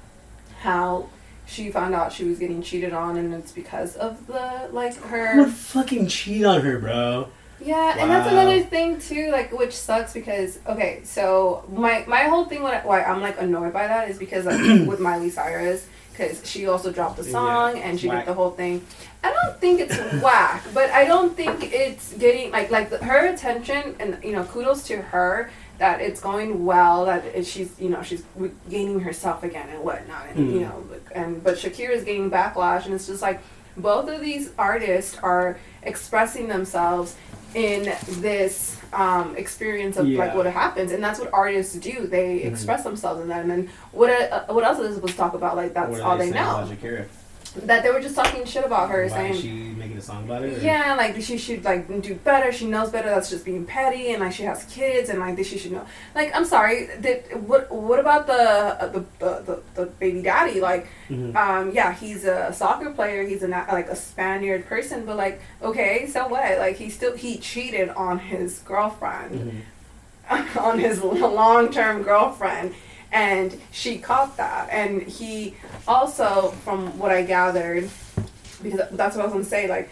how 0.60 1.08
she 1.46 1.70
found 1.70 1.94
out 1.94 2.12
she 2.12 2.24
was 2.24 2.38
getting 2.38 2.60
cheated 2.60 2.92
on, 2.92 3.16
and 3.16 3.32
it's 3.32 3.52
because 3.52 3.96
of 3.96 4.26
the 4.26 4.68
like 4.72 4.94
her. 4.96 5.32
Who 5.34 5.44
would 5.44 5.52
fucking 5.54 6.08
cheat 6.08 6.44
on 6.44 6.60
her, 6.60 6.78
bro? 6.78 7.28
Yeah, 7.60 7.96
and 7.98 8.10
that's 8.10 8.28
another 8.28 8.60
thing 8.62 9.00
too, 9.00 9.30
like 9.30 9.50
which 9.52 9.72
sucks 9.74 10.12
because 10.12 10.58
okay, 10.66 11.00
so 11.04 11.64
my 11.72 12.04
my 12.06 12.24
whole 12.24 12.44
thing 12.44 12.62
why 12.62 13.02
I'm 13.02 13.20
like 13.22 13.40
annoyed 13.40 13.72
by 13.72 13.86
that 13.86 14.10
is 14.10 14.18
because 14.18 14.44
like 14.44 14.60
with 14.86 15.00
Miley 15.00 15.30
Cyrus 15.30 15.86
because 16.12 16.46
she 16.48 16.66
also 16.66 16.90
dropped 16.92 17.16
the 17.18 17.24
Yeah, 17.24 17.30
song 17.32 17.78
and 17.78 17.98
she 18.00 18.08
whack. 18.08 18.20
did 18.24 18.28
the 18.30 18.34
whole 18.34 18.50
thing. 18.50 18.84
I 19.24 19.32
don't 19.32 19.58
think 19.60 19.80
it's 19.80 19.96
whack, 20.22 20.62
but 20.74 20.90
I 20.90 21.04
don't 21.06 21.34
think 21.36 21.72
it's 21.72 22.12
getting 22.14 22.50
like 22.52 22.70
like 22.70 22.90
the, 22.90 22.98
her 23.04 23.26
attention 23.26 23.96
and 24.00 24.18
you 24.22 24.32
know 24.32 24.44
kudos 24.44 24.86
to 24.88 24.98
her 24.98 25.50
that 25.78 26.00
it's 26.00 26.20
going 26.20 26.64
well 26.64 27.04
that 27.06 27.24
it, 27.26 27.46
she's 27.46 27.78
you 27.80 27.88
know 27.90 28.02
she's 28.02 28.22
regaining 28.36 29.00
herself 29.00 29.42
again 29.42 29.68
and 29.70 29.82
whatnot 29.82 30.26
and 30.34 30.52
you 30.52 30.60
Mm. 30.60 30.62
know 30.62 30.84
and 31.14 31.42
but 31.44 31.56
Shakira 31.56 31.90
is 31.90 32.04
getting 32.04 32.30
backlash 32.30 32.84
and 32.86 32.94
it's 32.94 33.06
just 33.06 33.20
like 33.22 33.40
both 33.78 34.08
of 34.08 34.22
these 34.22 34.52
artists 34.58 35.18
are 35.18 35.58
expressing 35.86 36.48
themselves 36.48 37.16
in 37.54 37.84
this 38.20 38.76
um, 38.92 39.34
experience 39.36 39.96
of 39.96 40.06
like 40.18 40.34
what 40.34 40.46
happens 40.46 40.92
and 40.92 41.02
that's 41.02 41.18
what 41.18 41.30
artists 41.32 41.74
do 41.74 42.06
they 42.06 42.40
Mhm. 42.40 42.46
express 42.52 42.84
themselves 42.84 43.20
in 43.22 43.28
that 43.28 43.40
and 43.42 43.50
then 43.50 43.70
what 43.92 44.10
uh, 44.10 44.44
what 44.48 44.64
else 44.64 44.78
is 44.78 44.94
supposed 44.94 45.12
to 45.12 45.18
talk 45.18 45.34
about 45.34 45.56
like 45.56 45.72
that's 45.74 45.90
all 46.04 46.16
they 46.18 46.30
saying 46.30 46.34
know? 46.34 46.40
That 47.64 47.82
they 47.82 47.90
were 47.90 48.00
just 48.00 48.14
talking 48.14 48.44
shit 48.44 48.64
about 48.64 48.90
her 48.90 49.02
Why 49.02 49.08
saying 49.08 49.32
is 49.34 49.40
she 49.40 49.50
making 49.52 49.96
a 49.96 50.00
song 50.00 50.24
about 50.24 50.42
it? 50.42 50.58
or- 50.58 50.60
yeah, 50.60 50.94
like 50.94 51.20
she 51.22 51.38
should 51.38 51.64
like 51.64 51.88
do 52.02 52.14
better. 52.14 52.52
She 52.52 52.66
knows 52.66 52.90
better. 52.90 53.08
That's 53.08 53.30
just 53.30 53.44
being 53.44 53.64
petty, 53.64 54.10
and 54.12 54.20
like 54.20 54.32
she 54.32 54.42
has 54.44 54.64
kids, 54.64 55.08
and 55.08 55.18
like 55.18 55.36
she 55.44 55.58
should 55.58 55.72
know. 55.72 55.86
Like 56.14 56.34
I'm 56.34 56.44
sorry, 56.44 56.88
did 57.00 57.24
what? 57.48 57.70
What 57.72 57.98
about 57.98 58.26
the 58.26 58.32
uh, 58.34 58.86
the, 58.88 59.00
the 59.18 59.42
the 59.46 59.62
the 59.74 59.86
baby 59.86 60.22
daddy? 60.22 60.60
Like, 60.60 60.88
Mhm. 61.10 61.34
um, 61.36 61.70
yeah, 61.72 61.92
he's 61.94 62.24
a 62.24 62.52
soccer 62.52 62.90
player. 62.90 63.24
He's 63.24 63.42
a 63.42 63.48
like 63.48 63.88
a 63.88 63.96
Spaniard 63.96 64.66
person, 64.66 65.06
but 65.06 65.16
like, 65.16 65.40
okay, 65.62 66.06
so 66.06 66.28
what? 66.28 66.58
Like 66.58 66.76
he 66.76 66.90
still 66.90 67.16
he 67.16 67.38
cheated 67.38 67.88
on 67.90 68.18
his 68.18 68.58
girlfriend, 68.60 69.64
Mhm. 70.30 70.56
on 70.60 70.78
his 70.78 71.02
long 71.02 71.70
term 71.72 72.02
girlfriend. 72.02 72.74
And 73.16 73.58
she 73.72 73.96
caught 73.98 74.36
that, 74.36 74.68
and 74.70 75.00
he 75.00 75.54
also, 75.88 76.50
from 76.64 76.98
what 76.98 77.10
I 77.12 77.22
gathered, 77.22 77.88
because 78.62 78.80
that's 78.92 79.16
what 79.16 79.22
I 79.22 79.24
was 79.24 79.32
gonna 79.32 79.44
say. 79.44 79.66
Like, 79.68 79.88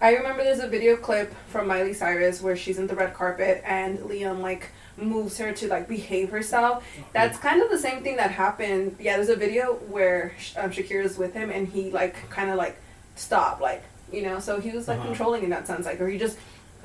I 0.00 0.14
remember 0.14 0.44
there's 0.44 0.60
a 0.60 0.68
video 0.68 0.96
clip 0.96 1.34
from 1.48 1.66
Miley 1.66 1.92
Cyrus 1.92 2.40
where 2.40 2.54
she's 2.54 2.78
in 2.78 2.86
the 2.86 2.94
red 2.94 3.14
carpet 3.14 3.62
and 3.66 3.98
Liam 3.98 4.38
like 4.40 4.70
moves 4.96 5.38
her 5.38 5.52
to 5.54 5.66
like 5.66 5.88
behave 5.88 6.30
herself. 6.30 6.84
That's 7.12 7.36
kind 7.38 7.60
of 7.60 7.68
the 7.68 7.78
same 7.78 8.04
thing 8.04 8.14
that 8.16 8.30
happened. 8.30 8.94
Yeah, 9.00 9.16
there's 9.16 9.28
a 9.28 9.34
video 9.34 9.74
where 9.88 10.34
um, 10.56 10.70
Shakira's 10.70 11.18
with 11.18 11.34
him 11.34 11.50
and 11.50 11.66
he 11.66 11.90
like 11.90 12.30
kind 12.30 12.48
of 12.48 12.54
like 12.56 12.80
stopped, 13.16 13.60
like 13.60 13.82
you 14.12 14.22
know. 14.22 14.38
So 14.38 14.60
he 14.60 14.70
was 14.70 14.86
like 14.86 14.98
Uh-huh. 14.98 15.08
controlling 15.08 15.42
in 15.42 15.50
that 15.50 15.66
sense, 15.66 15.84
like, 15.84 16.00
or 16.00 16.08
he 16.08 16.16
just 16.16 16.38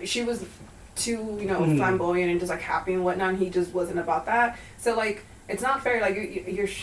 she 0.03 0.23
was 0.23 0.43
too 0.95 1.38
you 1.39 1.45
know 1.45 1.60
Mhm. 1.62 1.77
flamboyant 1.77 2.32
and 2.32 2.39
just 2.39 2.49
like 2.49 2.62
happy 2.62 2.93
and 2.95 3.03
whatnot. 3.06 3.29
And 3.29 3.38
he 3.38 3.51
just 3.51 3.71
wasn't 3.75 3.99
about 3.99 4.25
that. 4.25 4.58
So 4.79 4.95
like, 4.95 5.23
it's 5.49 5.62
not 5.62 5.84
fair. 5.84 6.01
Like 6.01 6.15
you, 6.15 6.21
you- 6.21 6.53
you're. 6.53 6.69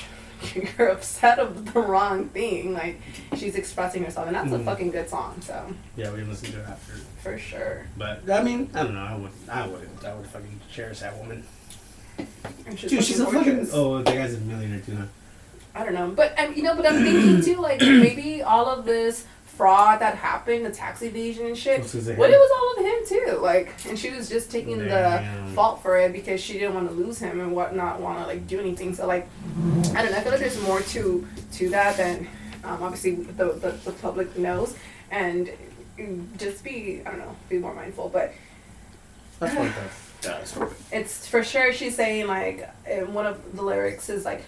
You're 0.79 0.89
upset 0.89 1.39
of 1.39 1.75
the 1.75 1.81
wrong 1.81 2.31
thing. 2.31 2.73
Like 2.73 2.99
she's 3.37 3.57
expressing 3.57 4.03
herself, 4.05 4.27
and 4.27 4.35
that's 4.35 4.51
a 4.51 4.57
Mhm. 4.59 4.65
fucking 4.65 4.91
good 4.91 5.07
song. 5.11 5.39
So 5.43 5.67
Yeah, 5.97 6.11
we 6.13 6.21
can 6.21 6.31
listen 6.31 6.51
to 6.53 6.61
it 6.61 6.67
after. 6.67 6.95
for 7.23 7.37
sure. 7.37 7.85
But 7.99 8.23
I 8.31 8.43
mean, 8.43 8.71
I 8.73 8.85
don't 8.85 8.95
know. 8.95 9.03
I 9.05 9.15
wouldn't. 9.17 9.49
I 9.51 9.67
wouldn't. 9.67 10.03
I 10.03 10.15
would 10.15 10.27
fucking 10.27 10.61
cherish 10.73 11.01
that 11.01 11.19
woman. 11.19 11.45
And 12.67 12.79
Dude, 12.79 13.05
she's 13.05 13.21
a 13.21 13.27
fucking 13.27 13.67
fucking. 13.67 13.69
Oh, 13.75 14.01
that 14.03 14.15
guy's 14.15 14.33
a 14.33 14.39
millionaire 14.41 14.81
too. 14.81 14.97
Huh? 14.97 15.05
I 15.75 15.85
don't 15.85 15.93
know, 15.95 16.09
but 16.09 16.33
um, 16.41 16.55
you 16.55 16.63
know, 16.63 16.75
but 16.75 16.87
I'm 16.87 17.03
thinking 17.05 17.43
too, 17.43 17.61
like 17.61 17.81
maybe 17.83 18.43
all 18.43 18.65
of 18.67 18.87
this 18.87 19.27
fraud 19.61 20.01
that 20.01 20.15
happened, 20.15 20.65
the 20.65 20.71
tax 20.71 21.03
evasion 21.03 21.45
and 21.47 21.57
shit. 21.57 21.83
Was 21.83 22.09
it 22.09 22.17
What 22.17 22.31
him? 22.31 22.35
it 22.37 22.39
was 22.39 22.51
all 22.57 22.73
of 22.85 22.91
him 22.91 23.07
too. 23.07 23.39
Like, 23.43 23.75
and 23.87 23.99
she 23.99 24.09
was 24.09 24.27
just 24.31 24.51
taking 24.51 24.79
Damn. 24.79 25.49
the 25.49 25.53
fault 25.55 25.83
for 25.83 25.99
it 25.99 26.15
because 26.15 26.41
she 26.41 26.55
didn't 26.55 26.73
want 26.73 26.89
to 26.89 26.95
lose 26.95 27.19
him 27.19 27.41
and 27.41 27.53
whatnot, 27.53 28.01
want 28.01 28.19
to 28.21 28.27
like 28.27 28.47
do 28.47 28.59
anything. 28.59 28.95
So 28.95 29.07
like, 29.07 29.29
I 29.95 30.01
don't 30.03 30.13
know. 30.13 30.17
I 30.17 30.21
feel 30.23 30.33
like 30.33 30.41
there's 30.41 30.63
more 30.63 30.81
to 30.81 31.27
to 31.53 31.69
that 31.71 31.99
than 31.99 32.27
um, 32.65 32.83
obviously 32.83 33.17
the, 33.17 33.53
the 33.53 33.71
the 33.85 33.93
public 33.93 34.39
knows, 34.39 34.75
and 35.11 35.51
just 36.39 36.65
be 36.65 37.03
I 37.05 37.11
don't 37.11 37.19
know, 37.19 37.37
be 37.51 37.59
more 37.59 37.75
mindful. 37.75 38.09
But 38.09 38.33
That's 39.41 39.55
what 39.55 39.75
that's. 39.75 40.07
Yeah, 40.25 40.31
that's 40.39 40.57
what- 40.57 40.73
it's 40.91 41.27
for 41.27 41.43
sure 41.43 41.73
she's 41.75 41.97
saying 41.97 42.27
like 42.29 42.67
in 42.91 43.13
one 43.13 43.27
of 43.27 43.55
the 43.57 43.63
lyrics 43.63 44.09
is 44.09 44.25
like 44.25 44.43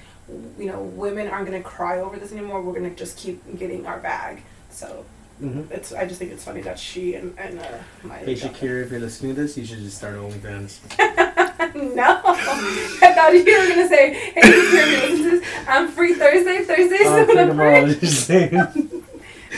you 0.58 0.66
know 0.66 0.80
women 0.80 1.28
aren't 1.28 1.44
gonna 1.46 1.62
cry 1.62 2.00
over 2.00 2.16
this 2.18 2.30
anymore 2.32 2.62
we're 2.62 2.72
gonna 2.74 2.90
just 2.94 3.16
keep 3.18 3.42
getting 3.58 3.86
our 3.86 3.98
bag 3.98 4.42
so 4.72 5.04
Mhm. 5.42 5.68
it's 5.72 5.92
i 5.92 6.04
just 6.06 6.18
think 6.20 6.30
it's 6.30 6.44
funny 6.44 6.60
that 6.62 6.78
she 6.78 7.14
and, 7.14 7.34
and 7.38 7.58
uh 7.58 7.64
my 8.04 8.16
Hey 8.18 8.34
Shakira, 8.34 8.84
if 8.84 8.90
you're 8.92 9.00
listening 9.00 9.34
to 9.34 9.40
this, 9.42 9.56
you 9.56 9.64
should 9.64 9.78
just 9.78 9.96
start 9.98 10.14
OnlyFans. 10.14 10.78
no 11.96 12.20
i 12.24 13.12
thought 13.14 13.32
you 13.32 13.40
were 13.44 13.68
gonna 13.68 13.88
say 13.88 14.14
hey 14.34 14.40
Shakira, 14.40 14.82
if 14.84 14.90
you 14.92 15.10
listen 15.10 15.24
to 15.24 15.40
this 15.40 15.48
i'm 15.68 15.88
free 15.88 16.14
thursday 16.14 16.62
thursday's 16.64 17.06
when 17.28 17.38
I'm 17.38 17.48
tomorrow, 17.48 17.86
free. 17.86 17.94
just 18.00 18.26
saying. 18.26 18.50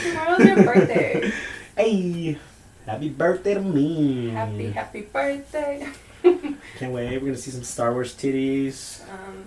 tomorrow's 0.03 0.45
your 0.45 0.63
birthday 0.63 1.31
Hey, 1.77 2.37
happy 2.85 3.09
birthday 3.09 3.53
to 3.55 3.61
me. 3.61 4.29
happy 4.29 4.71
happy 4.71 5.01
birthday 5.01 5.87
Can't 6.79 6.91
wait. 6.93 7.13
We're 7.21 7.27
gonna 7.27 7.37
see 7.37 7.51
some 7.51 7.63
Star 7.63 7.91
Wars 7.93 8.15
titties. 8.15 9.01
um 9.11 9.45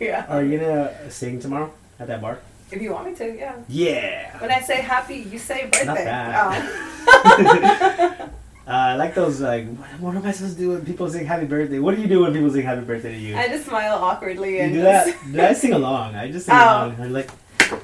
yeah 0.00 0.26
Are 0.28 0.42
you 0.42 0.58
gonna 0.58 1.10
sing 1.10 1.38
tomorrow 1.38 1.70
at 2.00 2.08
that 2.08 2.20
bar? 2.20 2.40
If 2.70 2.80
you 2.82 2.92
want 2.92 3.06
me 3.08 3.14
to 3.14 3.36
yeah 3.36 3.54
Yeah. 3.68 4.38
when 4.40 4.50
i 4.50 4.60
say 4.60 4.76
happy 4.82 5.16
you 5.16 5.38
say 5.38 5.64
birthday 5.64 5.84
Not 5.86 5.96
bad. 5.96 6.62
Oh. 7.08 8.28
Uh, 8.68 8.92
I 8.92 8.96
like 8.96 9.14
those 9.14 9.40
like 9.40 9.66
what, 9.66 9.88
what 9.98 10.14
am 10.14 10.26
I 10.26 10.30
supposed 10.30 10.56
to 10.58 10.60
do 10.62 10.68
when 10.72 10.84
people 10.84 11.08
sing 11.08 11.24
happy 11.24 11.46
birthday? 11.46 11.78
What 11.78 11.96
do 11.96 12.02
you 12.02 12.06
do 12.06 12.20
when 12.20 12.34
people 12.34 12.50
sing 12.50 12.64
happy 12.66 12.82
birthday 12.82 13.12
to 13.12 13.18
you? 13.18 13.34
I 13.34 13.48
just 13.48 13.64
smile 13.64 13.94
awkwardly 13.96 14.56
you 14.56 14.60
and 14.60 14.74
do 14.74 14.82
just- 14.82 15.06
that? 15.06 15.32
Did 15.32 15.40
I 15.40 15.52
sing 15.54 15.72
along? 15.72 16.14
I 16.14 16.30
just 16.30 16.44
sing 16.44 16.54
Oh. 16.54 16.58
along. 16.84 17.00
I'm 17.00 17.12
like, 17.14 17.30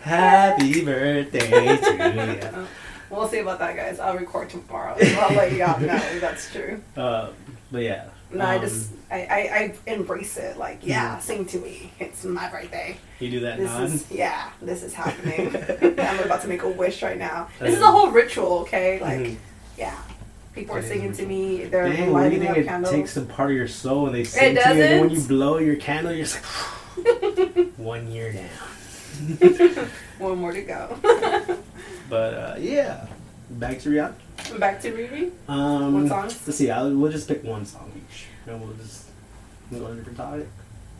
happy 0.03 0.85
birthday 0.85 1.77
to 1.79 2.53
you. 2.53 2.67
We'll 3.11 3.27
see 3.29 3.39
about 3.39 3.61
that, 3.61 3.77
guys. 3.77 3.99
I'll 3.99 4.17
record 4.17 4.51
tomorrow. 4.51 4.95
So 4.99 5.07
I'll 5.21 5.35
let 5.35 5.53
y'all 5.53 5.81
know 5.81 6.19
that's 6.19 6.53
true. 6.53 6.83
Uh, 6.99 7.31
but 7.73 7.83
yeah. 7.83 8.09
No, 8.35 8.45
I 8.45 8.57
um, 8.57 8.61
just 8.63 8.91
I, 9.11 9.17
I, 9.17 9.39
I 9.87 9.91
embrace 9.93 10.37
it. 10.37 10.57
Like, 10.57 10.81
yeah, 10.83 11.19
sing 11.19 11.45
to 11.47 11.59
me. 11.59 11.93
It's 12.01 12.25
my 12.25 12.49
birthday. 12.51 12.97
you 13.21 13.31
do 13.31 13.41
that 13.41 13.59
This 13.59 13.69
non. 13.71 13.83
is 13.85 14.11
yeah, 14.11 14.51
this 14.61 14.83
is 14.83 14.93
happening. 14.95 15.49
I'm 16.01 16.19
about 16.21 16.43
to 16.43 16.49
make 16.49 16.63
a 16.63 16.69
wish 16.69 17.03
right 17.03 17.19
now. 17.19 17.49
This 17.61 17.75
is 17.75 17.81
a 17.83 17.87
Um, 17.87 17.93
whole 17.95 18.11
ritual, 18.11 18.61
okay? 18.61 19.01
Like, 19.01 19.19
Mhm. 19.21 19.37
yeah, 19.79 19.97
people 20.55 20.75
are 20.77 20.83
singing 20.83 21.13
to 21.13 21.27
me. 21.27 21.65
They're 21.65 21.89
Dang, 21.89 22.13
what 22.13 22.25
do 22.25 22.31
you 22.31 22.41
lighting 22.41 22.49
up 22.49 22.55
think 22.55 22.67
it 22.67 22.69
candles. 22.69 22.95
takes 22.95 23.13
some 23.13 23.27
part 23.27 23.51
of 23.51 23.57
your 23.57 23.69
soul 23.69 24.07
and 24.07 24.15
they 24.15 24.25
sing 24.25 24.57
It 24.57 24.63
to 24.63 24.69
you, 24.69 24.73
and 24.73 24.81
then 24.81 25.01
when 25.01 25.11
you 25.11 25.21
blow 25.21 25.59
your 25.59 25.77
candle, 25.77 26.13
you're 26.13 26.27
just 26.27 26.41
like, 26.97 27.73
one 27.77 28.11
year 28.11 28.33
down. 28.33 28.49
One 30.19 30.39
more 30.39 30.53
to 30.53 30.63
go. 30.63 30.97
But 32.09 32.35
uh, 32.35 32.55
yeah, 32.59 33.07
back 33.51 33.79
to 33.81 33.89
Rihanna. 33.91 34.59
Back 34.59 34.81
to 34.83 34.91
Riri. 34.93 35.31
Um, 35.49 35.95
What 36.03 36.09
songs? 36.09 36.41
Let's 36.47 36.59
see. 36.59 36.71
I'll, 36.71 36.93
we'll 36.95 37.13
just 37.13 37.29
pick 37.29 37.45
one 37.45 37.65
song 37.65 37.91
each, 38.45 38.53
and 38.53 38.61
we'll 38.63 38.75
just 38.75 39.07
we'll 39.71 39.81
go 39.81 39.87
to 39.89 39.93
a 39.93 39.97
different 39.97 40.19
topic. 40.19 40.49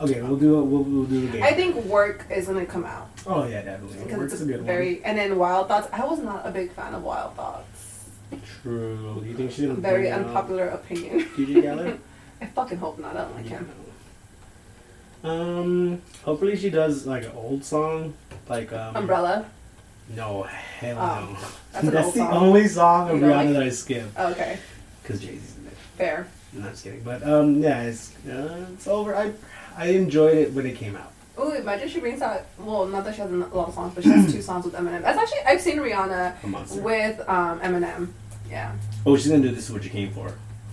Okay, 0.01 0.21
we'll 0.23 0.37
do 0.37 0.59
it. 0.59 0.65
We'll, 0.65 0.83
we'll 0.83 1.05
do 1.05 1.21
the 1.27 1.33
game. 1.35 1.43
I 1.45 1.53
think 1.53 1.77
work 1.85 2.27
is 2.31 2.49
gonna 2.49 2.67
come 2.67 2.85
out 2.85 3.09
Oh 3.27 3.47
yeah, 3.47 3.63
definitely. 3.63 4.03
because 4.05 4.19
Work's 4.19 4.33
it's 4.35 4.43
a 4.43 4.45
a 4.45 4.49
good 4.49 4.63
very. 4.63 5.05
And 5.05 5.17
then 5.17 5.39
Wild 5.39 5.69
Thoughts. 5.69 5.89
I 5.93 6.05
was 6.05 6.19
not 6.21 6.45
a 6.47 6.51
big 6.51 6.73
fan 6.73 6.95
of 6.95 7.03
Wild 7.05 7.35
Thoughts. 7.37 8.09
one. 8.31 8.41
True. 8.63 9.21
Do 9.23 9.29
you 9.29 9.37
think 9.37 9.53
she's 9.53 9.67
gonna 9.67 9.75
Very 9.81 10.03
bring 10.03 10.13
out 10.13 10.27
unpopular 10.27 10.69
opinion. 10.69 11.21
DJ 11.37 11.63
Khaled? 11.63 12.01
I 12.41 12.47
fucking 12.47 12.79
hope 12.79 12.99
not. 12.99 13.17
I 13.17 13.21
don't 13.23 13.37
like 13.37 13.47
him. 13.47 13.71
Um. 15.23 16.03
Hopefully 16.25 16.57
she 16.57 16.71
does 16.71 17.07
like 17.07 17.25
an 17.25 17.33
old 17.35 17.65
song, 17.65 18.15
like 18.49 18.73
um. 18.73 18.97
Umbrella. 18.97 19.47
No, 20.15 20.43
hell 20.43 20.99
Oh, 20.99 21.33
no. 21.33 21.39
That's 21.73 21.87
an 21.87 21.91
That's 21.95 22.07
old 22.07 22.15
the 22.15 22.19
song. 22.19 22.33
only 22.35 22.69
song 22.69 23.09
of 23.11 23.15
You 23.17 23.21
don't 23.23 23.31
Rihanna 23.31 23.45
like 23.47 23.53
that 23.55 23.63
I 23.63 23.69
skip 23.71 24.05
Oh, 24.19 24.31
okay, 24.33 24.59
because 25.03 25.21
Jay 25.21 25.29
Z's 25.39 25.57
in 25.59 25.67
it. 25.67 25.73
fair. 25.97 26.27
I'm 26.57 26.63
just 26.65 26.85
kidding. 26.85 27.03
But 27.03 27.23
um, 27.27 27.61
yeah, 27.63 27.83
it's 27.83 28.13
uh, 28.29 28.67
it's 28.73 28.87
over. 28.87 29.15
I 29.17 29.33
I 29.77 29.89
enjoyed 29.89 30.37
it 30.39 30.53
when 30.53 30.67
it 30.67 30.77
came 30.77 30.97
out. 30.97 31.13
Ooh, 31.39 31.53
imagine 31.53 31.89
she 31.89 31.99
brings 31.99 32.23
out. 32.23 32.43
Well, 32.59 32.87
not 32.87 33.05
that 33.05 33.15
she 33.17 33.21
has 33.21 33.31
a 33.33 33.35
lot 33.37 33.69
of 33.69 33.75
songs, 33.75 33.93
but 33.95 34.05
she 34.05 34.11
has 34.11 34.33
two 34.33 34.41
songs 34.41 34.65
with 34.65 34.75
Eminem. 34.75 35.03
That's 35.03 35.19
actually 35.19 35.41
I've 35.47 35.61
seen 35.61 35.79
Rihanna 35.79 36.81
with 36.83 37.21
um, 37.29 37.59
Eminem. 37.61 38.09
Yeah, 38.49 38.73
Oh, 39.05 39.17
she's 39.17 39.29
gonna 39.33 39.43
do 39.43 39.51
this. 39.55 39.65
Is 39.65 39.73
what 39.73 39.83
you 39.83 39.91
came 39.91 40.13
for, 40.13 40.33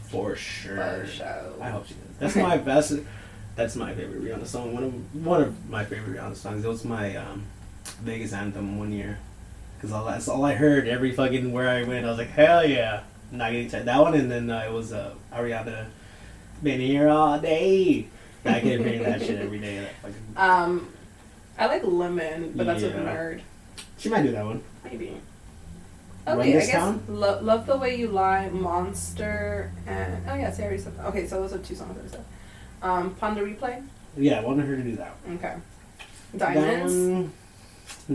for 0.10 0.36
sure. 0.36 0.76
for 0.76 1.08
show. 1.08 1.56
I 1.60 1.70
hope 1.70 1.88
she 1.88 1.96
does. 1.96 2.04
That's 2.20 2.36
my 2.36 2.58
best. 2.58 2.94
That's 3.56 3.76
my 3.76 3.94
favorite 3.96 4.24
Rihanna 4.24 4.46
song. 4.46 4.74
One 4.74 4.84
of 4.84 5.26
one 5.26 5.42
of 5.42 5.70
my 5.70 5.84
favorite 5.84 6.16
Rihanna 6.18 6.36
songs. 6.36 6.64
It 6.64 6.68
was 6.68 6.86
my 6.86 7.16
um, 7.16 7.44
Vegas 8.04 8.32
anthem 8.34 8.78
one 8.78 8.92
year, 8.92 9.18
because 9.78 9.92
all 9.92 10.06
that's 10.06 10.28
all 10.28 10.46
I 10.46 10.54
heard 10.54 10.88
every 10.88 11.12
fucking 11.12 11.52
where 11.52 11.70
I 11.70 11.84
went. 11.84 12.06
I 12.06 12.10
was 12.10 12.18
like, 12.20 12.30
hell 12.30 12.64
yeah! 12.68 13.02
Not 13.32 13.52
getting 13.52 13.70
tired. 13.70 13.86
That 13.86 14.00
one, 14.02 14.14
and 14.14 14.30
then 14.30 14.50
uh, 14.50 14.64
it 14.68 14.72
was 14.72 14.92
uh, 14.92 15.14
Ariana. 15.34 15.86
Been 16.62 16.80
here 16.80 17.08
all 17.10 17.40
day. 17.40 18.08
I 18.46 18.54
kept 18.54 18.64
hearing 18.66 19.04
that 19.04 19.22
shit 19.22 19.40
every 19.40 19.60
day. 19.60 19.80
That 19.80 19.96
fucking, 20.02 20.16
Um, 20.36 20.90
I 21.58 21.68
like 21.68 21.84
Lemon, 21.84 22.54
but 22.56 22.66
that's 22.66 22.82
with 22.84 22.94
Yeah. 22.94 23.02
Nerd. 23.16 23.42
she 23.98 24.10
might 24.10 24.24
do 24.24 24.32
that 24.32 24.46
one. 24.46 24.62
Maybe. 24.84 25.18
Okay, 26.28 26.50
I 26.50 26.52
guess 26.52 26.70
Town? 26.72 27.04
lo- 27.08 27.40
Love 27.42 27.66
the 27.66 27.78
Way 27.78 27.96
You 27.96 28.08
Lie, 28.10 28.50
Monster, 28.50 29.72
and 29.88 30.24
oh 30.30 30.36
yeah, 30.36 30.52
Sarah 30.52 30.78
said. 30.78 30.94
Okay, 31.06 31.26
so 31.26 31.42
those 31.42 31.54
are 31.54 31.58
two 31.60 31.74
songs 31.76 31.98
I 32.04 32.08
said. 32.12 32.26
Um, 32.84 33.16
Pon 33.16 33.34
de 33.36 33.42
Replay. 33.42 33.82
Yeah, 34.18 34.40
I 34.40 34.44
wanted 34.44 34.68
her 34.68 34.76
to 34.76 34.84
do 34.84 34.96
that. 34.98 35.16
One. 35.24 35.38
Okay. 35.38 35.56
That 36.36 36.54
Diamonds. 36.54 36.94
one, 36.94 37.32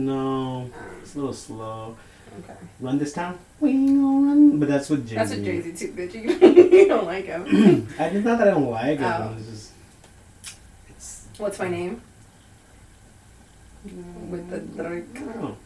no, 0.06 0.16
Um, 0.62 0.72
it's 1.02 1.14
a 1.14 1.18
little 1.18 1.32
slow. 1.32 1.96
Okay. 2.40 2.54
Run 2.80 2.98
this 2.98 3.12
town. 3.12 3.38
We 3.60 3.72
gon' 3.72 4.26
run. 4.26 4.58
But 4.60 4.68
that's 4.68 4.88
with 4.90 5.06
Jay 5.08 5.14
Z. 5.14 5.16
That's 5.16 5.30
a 5.32 5.42
Jay 5.42 5.60
Z 5.60 5.72
too, 5.72 5.92
bitch. 5.92 6.14
You, 6.14 6.30
you 6.78 6.88
don't 6.88 7.06
like 7.06 7.26
him. 7.26 7.44
I, 7.98 8.04
it's 8.06 8.24
not 8.24 8.38
that 8.38 8.48
I 8.48 8.50
don't 8.52 8.70
like 8.70 9.00
it. 9.00 9.04
Oh. 9.04 9.34
It's 9.38 9.46
just 9.48 9.72
it's 10.88 11.26
What's 11.38 11.58
my 11.58 11.68
name? 11.68 12.00
With 14.30 14.50
the 14.50 14.82
I 14.82 14.88
dark. 14.88 15.14
don't. 15.14 15.56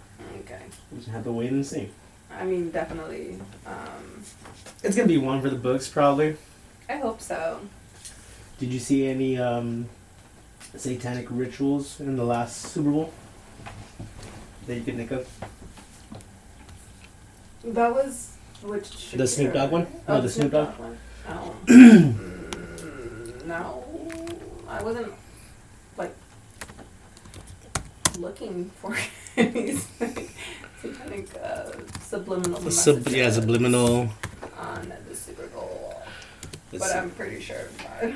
Okay. 0.41 0.61
We 0.93 0.99
just 0.99 1.11
have 1.11 1.25
to 1.25 1.33
wait 1.33 1.51
and 1.53 1.65
see. 1.67 1.89
I 2.31 2.45
mean, 2.45 2.71
definitely. 2.71 3.39
Um, 3.67 4.23
It's 4.83 4.95
gonna 4.97 5.09
be 5.09 5.19
one 5.19 5.41
for 5.41 5.51
the 5.51 5.57
books 5.57 5.89
probably. 5.89 6.37
I 6.89 6.97
hope 6.97 7.21
so. 7.21 7.61
Did 8.59 8.73
you 8.73 8.79
see 8.79 9.07
any 9.09 9.39
um, 9.39 9.89
satanic 10.77 11.27
rituals 11.31 11.99
in 12.01 12.17
the 12.17 12.25
last 12.25 12.57
Super 12.61 12.91
Bowl 12.91 13.13
that 14.67 14.75
you 14.75 14.83
could 14.83 14.97
think 14.97 15.11
of? 15.13 15.29
That 17.65 17.95
was 17.95 18.33
which. 18.63 19.13
The 19.13 19.27
Snoop 19.27 19.53
Dogg 19.53 19.71
one? 19.71 19.87
Oh, 20.09 20.15
No, 20.17 20.21
the 20.21 20.29
Snoop 20.31 20.53
Dogg? 20.53 20.79
one. 20.79 20.99
Oh. 21.29 21.57
Mm, 21.71 23.45
no, 23.47 23.85
I 24.69 24.83
wasn't 24.83 25.13
like 25.97 26.15
looking 28.19 28.71
for 28.81 28.97
any 29.37 29.73
like, 30.01 30.31
satanic 30.81 31.29
uh, 31.43 31.71
subliminal 32.01 32.71
Sub- 32.71 33.09
yeah, 33.09 33.31
subliminal. 33.31 34.09
on 34.59 34.93
the 35.09 35.17
Super 35.17 35.47
Bowl, 35.49 36.03
Let's 36.73 36.85
but 36.85 36.91
see. 36.93 36.99
I'm 36.99 37.11
pretty 37.11 37.41
sure. 37.41 37.69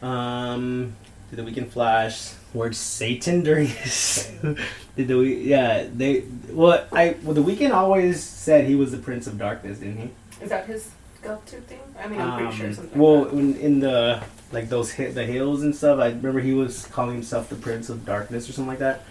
Um, 0.00 0.94
did 1.28 1.38
the 1.40 1.42
Weeknd 1.50 1.70
flash 1.70 2.30
word 2.58 2.76
Satan 2.76 3.42
during 3.42 3.66
his? 3.66 4.30
did 4.96 5.08
the? 5.08 5.16
Yeah, 5.18 5.86
they. 5.94 6.24
Well, 6.50 6.86
I. 6.92 7.16
Well, 7.22 7.34
the 7.34 7.42
Weeknd 7.42 7.72
always 7.72 8.22
said 8.22 8.66
he 8.66 8.74
was 8.74 8.90
the 8.92 8.98
Prince 8.98 9.26
of 9.26 9.38
Darkness, 9.38 9.78
didn't 9.78 9.98
he? 9.98 10.10
Is 10.44 10.50
that 10.50 10.66
his 10.66 10.90
go-to 11.22 11.60
thing? 11.62 11.80
I 11.98 12.06
mean, 12.08 12.20
I'm 12.20 12.38
pretty 12.38 12.56
sure 12.56 12.66
Um, 12.68 12.74
something. 12.74 12.98
Well, 13.00 13.22
like 13.24 13.32
in, 13.32 13.56
in 13.56 13.80
the 13.80 14.22
like 14.52 14.68
those 14.68 14.90
hit 14.92 15.14
the 15.14 15.24
hills 15.24 15.62
and 15.62 15.74
stuff, 15.74 15.98
I 15.98 16.08
remember 16.08 16.40
he 16.40 16.52
was 16.54 16.86
calling 16.86 17.14
himself 17.14 17.48
the 17.48 17.56
Prince 17.56 17.88
of 17.88 18.04
Darkness 18.04 18.48
or 18.48 18.52
something 18.52 18.68
like 18.68 18.78
that. 18.80 19.04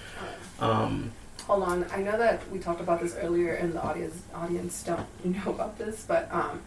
Um, 0.60 1.12
Hold 1.46 1.64
on, 1.64 1.86
I 1.94 2.02
know 2.02 2.18
that 2.18 2.50
we 2.52 2.60
talked 2.60 2.82
about 2.82 3.00
this 3.02 3.16
earlier, 3.16 3.54
and 3.54 3.72
the 3.74 3.82
audience 3.82 4.22
audience 4.36 4.84
don't 4.84 5.08
know 5.26 5.52
about 5.54 5.78
this, 5.78 6.04
but 6.08 6.28
um, 6.32 6.62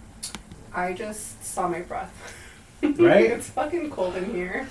I 0.75 0.93
just 0.95 1.45
saw 1.45 1.69
my 1.69 1.81
breath. 1.81 2.13
Right? 2.83 3.27
it's 3.31 3.51
fucking 3.51 3.91
cold 3.91 4.17
in 4.17 4.33
here. 4.33 4.67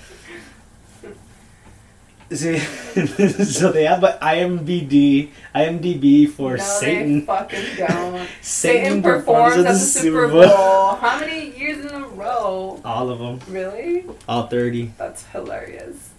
See, 2.32 2.58
so 3.44 3.72
they 3.72 3.84
have 3.84 4.02
an 4.04 4.18
IMBD, 4.20 5.30
IMDb 5.54 6.28
for 6.28 6.56
no, 6.56 6.62
Satan. 6.62 7.20
they 7.20 7.26
fucking 7.26 7.64
don't. 7.76 8.28
Satan, 8.42 9.02
performs 9.02 9.56
at 9.56 9.64
the 9.64 9.74
Super 9.74 10.28
Bowl. 10.28 10.94
How 10.96 11.18
many 11.20 11.56
years 11.58 11.84
in 11.84 12.02
a 12.02 12.06
row? 12.08 12.80
All 12.84 13.10
of 13.10 13.18
them, 13.18 13.40
Really? 13.52 14.04
all 14.28 14.46
thirty. 14.46 14.92
That's 14.98 15.24
hilarious. 15.26 16.09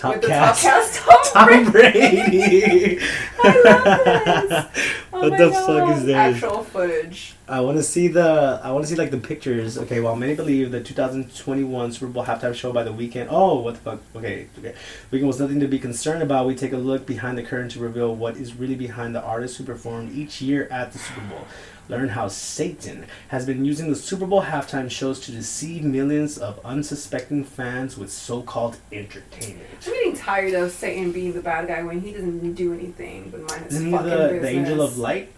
Top 0.00 0.12
with 0.14 0.22
the 0.22 0.28
cast. 0.28 0.62
top 0.62 0.72
cast 0.72 0.94
Tom, 1.00 1.16
Tom 1.50 1.70
Brady. 1.72 2.00
Brady. 2.00 2.98
I 3.42 3.50
love 3.64 4.48
this. 4.48 4.86
Oh 5.12 5.28
What 5.28 5.38
the 5.38 5.50
fuck 5.50 5.96
is 5.96 5.98
God. 5.98 6.06
this? 6.06 6.14
Actual 6.42 6.64
footage. 6.64 7.34
I 7.48 7.60
want 7.60 7.76
to 7.76 7.82
see 7.82 8.08
the. 8.08 8.60
I 8.62 8.70
want 8.70 8.84
to 8.86 8.90
see 8.90 8.96
like 8.96 9.10
the 9.10 9.18
pictures. 9.18 9.76
Okay, 9.76 10.00
while 10.00 10.16
many 10.16 10.34
believe 10.34 10.70
the 10.70 10.80
2021 10.80 11.92
Super 11.92 12.06
Bowl 12.12 12.24
halftime 12.24 12.54
show 12.54 12.72
by 12.72 12.84
the 12.84 12.92
Weeknd. 12.92 13.26
Oh, 13.28 13.58
what 13.60 13.74
the 13.74 13.80
fuck? 13.80 14.00
Okay, 14.16 14.46
okay. 14.58 14.74
Weeknd 15.12 15.26
was 15.26 15.38
nothing 15.40 15.60
to 15.60 15.66
be 15.68 15.78
concerned 15.78 16.22
about. 16.22 16.46
We 16.46 16.54
take 16.54 16.72
a 16.72 16.76
look 16.78 17.06
behind 17.06 17.36
the 17.36 17.42
curtain 17.42 17.68
to 17.70 17.80
reveal 17.80 18.14
what 18.14 18.36
is 18.36 18.54
really 18.54 18.76
behind 18.76 19.14
the 19.14 19.20
artists 19.22 19.58
who 19.58 19.64
performed 19.64 20.12
each 20.16 20.40
year 20.40 20.68
at 20.70 20.92
the 20.92 20.98
Super 20.98 21.22
Bowl. 21.22 21.44
Learn 21.90 22.10
how 22.10 22.28
Satan 22.28 23.04
has 23.28 23.44
been 23.44 23.64
using 23.64 23.90
the 23.90 23.96
Super 23.96 24.24
Bowl 24.24 24.42
halftime 24.44 24.88
shows 24.88 25.18
to 25.20 25.32
deceive 25.32 25.82
millions 25.82 26.38
of 26.38 26.64
unsuspecting 26.64 27.42
fans 27.42 27.98
with 27.98 28.12
so-called 28.12 28.76
entertainment. 28.92 29.66
I'm 29.84 29.92
getting 29.94 30.16
tired 30.16 30.54
of 30.54 30.70
Satan 30.70 31.10
being 31.10 31.32
the 31.32 31.40
bad 31.40 31.66
guy 31.66 31.82
when 31.82 32.00
he 32.00 32.12
doesn't 32.12 32.54
do 32.54 32.72
anything 32.72 33.30
but 33.30 33.40
mind 33.40 33.64
his 33.64 33.74
Isn't 33.74 33.86
he 33.86 33.92
fucking 33.92 34.08
the, 34.08 34.16
business. 34.16 34.42
the 34.42 34.48
angel 34.50 34.82
of 34.82 34.98
light? 34.98 35.32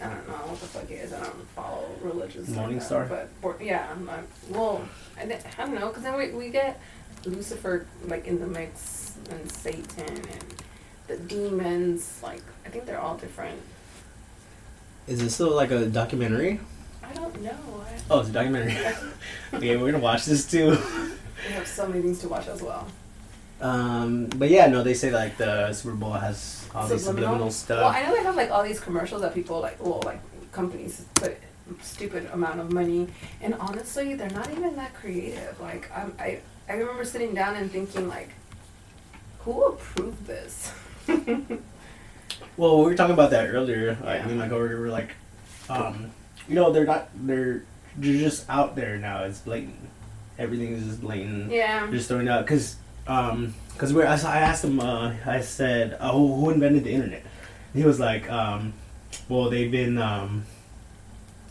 I 0.00 0.04
don't 0.08 0.26
know 0.28 0.34
what 0.34 0.60
the 0.60 0.66
fuck 0.66 0.88
he 0.88 0.94
is. 0.94 1.12
I 1.12 1.20
don't 1.24 1.48
follow 1.50 1.86
religious. 2.00 2.48
like 2.48 2.56
Morning 2.56 2.78
that, 2.78 2.84
star? 2.86 3.28
But 3.42 3.62
yeah, 3.62 3.86
I'm, 3.92 4.08
I'm, 4.08 4.26
well, 4.48 4.80
I, 5.18 5.24
I 5.24 5.40
don't 5.58 5.74
know 5.74 5.88
because 5.88 6.04
then 6.04 6.16
we, 6.16 6.30
we 6.30 6.48
get 6.48 6.80
Lucifer 7.26 7.86
like 8.06 8.26
in 8.26 8.40
the 8.40 8.46
mix 8.46 9.18
and 9.30 9.52
Satan 9.52 10.06
and 10.08 10.54
the 11.06 11.18
demons. 11.18 12.18
Like 12.22 12.42
I 12.64 12.70
think 12.70 12.86
they're 12.86 12.98
all 12.98 13.18
different. 13.18 13.60
Is 15.06 15.20
this 15.20 15.34
still 15.34 15.54
like 15.54 15.70
a 15.70 15.86
documentary? 15.86 16.60
I 17.02 17.12
don't 17.14 17.42
know. 17.42 17.50
I, 17.50 17.98
Oh, 18.10 18.20
it's 18.20 18.28
a 18.28 18.32
documentary. 18.32 18.76
okay, 19.54 19.76
we're 19.76 19.90
gonna 19.90 20.02
watch 20.02 20.24
this 20.24 20.48
too. 20.48 20.70
we 20.70 21.52
have 21.54 21.66
so 21.66 21.88
many 21.88 22.02
things 22.02 22.20
to 22.20 22.28
watch 22.28 22.46
as 22.48 22.62
well. 22.62 22.86
Um, 23.60 24.26
but 24.26 24.48
yeah, 24.50 24.66
no, 24.66 24.82
they 24.82 24.94
say 24.94 25.10
like 25.10 25.36
the 25.36 25.72
Super 25.72 25.94
Bowl 25.94 26.12
has 26.12 26.66
all 26.74 26.88
these 26.88 27.04
subliminal 27.04 27.50
stuff. 27.50 27.80
Well, 27.80 27.88
I 27.88 28.02
know 28.06 28.16
they 28.16 28.22
have 28.22 28.36
like 28.36 28.50
all 28.50 28.62
these 28.62 28.80
commercials 28.80 29.22
that 29.22 29.34
people 29.34 29.60
like, 29.60 29.82
well, 29.82 30.02
like 30.04 30.20
companies 30.52 31.04
put 31.14 31.36
stupid 31.80 32.28
amount 32.32 32.60
of 32.60 32.72
money, 32.72 33.08
and 33.40 33.54
honestly, 33.54 34.14
they're 34.14 34.30
not 34.30 34.50
even 34.50 34.76
that 34.76 34.94
creative. 34.94 35.58
Like, 35.60 35.90
I'm, 35.96 36.14
I 36.18 36.40
I 36.68 36.74
remember 36.74 37.04
sitting 37.04 37.34
down 37.34 37.56
and 37.56 37.70
thinking 37.70 38.08
like, 38.08 38.30
who 39.40 39.64
approved 39.64 40.26
this? 40.26 40.72
well, 42.56 42.78
we 42.78 42.84
were 42.84 42.94
talking 42.94 43.14
about 43.14 43.30
that 43.30 43.48
earlier. 43.48 43.96
Like 44.04 44.20
Yeah. 44.20 44.24
me 44.26 44.30
and 44.32 44.38
my 44.40 44.48
coworker 44.48 44.80
were 44.80 44.88
like, 44.88 45.10
um, 45.68 46.10
you 46.48 46.54
know, 46.54 46.72
they're 46.72 46.84
not 46.86 47.08
they're 47.14 47.62
they're 47.96 48.18
just 48.18 48.48
out 48.48 48.74
there 48.76 48.98
now. 48.98 49.24
It's 49.24 49.40
blatant. 49.40 49.76
Everything 50.38 50.72
is 50.72 50.84
just 50.84 51.00
blatant. 51.00 51.50
yeah. 51.50 51.80
They're 51.86 51.92
just 51.96 52.08
throwing 52.08 52.28
out 52.28 52.44
because 52.44 52.76
um 53.06 53.54
because 53.72 53.92
we're 53.92 54.06
I, 54.06 54.14
I 54.14 54.38
asked 54.38 54.64
him 54.64 54.80
uh, 54.80 55.14
I 55.26 55.40
said 55.40 55.92
who, 56.00 56.34
who 56.36 56.50
invented 56.50 56.84
the 56.84 56.92
internet. 56.92 57.22
And 57.74 57.82
he 57.82 57.86
was 57.86 57.98
like, 57.98 58.30
um, 58.30 58.74
well, 59.28 59.48
they've 59.50 59.70
been 59.70 59.98
um, 59.98 60.44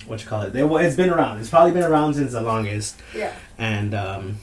what 0.06 0.22
you 0.22 0.28
call 0.28 0.44
it? 0.44 0.54
They 0.54 0.64
well, 0.64 0.84
it's 0.84 0.96
been 0.96 1.10
around. 1.10 1.40
It's 1.40 1.50
probably 1.50 1.72
been 1.72 1.84
around 1.84 2.14
since 2.16 2.32
the 2.34 2.42
longest. 2.42 2.98
Yeah. 3.16 3.34
and 3.58 3.94
um, 3.94 4.38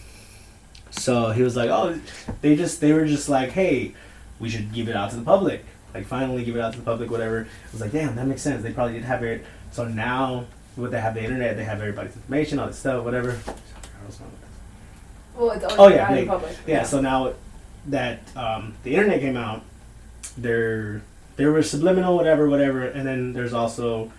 so 0.90 1.30
he 1.32 1.42
was 1.42 1.54
like, 1.56 1.70
"Oh, 1.70 1.98
they 2.40 2.56
just 2.56 2.80
they 2.80 2.92
were 2.92 3.06
just 3.06 3.28
like, 3.28 3.50
hey, 3.50 3.94
we 4.40 4.48
should 4.48 4.72
give 4.72 4.88
it 4.88 4.96
out 4.96 5.10
to 5.10 5.16
the 5.16 5.22
public. 5.22 5.64
Like, 5.94 6.06
finally 6.06 6.44
give 6.44 6.56
it 6.56 6.60
out 6.60 6.72
to 6.74 6.78
the 6.78 6.84
public, 6.84 7.10
whatever." 7.10 7.40
I 7.40 7.72
was 7.72 7.80
like, 7.80 7.92
"Damn, 7.92 8.14
that 8.16 8.26
makes 8.26 8.42
sense. 8.42 8.62
They 8.62 8.72
probably 8.72 8.94
didn't 8.94 9.06
have 9.06 9.22
it. 9.22 9.44
So 9.72 9.86
now, 9.86 10.44
what 10.76 10.90
they 10.90 11.00
have 11.00 11.14
the 11.14 11.22
internet, 11.24 11.56
they 11.56 11.64
have 11.64 11.80
everybody's 11.80 12.14
information, 12.16 12.58
all 12.58 12.66
this 12.66 12.78
stuff, 12.78 13.04
whatever." 13.04 13.38
Well, 15.36 15.50
it's 15.52 15.64
always 15.64 15.78
Oh, 15.78 15.88
yeah, 15.88 16.08
out 16.10 16.18
in 16.18 16.26
public. 16.26 16.56
Yeah. 16.66 16.82
So 16.82 17.00
now 17.00 17.34
that 17.86 18.20
um, 18.36 18.74
the 18.82 18.94
internet 18.94 19.20
came 19.20 19.36
out, 19.36 19.62
there 20.36 21.02
there 21.36 21.52
was 21.52 21.70
subliminal, 21.70 22.16
whatever, 22.16 22.48
whatever, 22.48 22.82
and 22.84 23.06
then 23.06 23.32
there's 23.32 23.52
also 23.52 24.10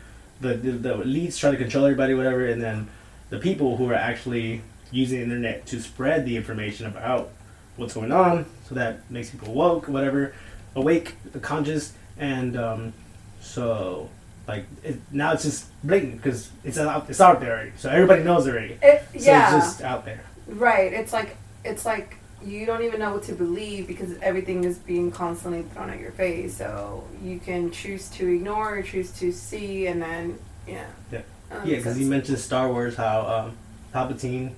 the 0.41 0.53
the, 0.55 0.71
the 0.71 0.95
elites 0.97 1.37
try 1.37 1.51
to 1.51 1.57
control 1.57 1.85
everybody, 1.85 2.13
whatever, 2.13 2.45
and 2.47 2.61
then 2.61 2.87
the 3.29 3.37
people 3.39 3.77
who 3.77 3.89
are 3.89 3.95
actually 3.95 4.61
using 4.91 5.17
the 5.19 5.23
internet 5.23 5.65
to 5.67 5.79
spread 5.81 6.25
the 6.25 6.35
information 6.37 6.85
about 6.85 7.29
what's 7.75 7.93
going 7.93 8.11
on, 8.11 8.45
so 8.67 8.75
that 8.75 9.09
makes 9.11 9.29
people 9.29 9.53
woke, 9.53 9.87
whatever, 9.87 10.33
awake, 10.75 11.15
conscious, 11.41 11.93
and 12.17 12.57
um, 12.57 12.93
so 13.41 14.09
like 14.47 14.65
it, 14.83 14.99
now 15.11 15.33
it's 15.33 15.43
just 15.43 15.67
blatant 15.83 16.17
because 16.17 16.49
it's 16.63 16.77
out 16.77 17.09
it's 17.09 17.21
out 17.21 17.39
there 17.39 17.51
already, 17.51 17.71
so 17.77 17.89
everybody 17.89 18.23
knows 18.23 18.47
already. 18.47 18.77
It, 18.81 19.03
So 19.11 19.19
yeah. 19.31 19.55
it's 19.55 19.65
just 19.65 19.81
out 19.81 20.05
there. 20.05 20.23
Right. 20.47 20.91
It's 20.93 21.13
like 21.13 21.37
it's 21.63 21.85
like 21.85 22.17
you 22.43 22.65
don't 22.65 22.83
even 22.83 22.99
know 22.99 23.13
what 23.13 23.23
to 23.23 23.33
believe 23.33 23.87
because 23.87 24.17
everything 24.21 24.63
is 24.63 24.77
being 24.77 25.11
constantly 25.11 25.63
thrown 25.73 25.89
at 25.89 25.99
your 25.99 26.11
face. 26.11 26.57
So 26.57 27.05
you 27.23 27.39
can 27.39 27.69
choose 27.71 28.09
to 28.11 28.27
ignore 28.27 28.77
or 28.77 28.81
choose 28.81 29.11
to 29.19 29.31
see, 29.31 29.87
and 29.87 30.01
then 30.01 30.39
yeah. 30.67 30.87
Yeah. 31.11 31.21
Um, 31.51 31.67
Yeah, 31.67 31.77
because 31.77 31.95
so 31.95 31.99
you 31.99 32.07
mentioned 32.07 32.39
Star 32.39 32.71
Wars, 32.71 32.95
how 32.95 33.21
um, 33.21 33.57
Palpatine, 33.93 34.53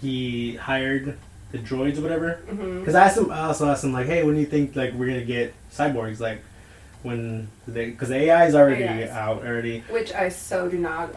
he 0.00 0.56
hired 0.56 1.16
the 1.52 1.58
droids 1.58 1.98
or 1.98 2.02
whatever. 2.02 2.40
Mhm. 2.50 2.80
Because 2.80 2.94
I 2.94 3.04
asked 3.04 3.18
him, 3.18 3.30
I 3.30 3.40
also 3.44 3.68
asked 3.68 3.84
him 3.84 3.92
like, 3.92 4.06
hey, 4.06 4.24
when 4.24 4.34
do 4.34 4.40
you 4.40 4.46
think 4.46 4.74
like 4.74 4.92
we're 4.94 5.06
gonna 5.06 5.24
get 5.24 5.54
cyborgs? 5.72 6.18
Like, 6.18 6.40
when 7.02 7.48
they, 7.68 7.86
because 7.90 8.08
the 8.08 8.16
AI 8.16 8.46
is 8.46 8.54
already 8.54 8.84
AIs. 8.84 9.10
out 9.10 9.44
already. 9.44 9.80
Which 9.90 10.12
I 10.12 10.28
so 10.28 10.68
do 10.68 10.78
not 10.78 11.14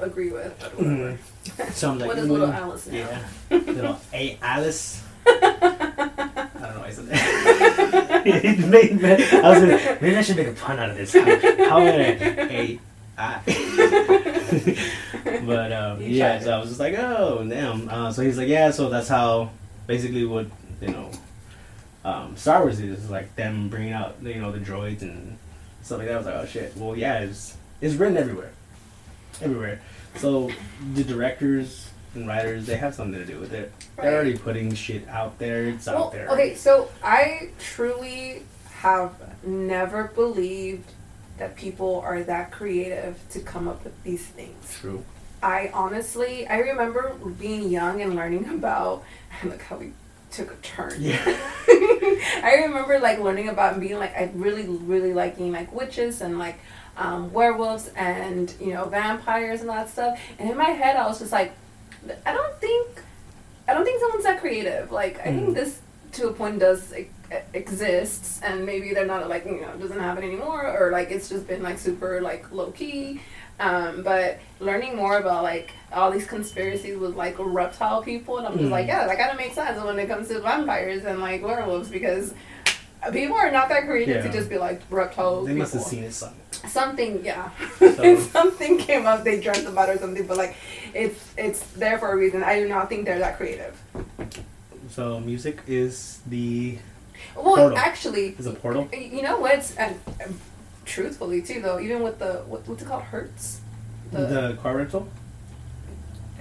agree 0.00 0.30
with. 0.30 0.54
But 0.60 0.78
whatever. 0.78 1.18
So 1.72 1.90
I'm 1.90 1.98
like, 1.98 2.08
what 2.08 2.16
is 2.18 2.26
little 2.30 2.46
mm, 2.46 2.54
Alice 2.54 2.86
now? 2.86 2.96
Yeah, 2.96 3.58
little 3.58 4.00
A 4.14 4.38
Alice. 4.40 5.02
I 5.26 5.30
don't 5.30 6.74
know 6.74 6.80
why 6.80 6.86
I 6.86 6.90
said 6.90 7.06
that. 7.08 8.22
it 8.26 8.58
made 8.60 9.02
me, 9.02 9.10
I 9.10 9.50
was 9.50 9.62
like, 9.62 10.00
maybe 10.00 10.16
I 10.16 10.22
should 10.22 10.36
make 10.36 10.46
a 10.46 10.52
pun 10.52 10.78
out 10.78 10.88
of 10.88 10.96
this. 10.96 11.12
How, 11.12 11.68
how 11.68 11.82
would 11.84 11.94
I. 11.94 12.78
but 15.44 15.72
um, 15.72 16.00
yeah, 16.00 16.38
so 16.40 16.52
I 16.52 16.58
was 16.58 16.68
just 16.68 16.80
like, 16.80 16.94
oh 16.94 17.44
damn. 17.46 17.88
Uh, 17.90 18.10
so 18.10 18.22
he's 18.22 18.38
like, 18.38 18.48
yeah. 18.48 18.70
So 18.70 18.88
that's 18.88 19.08
how 19.08 19.50
basically 19.86 20.24
what 20.24 20.46
you 20.80 20.88
know, 20.88 21.10
um, 22.04 22.36
Star 22.36 22.60
Wars 22.62 22.80
is 22.80 23.10
like 23.10 23.34
them 23.36 23.68
bringing 23.68 23.92
out 23.92 24.16
you 24.22 24.36
know 24.40 24.52
the 24.52 24.58
droids 24.58 25.02
and 25.02 25.38
stuff 25.82 25.98
like 25.98 26.08
that. 26.08 26.14
I 26.14 26.18
was 26.18 26.26
like, 26.26 26.34
oh 26.36 26.46
shit. 26.46 26.76
Well, 26.76 26.96
yeah, 26.96 27.20
it's 27.20 27.56
it's 27.80 27.94
written 27.94 28.16
everywhere, 28.16 28.52
everywhere. 29.40 29.80
So 30.16 30.50
the 30.94 31.04
directors 31.04 31.90
and 32.14 32.28
writers 32.28 32.66
they 32.66 32.76
have 32.76 32.94
something 32.94 33.18
to 33.18 33.26
do 33.26 33.40
with 33.40 33.52
it. 33.52 33.72
Right. 33.96 34.04
They're 34.04 34.14
already 34.14 34.38
putting 34.38 34.74
shit 34.74 35.08
out 35.08 35.38
there. 35.38 35.64
It's 35.66 35.86
Well, 35.86 36.04
out 36.04 36.12
there. 36.12 36.28
okay, 36.28 36.54
so 36.54 36.90
I 37.02 37.50
truly 37.58 38.42
have 38.80 39.12
never 39.44 40.04
believed 40.04 40.90
that 41.38 41.56
people 41.56 42.00
are 42.04 42.22
that 42.22 42.52
creative 42.52 43.18
to 43.30 43.40
come 43.40 43.66
up 43.66 43.82
with 43.82 44.00
these 44.04 44.24
things. 44.24 44.78
True. 44.80 45.04
I 45.44 45.70
honestly, 45.74 46.46
I 46.48 46.58
remember 46.58 47.14
being 47.38 47.68
young 47.68 48.00
and 48.00 48.16
learning 48.16 48.48
about, 48.48 49.04
look 49.44 49.60
how 49.60 49.76
we 49.76 49.92
took 50.30 50.52
a 50.52 50.56
turn. 50.56 50.94
Yeah. 50.98 51.20
I 51.68 52.64
remember 52.66 52.98
like 52.98 53.20
learning 53.20 53.50
about 53.50 53.72
and 53.74 53.80
being 53.82 53.98
like, 53.98 54.16
I 54.16 54.30
really, 54.34 54.66
really 54.66 55.12
liking 55.12 55.52
like 55.52 55.70
witches 55.72 56.22
and 56.22 56.38
like 56.38 56.58
um, 56.96 57.30
werewolves 57.32 57.88
and, 57.88 58.54
you 58.58 58.72
know, 58.72 58.86
vampires 58.86 59.60
and 59.60 59.68
all 59.68 59.76
that 59.76 59.90
stuff. 59.90 60.18
And 60.38 60.50
in 60.50 60.56
my 60.56 60.70
head, 60.70 60.96
I 60.96 61.06
was 61.06 61.18
just 61.18 61.30
like, 61.30 61.52
I 62.24 62.32
don't 62.32 62.58
think, 62.58 63.02
I 63.68 63.74
don't 63.74 63.84
think 63.84 64.00
someone's 64.00 64.24
that 64.24 64.40
creative. 64.40 64.90
Like, 64.92 65.20
I 65.20 65.24
think 65.24 65.54
this 65.54 65.80
to 66.12 66.28
a 66.28 66.32
point 66.32 66.60
does 66.60 66.92
e- 66.94 67.08
exists 67.52 68.40
and 68.42 68.64
maybe 68.64 68.94
they're 68.94 69.06
not 69.06 69.28
like, 69.28 69.44
you 69.44 69.60
know, 69.60 69.76
doesn't 69.76 69.98
happen 69.98 70.24
anymore 70.24 70.66
or 70.66 70.90
like 70.90 71.10
it's 71.10 71.28
just 71.28 71.46
been 71.46 71.62
like 71.62 71.78
super 71.78 72.20
like 72.20 72.50
low 72.52 72.70
key. 72.70 73.20
Um, 73.60 74.02
but 74.02 74.40
learning 74.60 74.96
more 74.96 75.18
about 75.18 75.42
like 75.44 75.70
all 75.92 76.10
these 76.10 76.26
conspiracies 76.26 76.98
with 76.98 77.14
like 77.14 77.36
reptile 77.38 78.02
people, 78.02 78.38
and 78.38 78.46
I'm 78.46 78.54
just 78.54 78.64
Mm. 78.66 78.70
like, 78.72 78.86
yeah, 78.88 79.06
that 79.06 79.16
kind 79.16 79.30
of 79.30 79.36
makes 79.36 79.54
sense 79.54 79.80
when 79.82 79.98
it 79.98 80.08
comes 80.08 80.28
to 80.28 80.40
vampires 80.40 81.04
and 81.04 81.20
like 81.20 81.42
werewolves 81.44 81.88
because 81.88 82.34
people 83.12 83.36
are 83.36 83.50
not 83.52 83.68
that 83.68 83.84
creative 83.86 84.24
to 84.24 84.32
just 84.32 84.48
be 84.48 84.58
like 84.58 84.80
reptile 84.90 85.42
They 85.42 85.52
people. 85.52 85.58
must 85.58 85.74
have 85.74 85.82
seen 85.82 86.02
it 86.04 86.12
something. 86.12 86.40
Something, 86.68 87.24
yeah. 87.24 87.50
So- 87.78 88.18
Something 88.32 88.78
came 88.78 89.06
up. 89.06 89.22
They 89.22 89.40
dreamt 89.40 89.66
about 89.68 89.88
or 89.88 89.98
something, 89.98 90.26
but 90.26 90.36
like, 90.36 90.56
it's 90.94 91.32
it's 91.36 91.60
there 91.74 91.98
for 91.98 92.10
a 92.12 92.16
reason. 92.16 92.42
I 92.42 92.58
do 92.58 92.68
not 92.68 92.88
think 92.88 93.04
they're 93.04 93.18
that 93.20 93.36
creative. 93.36 93.76
So 94.90 95.20
music 95.20 95.60
is 95.66 96.20
the 96.26 96.78
Well, 97.36 97.44
Portal. 97.56 97.78
actually, 97.78 98.34
is 98.38 98.46
a 98.46 98.52
portal. 98.52 98.88
you 98.92 99.22
know 99.22 99.38
what's 99.38 99.76
and, 99.76 99.98
and 100.20 100.38
truthfully 100.84 101.42
too 101.42 101.60
though, 101.60 101.78
even 101.80 102.02
with 102.02 102.18
the 102.18 102.42
what, 102.46 102.66
what's 102.68 102.82
it 102.82 102.86
called, 102.88 103.02
hertz. 103.04 103.60
The, 104.12 104.56
car 104.62 104.76
rental. 104.76 105.08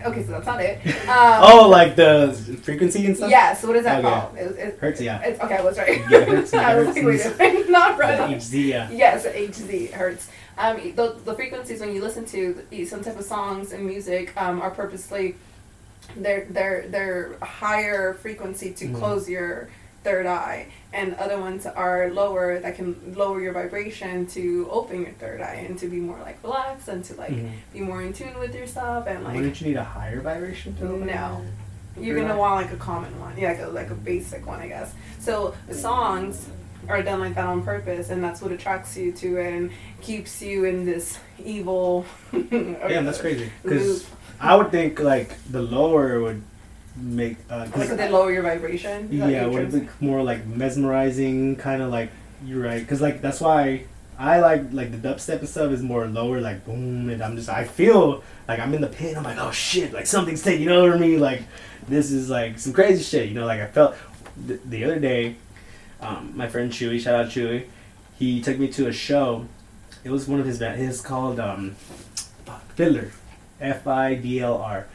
okay, 0.05 0.23
so 0.23 0.31
that's 0.31 0.45
not 0.45 0.61
it. 0.61 0.79
Um, 1.03 1.39
oh, 1.41 1.67
like 1.69 1.95
the 1.95 2.33
frequency 2.61 3.05
and 3.07 3.15
stuff. 3.17 3.31
Yeah. 3.31 3.53
So 3.53 3.67
what 3.67 3.77
is 3.77 3.83
that 3.85 3.99
Okay. 4.03 4.09
called? 4.09 4.37
It, 4.37 4.57
it, 4.59 4.77
Hertz, 4.79 5.01
yeah. 5.01 5.21
It's, 5.21 5.39
okay, 5.41 5.57
I 5.59 5.61
was 5.63 5.77
right. 5.77 6.01
Yeah, 6.09 6.19
hertz, 6.25 6.53
I 6.53 6.75
was 6.75 6.87
like, 6.95 7.03
wait 7.05 7.65
a 7.65 7.65
not 7.71 7.97
The 7.97 8.03
right. 8.03 8.37
HZ, 8.37 8.67
yeah. 8.67 8.91
Yes, 8.91 9.25
HZ 9.25 9.91
hertz. 9.91 10.29
Um, 10.57 10.77
the, 10.95 11.15
the 11.25 11.33
frequencies 11.33 11.79
when 11.79 11.95
you 11.95 12.01
listen 12.01 12.25
to 12.25 12.61
some 12.85 13.03
type 13.03 13.17
of 13.17 13.25
songs 13.25 13.71
and 13.71 13.85
music 13.85 14.39
um, 14.39 14.61
are 14.61 14.69
purposely 14.71 15.35
they're 16.17 16.45
they're 16.49 16.87
they're 16.89 17.37
higher 17.41 18.13
frequency 18.13 18.71
to 18.73 18.85
Mhm. 18.85 18.99
close 18.99 19.27
your 19.27 19.69
third 20.03 20.25
eye, 20.25 20.67
and 20.91 21.15
other 21.15 21.39
ones 21.39 21.65
are 21.65 22.09
lower 22.11 22.59
that 22.59 22.75
can 22.75 23.13
lower 23.15 23.41
your 23.41 23.53
vibration 23.53 24.25
to 24.27 24.67
open 24.71 25.01
your 25.01 25.11
third 25.13 25.41
eye 25.41 25.65
and 25.67 25.77
to 25.79 25.87
be 25.87 25.97
more 25.97 26.19
like 26.19 26.37
relaxed 26.43 26.87
and 26.87 27.03
to 27.05 27.15
like 27.15 27.31
Mhm. 27.31 27.51
be 27.73 27.79
more 27.81 28.01
in 28.01 28.13
tune 28.13 28.37
with 28.39 28.53
yourself 28.53 29.07
and 29.07 29.23
like 29.23 29.35
Wouldn't 29.35 29.59
you 29.61 29.67
need 29.67 29.77
a 29.77 29.83
higher 29.83 30.21
vibration 30.21 30.75
to 30.77 30.87
open 30.89 31.07
No. 31.07 31.41
you're 31.99 32.15
gonna 32.19 32.33
eye? 32.33 32.37
want 32.37 32.65
like 32.65 32.73
a 32.73 32.77
common 32.77 33.17
one, 33.19 33.33
yeah, 33.37 33.49
like 33.49 33.61
a, 33.61 33.67
like 33.67 33.89
a 33.91 33.95
basic 33.95 34.45
one, 34.45 34.59
I 34.59 34.67
guess. 34.67 34.93
So 35.19 35.53
the 35.67 35.73
songs 35.75 36.47
are 36.89 37.01
done 37.01 37.21
like 37.21 37.35
that 37.35 37.45
on 37.45 37.61
purpose, 37.63 38.09
and 38.09 38.21
that's 38.23 38.41
what 38.41 38.51
attracts 38.51 38.97
you 38.97 39.13
to 39.13 39.37
it 39.37 39.53
and 39.53 39.71
keeps 40.01 40.41
you 40.41 40.65
in 40.65 40.85
this 40.85 41.17
evil. 41.43 42.05
yeah 42.33 43.01
that's 43.01 43.21
crazy. 43.25 43.49
Because 43.63 44.05
I 44.39 44.55
would 44.57 44.69
think 44.71 44.99
like 44.99 45.31
the 45.49 45.61
lower 45.61 46.19
would 46.19 46.41
make. 46.95 47.37
Uh, 47.49 47.67
Like 47.75 47.89
they 47.89 48.09
lower 48.09 48.31
your 48.31 48.43
vibration. 48.43 49.09
Is 49.11 49.31
yeah, 49.31 49.45
would 49.45 49.73
it 49.73 49.89
be 49.99 50.05
more 50.05 50.23
like 50.23 50.45
mesmerizing, 50.45 51.55
kind 51.55 51.81
of 51.81 51.91
like 51.91 52.11
you're 52.45 52.61
right. 52.63 52.79
Because 52.79 53.01
like 53.01 53.21
that's 53.21 53.41
why 53.41 53.85
I 54.17 54.39
like 54.39 54.71
like 54.71 54.91
the 54.91 54.97
dubstep 54.97 55.39
and 55.39 55.49
stuff 55.49 55.71
is 55.71 55.81
more 55.81 56.05
lower, 56.07 56.39
like 56.41 56.65
boom, 56.65 57.09
and 57.09 57.21
I'm 57.21 57.35
just 57.35 57.49
I 57.49 57.63
feel 57.63 58.23
like 58.47 58.59
I'm 58.59 58.73
in 58.73 58.81
the 58.81 58.87
pit. 58.87 59.17
I'm 59.17 59.23
like 59.23 59.37
oh 59.39 59.51
shit, 59.51 59.93
like 59.93 60.05
something's 60.05 60.43
taking 60.43 60.69
over 60.69 60.97
me. 60.97 61.17
Like 61.17 61.43
this 61.87 62.11
is 62.11 62.29
like 62.29 62.59
some 62.59 62.73
crazy 62.73 63.03
shit. 63.03 63.29
You 63.29 63.35
know, 63.35 63.45
like 63.45 63.61
I 63.61 63.67
felt 63.67 63.95
the, 64.47 64.59
the 64.65 64.85
other 64.85 64.99
day. 64.99 65.35
Um, 66.01 66.33
my 66.35 66.49
friend 66.49 66.69
Chewy, 66.69 66.99
shout 66.99 67.15
out 67.15 67.27
Chewy, 67.31 67.67
he 68.19 68.41
took 68.41 68.59
me 68.59 68.67
to 68.73 68.87
a 68.87 68.91
show. 68.91 69.45
It 70.03 70.09
was 70.09 70.27
one 70.27 70.41
of 70.41 70.45
his 70.45 70.59
band. 70.59 70.81
It's 70.81 70.99
called 70.99 71.39
um, 71.39 71.77
FIDLAR, 72.75 73.11
F 73.61 73.87
I 73.87 74.15
D 74.15 74.41
L 74.41 74.57
R, 74.57 74.85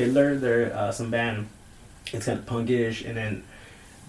FIDLAR. 0.00 0.40
They're 0.40 0.74
uh, 0.74 0.92
some 0.92 1.10
band. 1.10 1.48
It's 2.12 2.26
kind 2.26 2.38
of 2.38 2.46
punkish, 2.46 3.06
and 3.06 3.16
then 3.16 3.44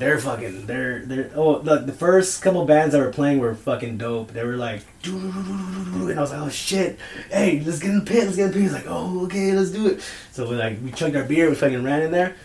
they're 0.01 0.17
fucking 0.17 0.65
they're 0.65 1.05
they're 1.05 1.29
oh 1.35 1.59
the, 1.59 1.77
the 1.77 1.93
first 1.93 2.41
couple 2.41 2.65
bands 2.65 2.93
that 2.93 2.99
were 2.99 3.11
playing 3.11 3.37
were 3.37 3.53
fucking 3.53 3.97
dope. 3.97 4.33
They 4.33 4.43
were 4.43 4.57
like 4.57 4.83
and 5.05 6.17
I 6.17 6.21
was 6.21 6.31
like, 6.31 6.41
oh 6.41 6.49
shit, 6.49 6.97
hey, 7.29 7.61
let's 7.63 7.79
get 7.79 7.91
in 7.91 7.99
the 7.99 8.05
pit, 8.05 8.23
let's 8.23 8.35
get 8.35 8.45
in 8.45 8.47
the 8.47 8.53
pit. 8.53 8.63
He's 8.63 8.73
like, 8.73 8.87
oh 8.87 9.25
okay, 9.25 9.51
let's 9.51 9.69
do 9.69 9.87
it. 9.87 10.01
So 10.31 10.49
we 10.49 10.55
like 10.55 10.79
we 10.83 10.91
chugged 10.91 11.15
our 11.15 11.23
beer, 11.23 11.49
we 11.49 11.55
fucking 11.55 11.83
ran 11.83 12.01
in 12.01 12.11
there, 12.11 12.35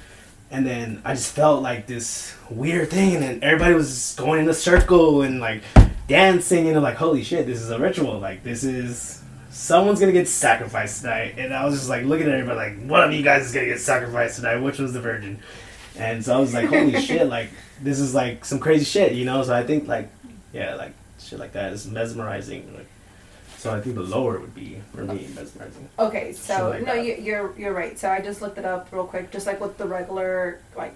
and 0.51 0.67
then 0.67 1.01
I 1.03 1.15
just 1.15 1.35
felt 1.35 1.63
like 1.63 1.87
this 1.87 2.35
weird 2.51 2.91
thing, 2.91 3.15
and 3.15 3.23
then 3.23 3.39
everybody 3.43 3.75
was 3.75 4.15
going 4.19 4.41
in 4.43 4.49
a 4.51 4.55
circle 4.55 5.23
and 5.23 5.41
like 5.41 5.63
dancing, 6.09 6.69
and 6.69 6.77
I'm 6.77 6.83
like, 6.83 6.97
holy 6.97 7.25
shit, 7.25 7.47
this 7.47 7.63
is 7.63 7.71
a 7.71 7.79
ritual. 7.79 8.19
Like 8.19 8.43
this 8.43 8.65
is 8.65 9.23
someone's 9.57 9.99
gonna 9.99 10.13
get 10.13 10.29
sacrificed 10.29 11.01
tonight, 11.01 11.37
and 11.39 11.53
I 11.55 11.65
was 11.65 11.75
just 11.75 11.89
like 11.89 12.05
looking 12.05 12.27
at 12.27 12.35
everybody 12.35 12.77
like, 12.77 12.89
one 12.89 13.03
of 13.03 13.13
you 13.13 13.23
guys 13.23 13.47
is 13.47 13.55
gonna 13.55 13.67
get 13.67 13.81
sacrificed 13.81 14.37
tonight. 14.37 14.57
Which 14.57 14.79
was 14.79 14.93
the 14.93 15.01
virgin? 15.01 15.39
And 15.97 16.23
so 16.23 16.37
I 16.37 16.41
was 16.41 16.53
like, 16.53 16.69
holy 16.69 17.01
shit, 17.01 17.27
like 17.29 17.49
this 17.81 17.99
is 17.99 18.15
like 18.15 18.45
some 18.45 18.59
crazy 18.59 18.85
shit, 18.85 19.13
you 19.13 19.25
know. 19.25 19.43
So 19.43 19.55
I 19.55 19.65
think 19.65 19.89
like 19.89 20.11
yeah, 20.53 20.75
like 20.75 20.93
shit 21.19 21.39
like 21.39 21.53
that 21.53 21.73
is 21.73 21.87
mesmerizing. 21.87 22.73
Like, 22.75 22.87
so 23.57 23.75
I 23.75 23.81
think 23.81 23.95
the 23.95 24.03
lower 24.03 24.39
would 24.39 24.55
be 24.55 24.83
for 24.95 25.05
me 25.05 25.27
mesmerizing. 25.35 25.89
Okay, 25.99 26.33
so 26.35 26.71
like 26.71 26.81
no, 26.81 26.95
that. 26.95 27.07
you, 27.07 27.15
you're 27.15 27.59
you're 27.59 27.73
right. 27.73 27.99
So 27.99 28.11
I 28.11 28.21
just 28.21 28.43
looked 28.43 28.59
it 28.59 28.67
up 28.67 28.89
real 28.93 29.07
quick, 29.07 29.31
just 29.31 29.47
like 29.47 29.59
what 29.59 29.79
the 29.79 29.87
regular 29.87 30.61
like 30.77 30.95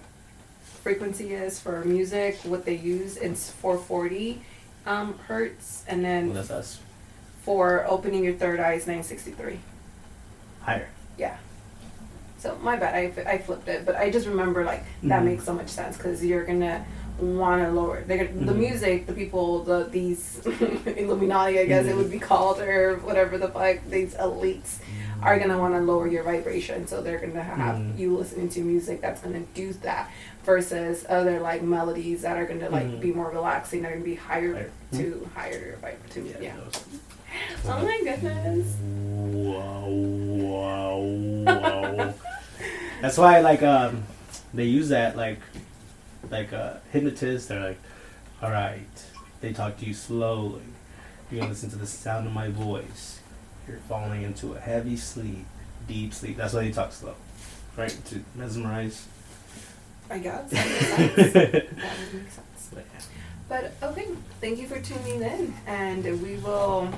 frequency 0.83 1.33
is 1.33 1.59
for 1.59 1.83
music. 1.83 2.37
What 2.43 2.65
they 2.65 2.75
use 2.75 3.17
it's 3.17 3.49
440 3.49 4.39
um, 4.85 5.17
hertz, 5.27 5.83
and 5.87 6.03
Well, 6.03 6.11
then 6.11 6.33
that's 6.35 6.51
us 6.51 6.79
for 7.43 7.85
opening 7.87 8.23
your 8.23 8.33
third 8.33 8.59
eye 8.59 8.73
is 8.73 8.87
963. 8.87 9.59
higher. 10.61 10.87
Yeah. 11.17 11.37
So 12.37 12.55
my 12.61 12.75
bad, 12.75 12.93
I, 12.95 13.31
I 13.31 13.37
flipped 13.39 13.67
it, 13.67 13.85
but 13.85 13.95
I 13.95 14.09
just 14.11 14.27
remember 14.27 14.63
like 14.63 14.83
that 15.03 15.21
Mhm. 15.21 15.25
makes 15.25 15.43
so 15.43 15.53
much 15.53 15.69
sense 15.69 15.97
because 15.97 16.23
you're 16.23 16.43
gonna 16.45 16.85
want 17.19 17.61
to 17.63 17.71
lower 17.71 18.01
they're 18.07 18.25
gonna, 18.25 18.45
the 18.45 18.51
Mhm. 18.53 18.57
music, 18.57 19.05
the 19.07 19.13
people, 19.13 19.63
the 19.63 19.83
these 19.91 20.39
Illuminati, 20.85 21.59
I 21.59 21.65
guess 21.65 21.85
it 21.85 21.93
Mhm. 21.93 21.97
would 21.97 22.11
be 22.11 22.19
called, 22.19 22.59
or 22.61 22.97
whatever 22.97 23.37
the 23.37 23.47
fuck 23.47 23.77
these 23.89 24.13
elites 24.15 24.77
are 25.21 25.37
gonna 25.39 25.57
want 25.57 25.73
to 25.75 25.81
lower 25.81 26.07
your 26.07 26.23
vibration, 26.23 26.87
so 26.87 27.01
they're 27.01 27.19
gonna 27.19 27.43
have 27.43 27.75
Mhm. 27.77 27.97
you 27.99 28.15
listening 28.17 28.49
to 28.49 28.61
music 28.61 29.01
that's 29.01 29.21
gonna 29.21 29.41
do 29.53 29.73
that 29.81 30.09
versus 30.43 31.05
other 31.09 31.39
like 31.39 31.61
melodies 31.61 32.21
that 32.23 32.37
are 32.37 32.45
gonna 32.45 32.69
like 32.69 32.87
Mhm. 32.87 32.99
be 32.99 33.11
more 33.13 33.29
relaxing, 33.29 33.81
they're 33.83 33.91
gonna 33.93 34.03
be 34.03 34.15
higher 34.15 34.53
Higher. 34.53 34.69
to 34.93 35.29
higher 35.35 35.59
your 35.59 35.77
vibe 35.77 36.09
to 36.11 36.35
yeah. 36.41 36.53
Those. 37.63 37.71
Oh 37.71 37.85
my 37.85 38.01
goodness. 38.03 38.75
Wow, 38.81 39.87
wow, 39.87 40.97
wow. 40.97 42.13
That's 43.01 43.17
why, 43.17 43.39
like, 43.39 43.63
um, 43.63 44.03
they 44.53 44.65
use 44.65 44.89
that, 44.89 45.15
like, 45.17 45.39
like 46.29 46.53
uh, 46.53 46.75
hypnotists. 46.91 47.47
They're 47.47 47.59
like, 47.69 47.79
all 48.41 48.51
right, 48.51 49.03
they 49.41 49.53
talk 49.53 49.77
to 49.77 49.85
you 49.85 49.93
slowly. 49.93 50.61
You're 51.29 51.39
gonna 51.41 51.51
listen 51.51 51.69
to 51.71 51.77
the 51.77 51.87
sound 51.87 52.27
of 52.27 52.33
my 52.33 52.49
voice. 52.49 53.19
You're 53.67 53.77
falling 53.87 54.23
into 54.23 54.53
a 54.53 54.59
heavy 54.59 54.97
sleep, 54.97 55.45
deep 55.87 56.13
sleep. 56.13 56.37
That's 56.37 56.53
why 56.53 56.63
they 56.65 56.71
talk 56.71 56.91
slow, 56.91 57.15
right? 57.77 57.97
To 58.05 58.23
mesmerize. 58.35 59.07
I 60.09 60.17
guess 60.19 60.49
that 60.51 60.65
makes 61.17 61.31
sense. 61.33 61.33
that 61.33 61.97
would 61.99 62.13
make 62.13 62.31
sense. 62.31 62.69
But, 62.73 62.85
yeah. 62.93 63.01
But 63.47 63.89
okay, 63.91 64.07
thank 64.41 64.59
you 64.59 64.67
for 64.67 64.79
tuning 64.81 65.21
in, 65.21 65.53
and 65.65 66.03
we 66.21 66.35
will 66.37 66.89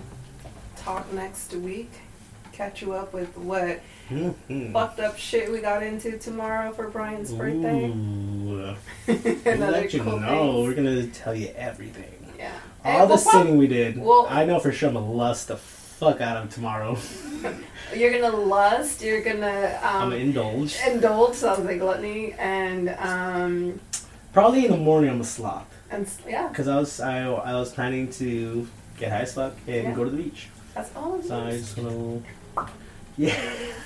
talk 0.83 1.11
next 1.13 1.53
week. 1.53 1.91
Catch 2.51 2.81
you 2.81 2.93
up 2.93 3.13
with 3.13 3.35
what 3.37 3.79
Mhm. 4.11 4.71
fucked 4.73 4.99
up 4.99 5.17
shit 5.17 5.51
we 5.51 5.59
got 5.59 5.81
into 5.81 6.17
tomorrow 6.19 6.71
for 6.71 6.87
Brian's 6.89 7.31
birthday. 7.31 7.85
Ooh. 7.89 8.75
We'll 9.07 9.57
let 9.57 9.93
you 9.93 10.03
cool 10.03 10.19
know. 10.19 10.61
We're 10.61 10.75
gonna 10.75 11.07
tell 11.07 11.33
you 11.33 11.49
everything. 11.55 12.13
Yeah. 12.37 12.51
All 12.85 12.91
And 12.91 13.03
the 13.03 13.07
we'll 13.15 13.17
singing 13.17 13.57
we 13.57 13.67
did. 13.67 13.97
well- 13.97 14.27
I 14.29 14.45
know 14.45 14.59
for 14.59 14.71
sure 14.71 14.89
I'm 14.89 14.95
gonna 14.95 15.11
lust 15.11 15.47
the 15.47 15.57
fuck 15.57 16.21
out 16.21 16.37
of 16.37 16.53
tomorrow. 16.53 16.97
You're 17.95 18.11
gonna 18.19 18.35
lust. 18.35 19.01
You're 19.01 19.21
gonna 19.23 19.79
I'm 19.83 20.03
um, 20.03 20.09
gonna 20.09 20.21
indulge. 20.21 20.77
indulge. 20.87 21.35
Sounds 21.35 21.65
like 21.65 21.79
gluttony, 21.79 22.33
and 22.33 22.89
um, 22.99 23.79
Probably 24.31 24.65
in 24.65 24.71
the 24.71 24.77
morning 24.77 25.09
I'm 25.09 25.21
a 25.21 25.23
sloth. 25.23 25.65
and 25.89 26.07
yeah, 26.27 26.49
Cause 26.53 26.67
I 26.67 26.77
was 26.77 26.99
I, 26.99 27.23
I 27.31 27.53
was 27.53 27.71
planning 27.71 28.11
to 28.13 28.67
get 28.99 29.11
high 29.11 29.19
as 29.21 29.33
fuck 29.33 29.53
and 29.67 29.75
Yeah. 29.85 29.91
go 29.93 30.03
to 30.03 30.09
the 30.11 30.17
beach. 30.17 30.49
That's 30.73 30.95
all. 30.95 31.15
it 31.19 31.25
So 31.25 31.39
I 31.39 31.49
is. 31.49 31.61
just 31.61 31.75
gonna 31.75 32.21
yeah. 33.17 33.35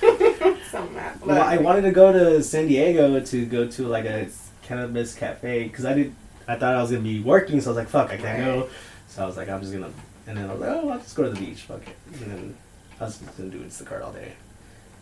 so 0.70 0.86
mad. 0.88 1.20
Well, 1.24 1.42
I 1.42 1.58
wanted 1.58 1.82
to 1.82 1.90
go 1.92 2.12
to 2.12 2.42
San 2.42 2.66
Diego 2.68 3.20
to 3.20 3.46
go 3.46 3.66
to 3.68 3.86
like 3.86 4.04
a 4.06 4.28
cannabis 4.62 5.14
cafe 5.14 5.64
because 5.64 5.84
I 5.84 5.94
did. 5.94 6.14
I 6.46 6.56
thought 6.56 6.74
I 6.74 6.80
was 6.80 6.90
gonna 6.90 7.02
be 7.02 7.20
working, 7.20 7.60
so 7.60 7.68
I 7.68 7.70
was 7.72 7.76
like, 7.76 7.88
"Fuck, 7.88 8.10
I 8.10 8.16
can't 8.16 8.44
go." 8.44 8.68
So 9.08 9.22
I 9.22 9.26
was 9.26 9.36
like, 9.36 9.48
"I'm 9.50 9.60
just 9.60 9.72
gonna," 9.72 9.90
and 10.26 10.38
then 10.38 10.48
I 10.48 10.52
was 10.52 10.60
like, 10.60 10.70
"Oh, 10.70 10.88
I'll 10.88 10.98
just 10.98 11.14
go 11.14 11.24
to 11.24 11.30
the 11.30 11.38
beach." 11.38 11.62
Fuck 11.62 11.82
it. 11.86 11.96
And 12.22 12.30
then 12.32 12.56
I 13.00 13.04
was 13.04 13.18
just 13.18 13.36
gonna 13.36 13.50
do 13.50 13.60
Instacart 13.60 14.02
all 14.02 14.12
day, 14.12 14.32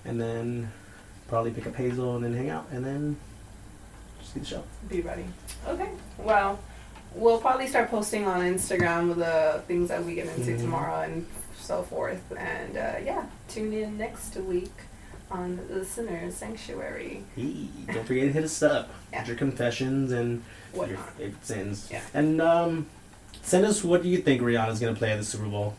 and 0.05 0.21
then 0.21 0.73
probably 1.29 1.53
pick 1.53 1.67
up 1.69 1.77
Hazel 1.77 2.17
and 2.17 2.25
then 2.25 2.35
hang 2.35 2.51
out, 2.51 2.67
and 2.73 2.85
then 2.85 3.17
just 4.21 4.35
see 4.35 4.41
the 4.41 4.47
show. 4.47 4.63
Be 4.89 5.03
ready. 5.03 5.25
Okay. 5.69 5.89
Well, 6.19 6.59
we'll 7.15 7.39
probably 7.39 7.69
start 7.69 7.91
posting 7.91 8.27
on 8.27 8.41
Instagram 8.41 9.09
with 9.09 9.19
the 9.19 9.63
things 9.69 9.89
that 9.89 10.05
we 10.05 10.15
get 10.17 10.27
into 10.37 10.51
Mhm. 10.53 10.61
tomorrow 10.61 11.03
and 11.03 11.27
so 11.67 11.83
forth. 11.83 12.23
And 12.37 12.77
uh, 12.77 12.95
yeah, 13.05 13.27
tune 13.49 13.73
in 13.73 13.99
next 13.99 14.37
week 14.37 14.73
on 15.31 15.59
the 15.69 15.85
Sinner's 15.85 16.35
Sanctuary. 16.37 17.25
Hey, 17.35 17.69
don't 17.93 18.07
forget 18.07 18.25
to 18.27 18.33
hit 18.33 18.45
us 18.45 18.63
up 18.63 18.89
Yeah. 19.13 19.21
with 19.21 19.29
your 19.29 19.37
confessions 19.37 20.13
and 20.13 20.43
your 20.75 20.85
Whatnot. 20.85 21.11
favorite 21.15 21.45
sins. 21.45 21.89
Yeah. 21.91 22.03
And 22.15 22.41
um, 22.41 22.87
send 23.43 23.65
us 23.67 23.83
what 23.83 24.03
do 24.03 24.09
you 24.09 24.19
think 24.19 24.41
Rihanna's 24.43 24.79
gonna 24.81 24.95
play 24.95 25.11
at 25.13 25.19
the 25.19 25.25
Super 25.25 25.47
Bowl. 25.47 25.75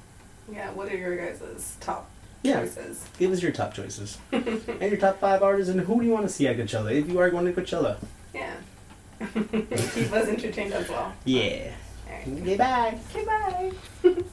Yeah. 0.51 0.71
What 0.71 0.91
are 0.91 0.97
your 0.97 1.15
guys' 1.15 1.77
top 1.79 2.09
Yeah. 2.43 2.59
choices? 2.61 3.05
Give 3.17 3.31
us 3.31 3.41
your 3.41 3.51
top 3.53 3.73
choices 3.73 4.17
and 4.31 4.81
your 4.81 4.97
top 4.97 5.19
five 5.19 5.41
artists, 5.41 5.71
and 5.71 5.79
who 5.81 5.99
do 6.01 6.05
you 6.05 6.11
want 6.11 6.27
to 6.27 6.33
see 6.33 6.47
at 6.47 6.57
Coachella 6.57 6.93
if 6.93 7.07
you 7.09 7.19
are 7.19 7.29
going 7.29 7.45
to 7.53 7.53
Coachella. 7.61 7.97
Yeah. 8.33 8.53
Keep 9.33 10.11
us 10.11 10.27
entertained 10.27 10.73
as 10.73 10.87
well. 10.89 11.11
Yeah. 11.25 11.71
All 12.07 12.13
right. 12.13 12.27
Okay, 12.41 12.55
bye. 12.57 12.99
Okay. 13.15 13.25
Bye. 13.25 14.23